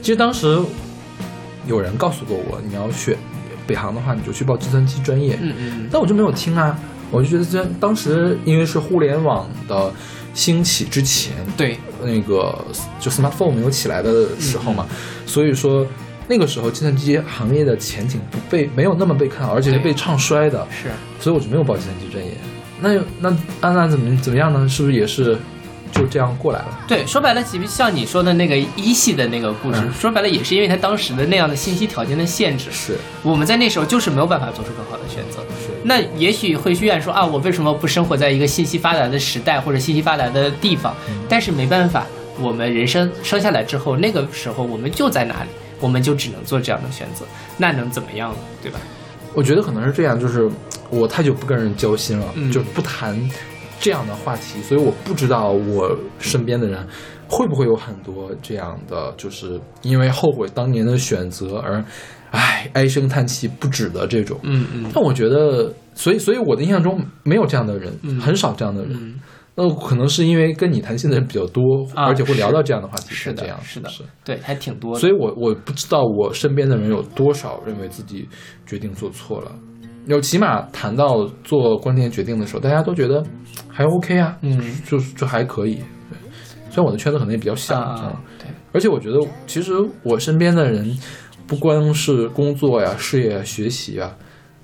[0.00, 0.58] 其实当时
[1.66, 3.16] 有人告诉过我，你要选
[3.66, 5.38] 北航的话，你就去报计算机专业。
[5.40, 6.78] 嗯嗯但我就没有听啊，
[7.10, 9.92] 我就觉得这当时因为是互联网的
[10.34, 12.58] 兴起之前，对，那个
[12.98, 15.86] 就 smartphone 没有起来的时候嘛，嗯所以说
[16.32, 20.88] 那个时候计算机行业的前景不被没有那么被看好，而且是被唱衰的，是。
[21.20, 22.32] 所以我就没有报计算机专业。
[22.80, 24.66] 那那安娜怎么怎么样呢？
[24.66, 25.36] 是不是也是
[25.92, 26.80] 就这样过来了？
[26.88, 35.40] 对，说白了，其实像你说的那个一系的那个故事，嗯说白了也是因为他当时的那样的信息条件的限制，是我们在那时候就是没有办法做出更好的选择。
[35.60, 40.96] 是那也许会怨说啊，我为什么不生活在一个信息发达的时代或者信息发达的地方？
[41.28, 42.06] 但是没办法，
[42.40, 45.50] 我们人生生下来之后，那个时候我们就在哪里，
[45.82, 47.26] 我们就只能做这样的选择，
[47.58, 48.38] 那能怎么样呢？
[48.62, 48.80] 对吧？
[49.34, 50.48] 我觉得可能是这样，就是
[50.88, 53.18] 我太久不跟人交心了，嗯就不谈
[53.80, 56.86] 这样的话题，所以我不知道我身边的人
[57.28, 61.82] 会不会有很多这样的，就是因为后悔当年的选择而，
[62.30, 64.38] 唉，唉声叹气不止的这种。
[64.42, 68.92] 嗯嗯但我觉得，所以所以我的印象中没有这样的人，嗯很少这样的人。
[68.92, 69.14] 嗯，
[69.54, 74.02] 那可能是因为跟你谈心的人比较多，啊而且会聊到这样的话题，是这样，是的是。
[74.24, 75.00] 对，还挺多的。
[75.00, 78.26] 所以我我不知道我身边的人有多少认为自己
[78.64, 79.52] 决定做错了。
[80.06, 83.22] 有起码谈到做关键决定的时候，大家都觉得
[83.68, 85.74] 还 OK 啊，嗯就就还可以。
[85.74, 86.18] 对，
[86.70, 90.96] 虽然我的圈子可能也比较小，啊对，而且我觉得其实我身边的人，
[91.46, 94.16] 不光是工作呀、事业、学习呀，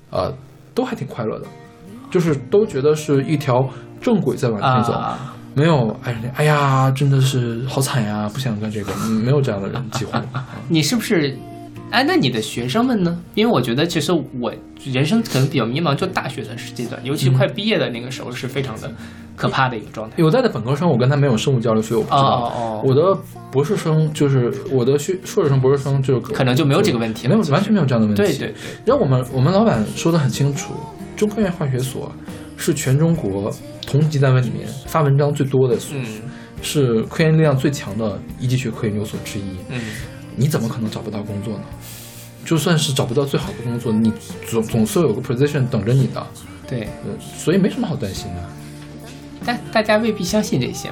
[0.09, 0.35] 呃，
[0.73, 1.45] 都还挺快乐的，
[2.09, 3.69] 就是都觉得是一条
[4.01, 4.93] 正轨在往前走。
[4.93, 10.17] 啊，没有，哎，哎呀，真的是好惨呀，不想干这个，嗯没有这样的人，几乎。
[10.69, 11.37] 你是不是？
[11.91, 13.19] 哎，那你的学生们呢？
[13.33, 14.53] 因为我觉得其实我
[14.83, 18.91] 人生可能比较迷茫，就大学的阶段，尤其快毕业的那个时候是非常的
[19.35, 20.15] 可怕的一个状态。
[20.17, 22.21] 有在的本科生，我跟他没有生物交流，所以我不知道。
[22.21, 23.17] 哦哦哦我的
[23.51, 28.21] 博士生就是我的学硕士生、博士生就可能就没有这个问题了没有完全没有这样的问题。
[28.21, 28.53] 对对对，
[28.85, 30.73] 然后我们我们老板说的很清楚，
[31.17, 32.11] 中科院化学所
[32.59, 33.51] 是全中国
[33.87, 36.05] 同级单位里面发文章最多的所，嗯
[36.61, 39.55] 是科研力量最强的一级学科研究所之一。
[39.69, 39.81] 嗯，
[40.35, 41.63] 你怎么可能找不到工作呢？
[42.43, 44.11] 就算是找不到最好的工作，你
[44.45, 46.27] 总总是有个 position 等着你的，
[46.67, 48.43] 对，呃所以没什么好担心的。
[49.45, 50.89] 但大家未必相信这些。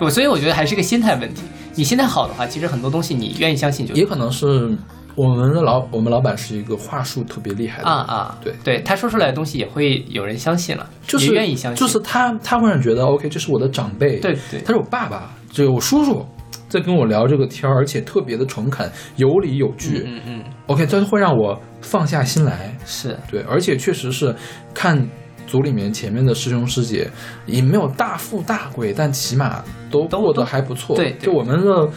[0.00, 1.42] 我所以我觉得还是个心态问题。
[1.74, 4.74] 你心态好的话，其实很多东西你愿意相信就也可能是
[5.14, 7.92] 我们的老我们老板是一个话术特别厉害的人。
[7.92, 14.60] 啊啊，对，对，他说出来的东西也会有人相信了，就是愿意相信，就是他他会让你觉得 OK，这是我的长辈，对对。
[14.60, 16.24] 他是我爸爸，这个我叔叔
[16.68, 20.04] 在跟我聊这个天儿，而且特别的诚恳，有理有据。
[20.06, 22.74] 嗯嗯，OK，这会让我放下心来。
[22.86, 23.18] 是。
[23.30, 24.34] 对，而且确实是
[24.72, 25.06] 看
[25.46, 27.10] 组里面前面的师兄师姐，
[27.44, 30.96] 也没有大富大贵，但起码都都过得还不错。
[30.96, 31.26] 对对。
[31.26, 31.88] 就我们的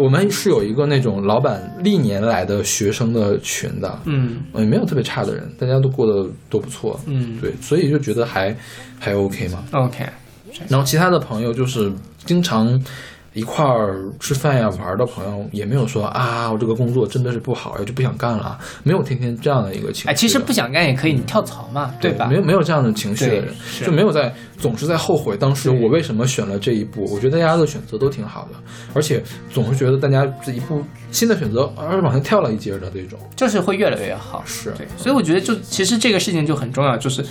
[0.00, 4.40] 我们是有一个那种老板历年来的学生的群的，嗯。
[4.54, 7.36] 也没有特别差的人，大家都过得都不错，嗯。
[7.40, 8.56] 对，所以就觉得还
[8.98, 9.62] 还 OK 嘛。
[9.72, 10.06] ，OK，
[10.68, 11.92] 然后其他的朋友就是
[12.24, 12.82] 经常
[13.32, 20.08] 一块儿吃饭呀、玩儿的朋友，也没有说啊，我这个工作真的是不好呀，就不想干了，没有天天这样的一个情绪。
[20.08, 22.26] 哎，其实不想干也可以，你跳槽嘛，对吧？
[22.26, 23.54] 没有没有这样的情绪的人
[23.84, 27.04] 就没有在总是在后悔当时我为什么选了这一步。
[27.12, 28.58] 我觉得大家的选择都挺好的，
[28.94, 30.82] 而且总是觉得大家这一步
[31.12, 33.18] 新的选择，而是往前跳了一截的这种。
[33.36, 34.42] 就是会越来越好。
[34.44, 37.24] 是对，所以我觉得就其实这个事情就很重要，就是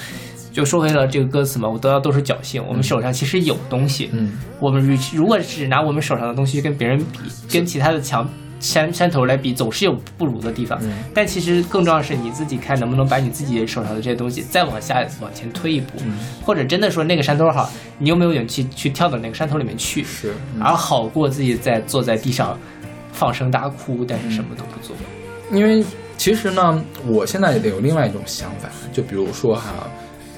[0.59, 2.61] 就说回了这个歌词嘛，我得到都是侥幸。
[2.67, 7.19] 我们手上其实有东西，嗯，我们如如果只拿我们手上的东西跟别人比，
[7.49, 8.27] 跟其他的强
[8.59, 10.77] 山山头来比，总是有不如的地方。
[10.83, 20.03] 嗯但其实更重要的是你自己看能不能把你自己手上的这些东西再往下往前推一步，嗯或者真的说那个山头好，你有没有勇气去跳到那个山头里面去？
[20.03, 22.59] 是，嗯而好过自己在坐在地上
[23.13, 24.93] 放声大哭，但是什么都不做。
[25.51, 25.81] 因为
[26.17, 29.89] 其实呢，我现在也有另外一种想法，就比如说哈，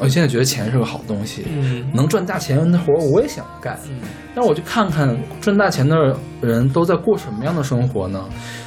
[0.02, 3.98] 我现在觉得钱是个好东西，嗯能赚大钱的活儿我也想干，嗯
[4.36, 5.96] 但我就看看赚大钱的
[6.42, 8.26] 人都在过什么样的生活呢？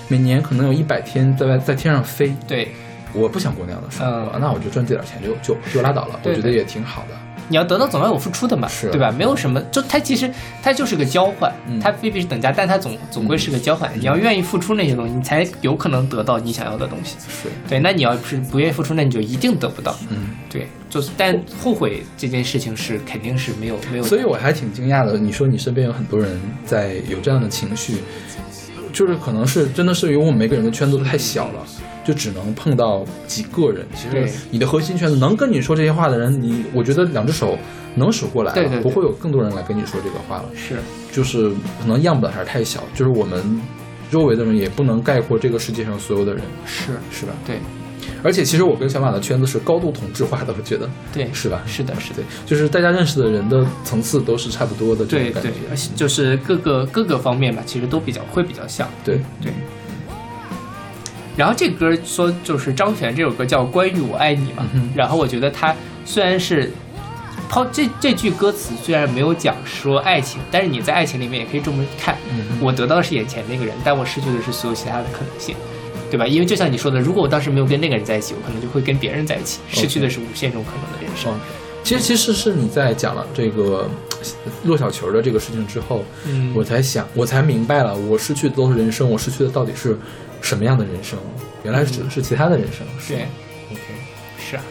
[0.09, 2.69] 每年可能有一百天在外在天上飞，对，
[3.12, 7.16] 我不想过那样的生活，嗯那我就赚这点钱就就就拉倒了，对对我觉得也挺好的。
[7.49, 9.11] 你要得到总要有付出的嘛，是对吧？
[9.11, 10.31] 没有什么，就它其实
[10.62, 13.91] 它就是个交换，嗯它未必是等价，但它总总归是个交换。
[13.99, 17.16] 你要愿意付出那些东西，你才有可能得到你想要的东西。
[17.29, 19.97] 是，对，那你要是不愿意付出，那你就一定得不到。
[20.11, 25.19] 嗯，对，就是但后悔这件事情是肯定是没有没有，所以我还挺惊讶的。
[25.19, 27.97] 你说你身边有很多人在有这样的情绪，
[28.93, 31.66] 就是可能是真的是因为我们每个人的圈子都太小了，
[32.05, 33.86] 就只能碰到几个人。
[33.94, 37.59] 其实你的核心圈子能跟你说这些话的人，你我觉得两只手
[37.97, 40.44] 能数过来了，对对对不会有更多人来跟你说这个话了。
[40.55, 40.76] 是
[41.10, 41.51] 就是
[41.81, 43.60] 可能样本还是太小，就是我们
[44.10, 47.32] 周围的人也不能概括这个世界上所有的人，是是吧？
[47.47, 47.56] 对
[48.22, 51.62] 而且其实我跟小马的圈子是高度同质化的，我觉得对是吧？
[51.66, 58.89] 是的是的，就是大家认识的人的层次都是差不多的这对对种感觉。，而且就是各个各个方面吧，其实都比较会比较像。
[59.05, 59.52] 对对。
[61.36, 65.74] 然后这歌说就是张悬这首歌叫《关于我爱你》嘛，嗯然后我觉得他
[66.05, 66.70] 虽然是
[67.48, 75.55] 抛这这句歌词虽然没有讲说爱情，但是你在爱情里面也可以这么看，嗯我得到的是眼前那个人，但我失去的是所有其他的可能性。
[76.11, 76.24] 对吧？
[76.28, 81.32] 因为就像你说的，如果我当时没有跟那个人在一起，我可能就会跟别人在一起，失去的是无限种可能的人生。
[81.32, 81.36] 哦，
[81.82, 83.90] 其实其实是你在讲了这个
[84.62, 89.98] 落小球的这个事情之后，嗯我才想，我才明白了，我失去的都是人生，我失去的到底是
[90.45, 91.19] 什么样的人生？
[91.65, 92.87] 原来是、是其他的人生。
[93.09, 93.25] 对
[93.73, 93.81] ，OK，
[94.39, 94.62] 是啊，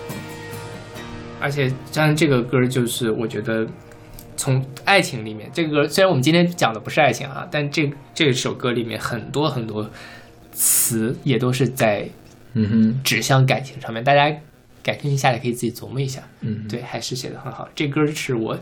[1.41, 3.67] 而且像这个歌，就是我觉得
[4.37, 9.89] 从爱情里面，这个歌虽然我们今天讲的不是爱情啊，但这这首歌里面很多很多
[10.51, 12.07] 词也都是在
[12.53, 14.31] 嗯哼，指向感情上面，大家
[14.83, 16.21] 感兴趣下来可以自己琢磨一下。
[16.41, 17.67] 嗯，对，还是写的很好。
[17.73, 18.55] 这歌是我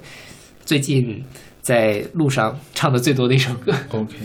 [0.64, 1.22] 最近
[1.60, 4.16] 在路上唱的最多的一首歌，，OK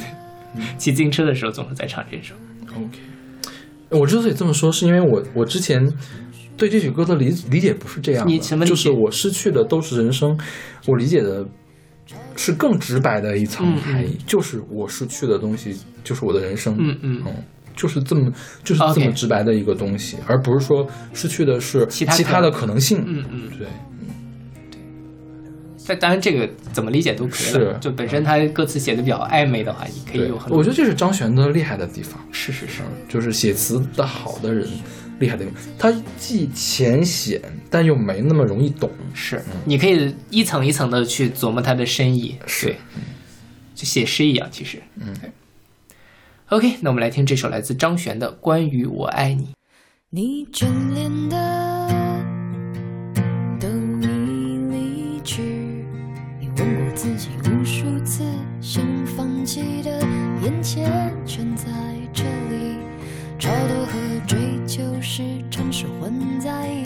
[0.79, 2.33] 骑自行车的时候总是在唱这首。
[2.77, 2.99] OK。
[3.91, 5.87] 我之所以这么说，是因为我我之前
[6.57, 10.39] 对这首歌的理理解不是这样的，你什么就是我失去的都是人生，
[10.87, 11.47] 我理解的
[12.37, 13.93] 是更直白的一层嗯嗯。
[13.95, 17.23] 含义，就是我失去的东西就是我的人生，嗯嗯。
[17.27, 17.35] 嗯
[17.77, 18.33] 就是这么
[18.65, 23.05] 就是这么直白的一个东西，而不是说失去的是其他可其他的可能性。
[23.07, 23.69] 嗯嗯，对，
[25.87, 27.75] 但当然这个怎么理解都可以了。
[27.75, 30.59] 是就本身他歌词写的比较暧昧的话，你可以有很，多。
[30.59, 34.69] 我觉得这是张悬的厉害的地方，是是是，就是写词的好的人
[35.19, 37.41] 厉害的地方，他既浅显，
[37.71, 38.91] 但又没那么容易懂。
[39.15, 42.77] 是，你可以一层一层的去琢磨它的深意，是对，
[43.75, 44.83] 就写诗一样，其实。
[44.97, 45.15] 嗯。
[46.51, 49.45] OK，那我们来听这首来自张悬的《关于我爱你》。
[50.11, 51.37] 你眷恋的
[66.07, 66.86] 存在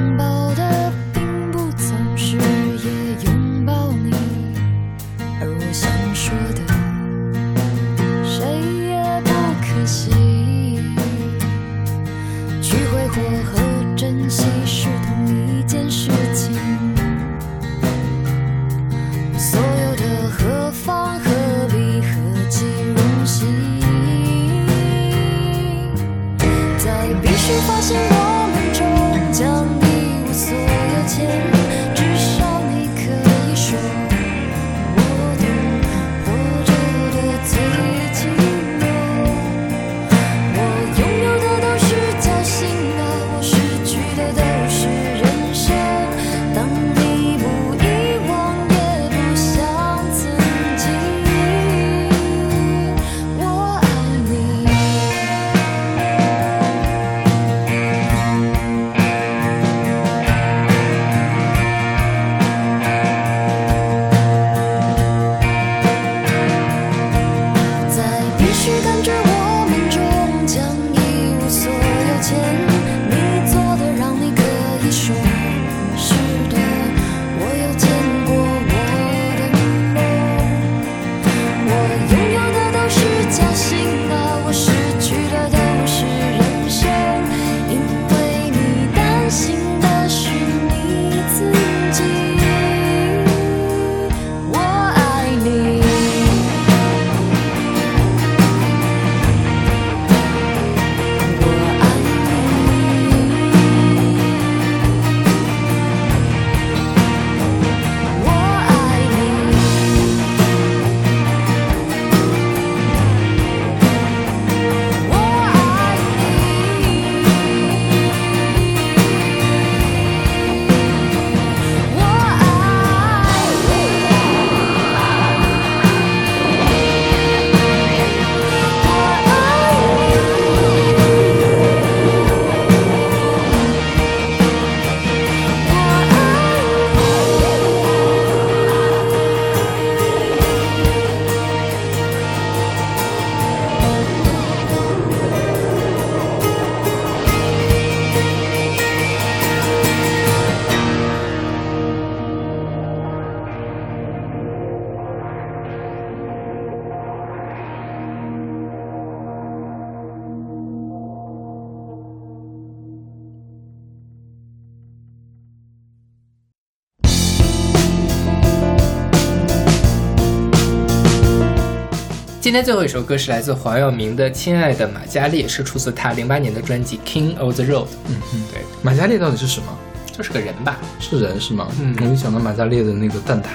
[172.51, 177.85] 今天最后一首歌是来自黄耀明的《亲爱的马嘉烈》，是出自他零八年的专辑《King of the Road》。
[178.09, 179.67] 嗯嗯，对，马嘉烈到底是什么？
[180.11, 181.69] 就是个人吧，是人是吗？
[181.79, 183.45] 嗯我就想到马嘉烈的那个蛋挞。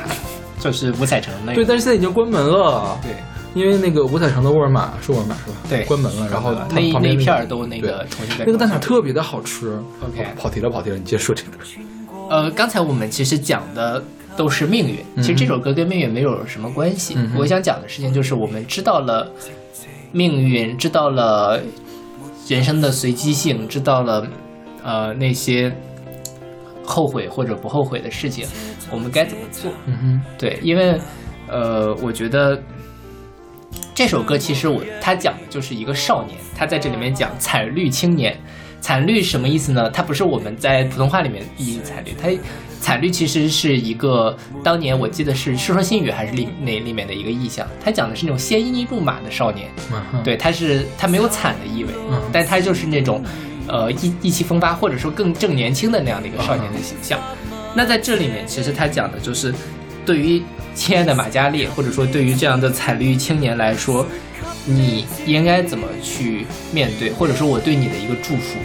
[0.59, 1.57] 就是五彩城那个。
[1.57, 2.99] 对，但是现在已经关门了。
[3.03, 3.13] 对，
[3.53, 5.57] 因为那个五彩城的沃尔玛是沃尔玛是吧？
[5.69, 9.79] 对关门了，然后它那旁边那一片儿都那个重新再那个蛋挞特别的好吃。
[10.01, 11.51] OK 跑题了跑题了，你接着说这个。
[12.31, 14.03] 呃，刚才我们其实讲的
[14.37, 17.15] 都是命运，其实这首歌跟命运没有什么关系。
[17.17, 19.31] 嗯我想讲的事情就是，我们知道了
[20.13, 21.61] 命运，知道了
[22.47, 24.27] 人生的随机性，知道了
[24.83, 25.75] 呃那些
[26.85, 28.47] 后悔或者不后悔的事情，
[28.91, 29.73] 我们该怎么做？
[29.87, 30.99] 嗯哼，对，因为
[31.49, 32.61] 呃，我觉得
[33.95, 38.39] 这首歌其实我他讲的就是一个少年，他在这里面讲惨绿青年。
[38.79, 39.91] 惨绿什么意思呢？
[39.91, 42.29] 它不是我们在普通话里面意义惨绿，它
[42.87, 53.21] 惨绿其实是一个当年我记得是《世说新语》还是里那里面的一个意象，它讲的是那种鲜衣怒马的少年，嗯，对，他是他没有惨的意味，嗯但他就是那种，
[53.67, 57.19] 呃意意气风发或者说更正年轻的那样的一个少年的形象。
[57.75, 59.53] 那在这里面，其实他讲的就是，
[60.05, 60.41] 对于
[60.73, 64.07] 亲爱的玛嘉烈，或者说对于这样的彩绿青年来说，
[64.65, 68.61] 你应该怎么去面对，或者说我对你的一个祝福。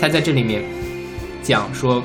[0.00, 0.64] 他在这里面
[1.42, 2.02] 讲说，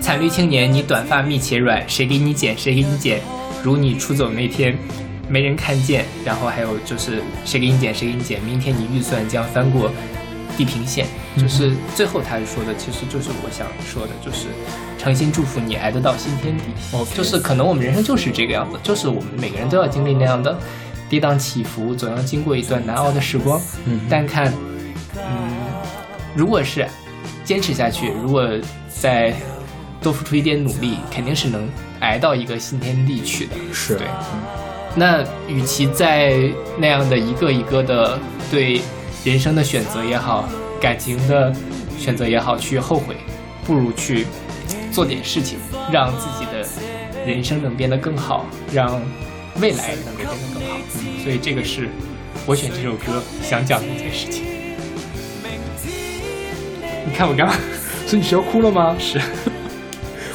[0.00, 3.20] 惨绿青年，你短发密且软，谁给你剪谁给你剪，
[3.62, 4.76] 如你出走那天，
[5.28, 6.04] 没人看见。
[6.24, 9.90] 然后还有就是谁给你剪谁给你剪，明天你预算将翻过
[10.56, 11.06] 地平线。
[11.36, 14.46] 就是最后他说的，其实就是我想说的，就是
[14.98, 16.64] 诚心祝福你挨得到新天地。
[16.92, 20.58] OK 就是可能我们人生就是这个样子，就是我们每个人都要经历那样的
[21.08, 23.60] 跌宕起伏，总要经过一段难熬的时光。
[23.84, 24.52] 嗯但看，
[25.16, 25.50] 嗯，
[26.34, 26.88] 如果是
[27.44, 28.48] 坚持下去，如果
[28.88, 29.32] 再
[30.00, 31.68] 多付出一点努力，肯定是能
[32.00, 33.52] 挨到一个新天地去的。
[33.72, 34.06] 是对。
[34.94, 38.18] 那与其在那样的一个一个的
[38.50, 38.80] 对
[39.24, 40.48] 人生的选择也好，
[40.80, 41.52] 感情的
[41.98, 43.16] 选择也好去后悔，
[43.64, 44.26] 不如去
[44.90, 45.58] 做点事情，
[45.92, 46.66] 让自己的
[47.26, 49.00] 人生能变得更好，让
[49.60, 50.78] 未来能够变得更好。
[50.94, 51.88] 嗯，所以这个是
[52.46, 54.44] 我选这首歌想讲的一件事情。
[57.06, 57.54] 你看我干嘛？
[58.06, 58.96] 所以你是要哭了吗？
[58.98, 59.20] 是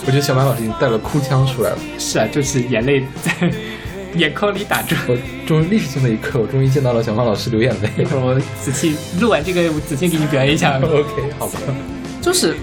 [0.06, 1.78] 我觉得小马老师已经带了哭腔出来了。
[1.98, 3.52] 是啊，就是眼泪在
[4.16, 5.00] 眼眶里打转。
[5.08, 5.18] 我
[5.48, 8.06] 终于历史性的一刻，我终于见到了小马老师流眼泪一。
[8.06, 10.78] 会儿我仔细录完这个，我仔细给你表演一下。
[10.84, 11.60] OK，好吧。
[12.22, 12.56] 就是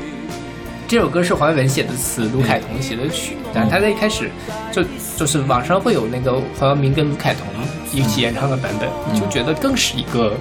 [0.86, 4.30] 这首歌是黄伟文写的词，卢凯彤写的曲，但他在一开始
[4.72, 4.84] 就
[5.16, 7.46] 就是网上会有那个黄耀明跟卢凯彤
[7.92, 10.36] 一起演唱的版本，你就觉得更是一个，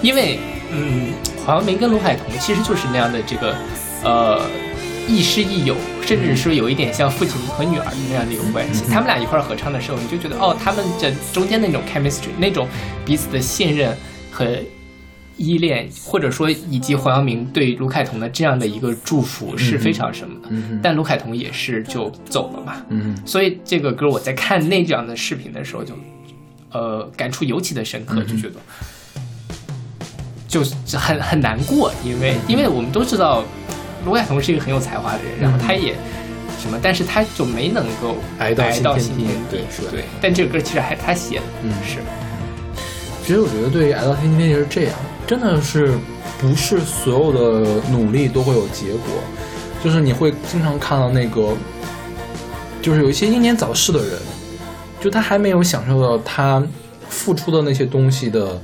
[0.00, 0.38] 因为
[0.70, 1.12] 嗯，
[1.44, 3.54] 黄耀明跟卢凯彤其实就是那样的这个
[4.02, 4.40] 呃
[5.06, 8.84] 亦师亦友，甚至说有一点像父亲和女儿的那样的一个关系。
[8.88, 12.66] 他们俩一块儿合唱的时候，你就觉得哦，他们这中间那种 chemistry，那种
[13.04, 13.96] 彼此的信任
[14.30, 14.46] 和
[15.36, 20.48] 依恋，或者说以及黄耀明对卢凯彤的这样的一个祝福是非常什么的。
[20.50, 25.94] 嗯但卢凯彤也是就走了嘛，嗯所以这个歌我在看那这样的视频的时候就，
[26.72, 28.56] 呃，感触尤其的深刻，就觉得。
[30.46, 33.42] 就是很很难过，因为因为我们都知道
[34.04, 35.94] 卢凯彤是一个很有才华的人，然后他也
[36.60, 38.82] 什么，但是他就没能够挨到天
[39.16, 40.04] 地对，是的对。
[40.20, 41.98] 但这个歌其实还他写的，嗯是
[43.24, 44.94] 其实我觉得对于挨到天天地是这样，
[45.26, 45.96] 真的是
[46.38, 49.08] 不是所有的努力都会有结果，
[49.82, 51.54] 就是你会经常看到那个，
[52.82, 54.18] 就是有一些英年早逝的人，
[55.00, 56.62] 就他还没有享受到他
[57.08, 58.60] 付出的那些东西的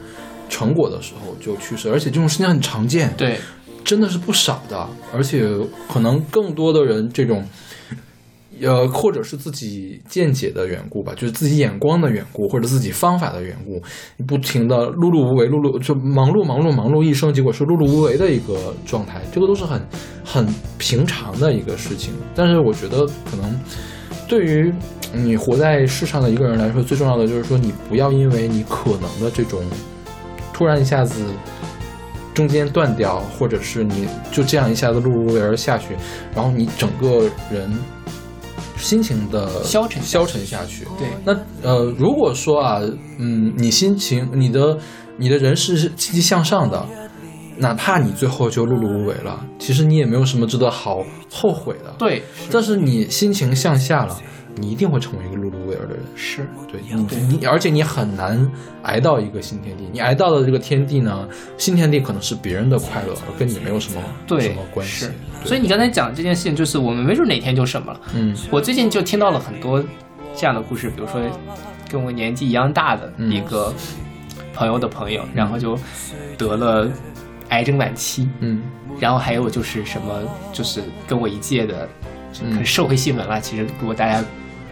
[0.51, 3.39] 成果的时候就去世，而且这种事情很常见，对，
[3.85, 5.49] 真的是不少的，而且
[5.89, 7.45] 可能更多的人这种，
[8.63, 13.83] 呃，或者是自己见解的缘故吧，就是自己眼光的缘故，或者自己方法的缘故，
[14.17, 19.81] 你不停的碌碌无为，碌碌就忙碌忙碌忙碌一生，结果是碌碌无为的一个状态，这个都是很
[20.25, 20.47] 很
[20.79, 22.13] 平常的一个事情。
[22.35, 23.59] 但是我觉得可能
[24.29, 24.73] 对于
[25.13, 29.61] 你活在世上的一个人来说，最重要的就是说，你不要因为你可能的这种
[30.53, 31.25] 突然一下子
[32.35, 35.97] 中间断掉，或者是你就这样一下子碌碌无为而下去，
[36.35, 37.71] 然后你整个人
[38.77, 40.85] 心情的消沉消沉下去。
[40.99, 42.81] 对那呃，如果说啊，
[43.19, 44.79] 嗯，你心情、你的、
[45.19, 46.87] 你的人是积极向上的，
[47.59, 54.17] 哪怕你最后就碌碌无为了，其实你也没有什么值得好后悔的。，对，但是你心情向下了，
[54.61, 55.97] 你一定会成为一个碌碌无为的人。
[56.15, 58.51] 是对你，你而且你很难
[58.83, 59.89] 挨到一个新天地。
[59.91, 61.27] 你挨到的这个天地呢，
[61.57, 65.13] 新天地可能是别人的快乐，而跟你没有什么对什么关系是。
[65.45, 68.01] 所以你刚才讲这件事情，就是我们没准哪天就什么了。
[68.15, 69.83] 嗯我最近就听到了很多
[70.37, 71.21] 这样的故事，比如说
[71.91, 73.73] 跟我年纪一样大的嗯一个
[74.53, 75.79] 朋友的朋友，然后就
[76.37, 76.89] 得了
[77.49, 78.63] 癌症晚期，嗯
[79.01, 80.23] 然后还有就是什么，
[80.53, 81.89] 就是跟我一届的，
[82.43, 84.23] 嗯社会新闻啦，其实如果大家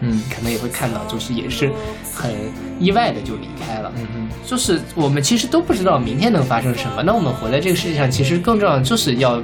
[0.01, 1.71] 嗯可能也会看到，就是也是
[2.13, 2.31] 很
[2.79, 3.91] 意外的就离开了。
[3.97, 9.41] 嗯嗯就是我们其实都不知道明天能发生什么，那我们活在这个世界上，其实更重要的就是要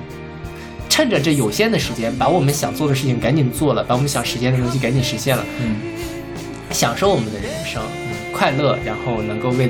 [0.89, 5.75] 趁着这有限的时间，把我们想做的事情赶紧做了，把我们想实现的东西赶紧实现了，嗯
[6.71, 7.81] 享受我们的人生，
[8.33, 9.69] 快乐，然后能够为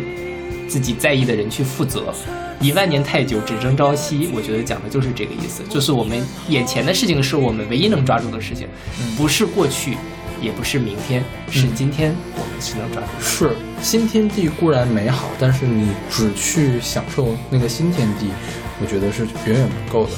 [0.68, 2.14] 自己在意的人去负责。
[2.62, 4.30] 一万年太久，只争朝夕。
[4.34, 8.66] 我觉得讲的就是这个意思，就是我们眼前的事情是我们唯一能抓住的事情，
[9.18, 9.98] 不是过去，
[10.46, 13.24] 也不是明天，是今天我们是能抓住的。
[13.26, 13.50] 是
[13.82, 18.30] 新天地固然美好，但是你只去享受那个新天地，
[18.80, 20.12] 我觉得是远远不够的。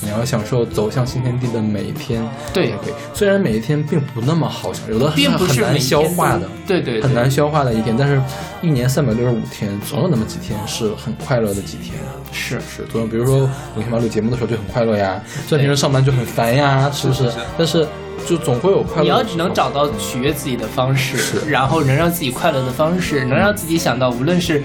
[0.00, 2.22] 你要享受走向新天地的每一天，
[2.52, 2.92] 对才可以。
[3.14, 7.96] 虽然每一天并不那么好享，有的并不是很难消化的，对对对很难消化的一天。
[7.98, 8.20] 但是，
[8.62, 11.94] 一年三百六十五天，总有那么几天是很快乐的几天。
[12.32, 17.32] 是是，总有比如说我跟马录节目的时候就很快乐呀，虽然平时上班就很烦呀，是不是？
[17.56, 17.86] 但是
[18.26, 19.02] 就总会有快乐。
[19.02, 24.62] 你要只能找到取悦自己的方式，是然后能让自己快乐的方式，能让自己想到，无论是。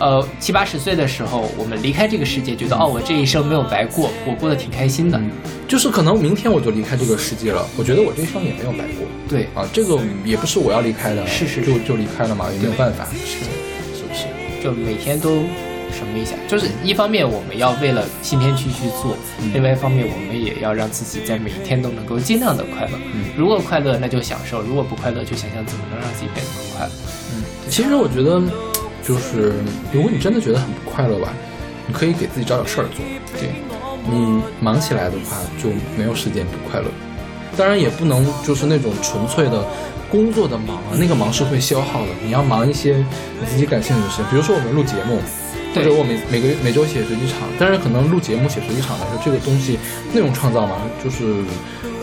[0.00, 5.16] 呃，七八十岁的时候，我们离开这个世界，觉得哦，我这一生没有白过，我过得挺开心的。
[5.16, 5.30] 嗯
[5.68, 9.06] 就是可能明天我就离开这个世界了，我觉得我这一生也没有白过。
[9.28, 13.06] 对啊，这个也不是我要离开的，是是就就离开了嘛，也没有办法。
[13.14, 13.44] 是
[13.96, 14.26] 是不是？
[14.62, 15.44] 就每天都
[15.94, 22.98] 什么一下，就是一方面我们要为了新天区去做，嗯另外一方面我们也要让自己在每一天都能够尽量的快乐。
[23.14, 26.92] 嗯如果快乐那就享受，如果不快乐就想想怎么能让自己变得更快乐。
[27.32, 28.42] 嗯其实我觉得，
[29.02, 29.54] 就是
[29.92, 31.32] 如果你真的觉得很不快乐吧，
[31.86, 33.04] 你可以给自己找点事儿做。
[33.40, 33.50] 对，
[34.10, 36.86] 你忙起来的话，就没有时间不快乐。
[37.56, 39.64] 当然，也不能就是那种纯粹的
[40.10, 42.08] 工作的忙啊，那个忙是会消耗的。
[42.22, 42.96] 你要忙一些
[43.40, 45.18] 你自己感兴趣的事情，比如说我们录节目，
[45.74, 47.48] 或对者我每每个月每周写随机场。
[47.58, 49.78] 但是可能录节目写随机场来说，这个东西
[50.14, 51.24] 内容创造嘛，就是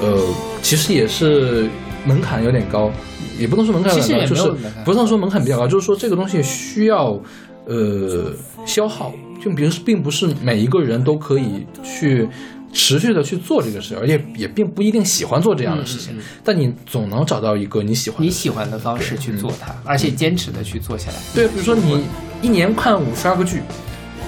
[0.02, 0.22] 呃，
[0.62, 1.70] 其实也是
[2.06, 2.92] 门槛有点高，
[3.40, 7.20] 也不能说门槛有其实也点高，就是不能说门槛比较高，就是说这个东西需要
[7.66, 8.32] 呃
[8.66, 12.28] 消耗，就比如并不是每一个人都可以去。
[12.74, 21.18] 持续的去做这个事，而且也并不一定喜欢做这样的事情，嗯嗯但你总能找到一个你喜欢的你喜欢的方式去做它，而且坚持的去做下来。
[21.36, 22.02] 对，比如说你
[22.42, 23.62] 一年看五十二个剧，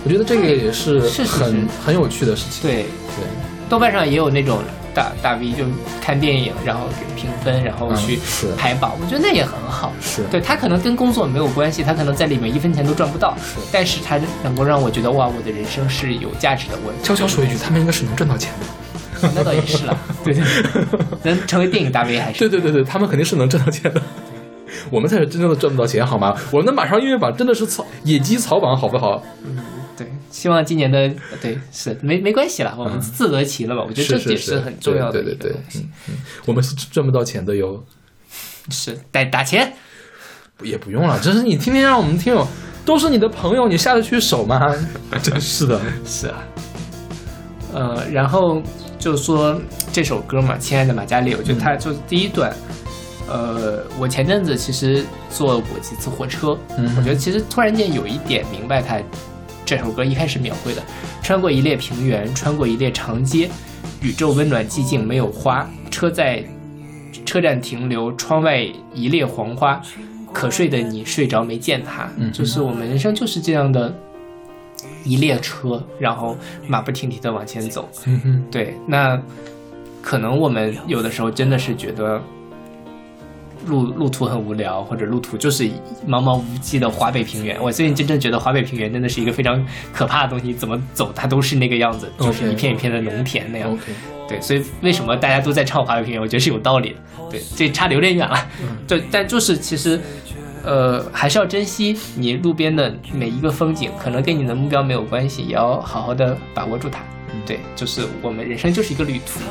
[0.04, 2.62] 我觉得这个也是很是很有趣的事情。
[2.62, 3.26] 对，对，
[3.70, 4.60] 豆瓣上也有那种
[4.94, 5.64] 大大 V 就
[6.02, 9.92] 看电影，然后给评分，然后嗯去是排榜，我觉得那也很好。
[10.02, 16.78] 是对他可能跟工作没有关系，他可能在里面一分钱都赚不到，是但是他能够让我觉得哇，我的人生是有价值的。
[16.86, 19.30] 我悄悄说一句，他们应该是能赚到钱的。
[19.34, 20.44] 那倒也是了， 对 对，
[21.24, 24.02] 能成为电影大 V 还是对对对对，他们肯定是能挣到钱的。
[24.90, 26.36] 我们才是真正的赚不到钱，好吗？
[26.52, 29.22] 我们的马上音乐榜真的是草野鸡草榜，好不好？
[29.46, 29.58] 嗯
[29.96, 31.08] 对，希望今年的
[31.40, 33.84] 对是没没关系了，我们自得其乐吧。
[33.88, 36.16] 我觉得这也是是很重要的对对对对一个东，西嗯，嗯，
[36.48, 37.84] 我们是赚不到钱的哟，
[38.70, 39.74] 是打打钱。
[40.62, 42.48] 也不用了，这是你天天让我们听友
[42.86, 44.74] 都是你的朋友，你下得去手吗？
[45.22, 46.44] 真是的，是啊，
[47.74, 48.62] 呃，然后
[48.98, 49.60] 就说
[49.92, 52.56] 这首歌嘛，《亲爱的马嘉烈》，我觉得它就第一段，
[53.28, 58.98] 呃，我前阵子其实坐过几次火车，嗯我觉得其实突然间有一点明白它
[59.66, 60.82] 这首歌一开始描绘的，
[61.22, 63.50] 穿过一列平原，穿过一列长街，
[64.02, 66.44] 宇宙温暖寂静没有花，车在
[67.26, 68.62] 车站停留，窗外
[68.94, 69.82] 一列黄花，
[70.32, 73.94] 可睡的你睡着没见他，嗯就是我们人生就是这样的。
[75.06, 76.36] 一列车，然后
[76.66, 77.88] 马不停蹄的往前走。
[78.06, 79.22] 嗯哼，对，那
[80.02, 82.22] 可能我们有的时候真的是觉得
[83.66, 85.64] 路路途很无聊，或者路途就是
[86.08, 87.62] 茫茫无际的华北平原。
[87.62, 93.78] 我最近真正觉得华北平原真的是一个非常可怕的东西，怎么走它都是那个样子，就是一片一片的农田那样。
[94.28, 96.96] 对，所以为什么大家都在唱华北平原，我觉得是有道理的。
[97.32, 98.48] 对，这差的有点远了。
[98.88, 100.00] 对，但就是其实。
[100.66, 107.04] 呃，还是要珍惜你路边的每一个风景，可能跟你的目标没有关系，也要好好的把握住它。
[107.46, 109.42] 对，就是我们人生就是一个旅途，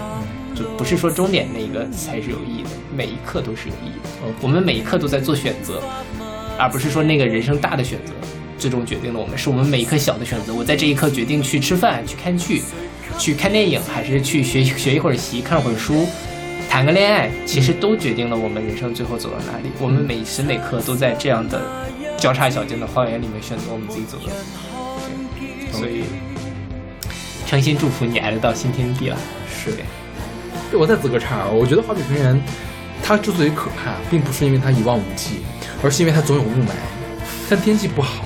[0.54, 4.34] 就不是说终点那个才是有意义的，每一刻都是有意义的。
[4.40, 5.82] 我们每一刻都在做选择，
[6.58, 8.12] 而不是说那个人生大的选择
[8.58, 10.54] 最终决定了我们，是我们每一刻小的选择。
[10.54, 12.62] 我在这一刻决定去吃饭、去看剧、
[13.18, 16.06] 去看电影，还是去学学一会儿习、看会儿书、
[16.68, 19.70] 谈个恋爱，其实都决定了我们人生最后走到哪里。
[19.80, 21.60] 我们每时每刻都在这样的
[22.18, 24.32] 交叉小径的花园里面选择我们自己走的
[25.72, 26.04] 所以
[27.46, 29.16] 诚心祝福你挨得到新天地了。
[29.48, 29.78] 是的。
[30.72, 32.42] 对，我再自个岔啊，我觉得华北平原
[33.04, 35.40] 它之所以可怕，并不是因为它一望无际，
[35.82, 36.72] 而是因为它总有雾霾，
[37.50, 38.24] 但天气不好。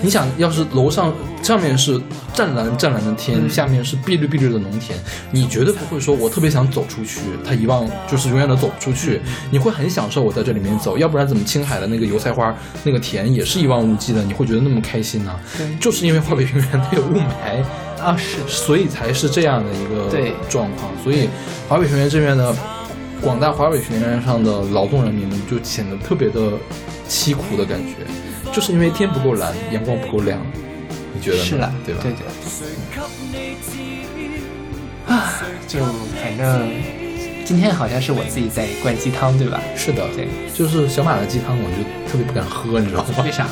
[0.00, 1.12] 你想要是楼上
[1.42, 2.00] 上面是
[2.32, 4.96] 湛蓝湛蓝的天，嗯下面是碧绿碧绿的农田，
[5.32, 9.20] 你绝对不会说我特别想走出去，它一望就是永远都走不出去。
[9.50, 12.54] 你会很享受我在这里面走，要不然怎么青海的那个油菜花
[12.84, 17.64] 那个田也是一望无际的，你会觉得那么开心呢、对就是因为华北平原它有雾霾，
[18.00, 20.90] 啊，是所以才是这样的一个对状况。
[21.02, 21.28] 所以
[21.68, 22.54] 华北学院这边的
[23.20, 26.52] 广大华北学院上的劳动人民们就显得特别的
[27.08, 27.94] 凄苦的感觉，
[28.52, 30.38] 就是因为天不够蓝，阳光不够亮。
[31.14, 31.44] 你觉得呢？
[31.44, 32.00] 是了，对吧？
[32.02, 32.24] 对对。
[35.06, 35.80] 啊，就
[36.22, 36.70] 反正
[37.44, 39.60] 今天好像是我自己在灌鸡汤，对吧？
[39.74, 43.24] 是的，对，就是小马的鸡汤，我就特别不敢喝，你知道吗？
[43.24, 43.48] 为啥？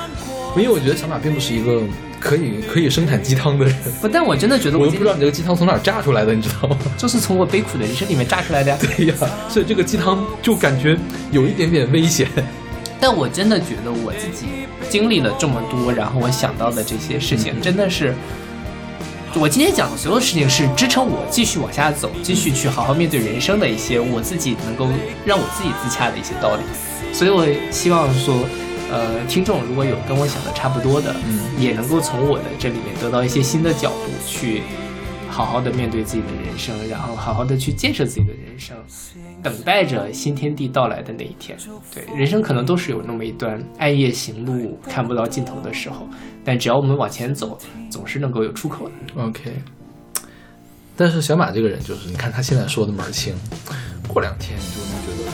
[0.56, 1.82] 因为我觉得小马并不是一个
[2.20, 6.76] 可以可以生产鸡汤的人，不，但我真的觉得我都今不知道你这个鸡汤从哪儿榨出来的，你知道吗？
[6.98, 8.78] 就是从我悲苦的人生里面榨出来的呀。
[8.80, 9.14] 对呀，
[9.48, 10.96] 所以这个鸡汤就感觉
[11.32, 12.28] 有一点点危险。
[13.00, 14.46] 但我真的觉得我自己
[14.90, 18.14] 经历了这么多，然后我想到的这些事情，真的是
[19.34, 24.86] 我今天讲的所有事情是支撑我继续往下走，继续去好好面对人生的一些我自己能够
[25.24, 26.62] 让我自己自洽的一些道理。
[27.14, 28.44] 所以我希望说，
[28.90, 34.62] 呃，听众如果有跟我想的差不多的，嗯也能够从我的这里面得到一些新的角度去。
[35.32, 38.76] 好好的面对自己的人生，然后好好的去建设自己的人生，
[39.40, 41.56] 等待着新天地到来的那一天。
[41.94, 46.06] 对，人生可能都是有那么一段暗夜行路看不到尽头的时候，
[46.44, 47.56] 但只要我们往前走，
[47.88, 49.22] 总是能够有出口的。
[49.22, 49.52] OK，
[50.96, 53.32] 但是小马这个人就是，你看他现在说的门儿清，
[54.08, 55.30] 过两天你就能觉得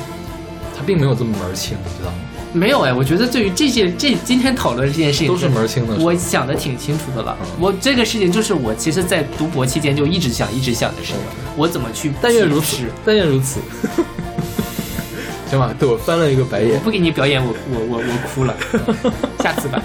[0.76, 2.18] 他并没有这么门儿清，你知道吗？
[2.56, 5.94] 没有哎，我觉得对于这些这今天讨论这件事情都是门儿清的。
[5.96, 7.36] 我想的挺清楚的了。
[7.42, 11.20] 嗯我这个事情就是我其实，在读博期间就一直想一直想的事情，
[11.56, 13.60] 我怎么去但愿如此，但愿如此。
[15.48, 16.72] 行吧，对我翻了一个白眼。
[16.74, 18.54] 我不给你表演，我我我我哭了，
[19.38, 19.82] 下次吧，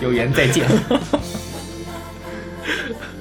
[0.00, 0.66] 有缘再见。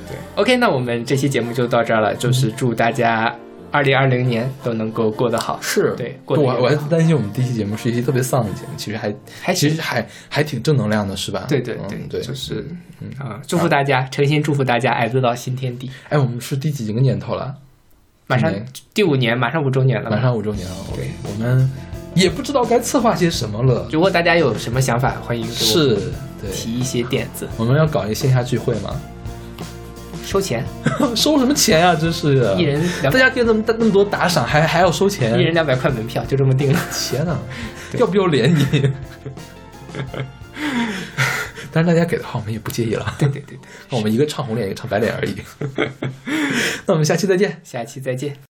[0.08, 3.34] 对，OK，那我们这期节目就到这儿了，就是祝大家
[3.78, 5.60] 二零二零年都能够过得好。
[5.62, 11.46] 是对，过得我我还担心我们第一期节目是一期特别丧的节目，其实还还其实还还挺正能量的，是吧？
[11.48, 12.66] 对对对嗯对，就是
[13.02, 15.92] 嗯啊，祝福大家，诚心祝福大家，矮子到新天地。
[16.10, 17.56] 哎，我们是第几个年头了？
[18.26, 18.52] 马上
[18.94, 20.76] 第五年，马上五周年了，马上五周年了。
[20.96, 21.72] 对，我们
[22.16, 23.88] 也不知道该策划些什么了。
[23.92, 25.98] 如果大家有什么想法，欢迎给我是，
[26.52, 29.00] 提一些点子，我们要搞一个线下聚会吗？
[30.28, 30.66] 收钱，
[31.16, 32.54] 收什么钱呀、真是的！
[32.56, 35.40] 一人两大家给那么那么多打赏，还还要收钱？
[35.40, 36.80] 一人两百块门票，就这么定了。
[36.92, 37.38] 天 哪，
[37.98, 38.92] 要不要脸你？
[41.72, 43.16] 但是大家给的话，我们也不介意了。
[43.18, 45.36] 对对对对，我们一个唱红脸，一个唱白脸而已。
[46.86, 47.62] 那我们下期再见。
[47.64, 48.47] 下期再见。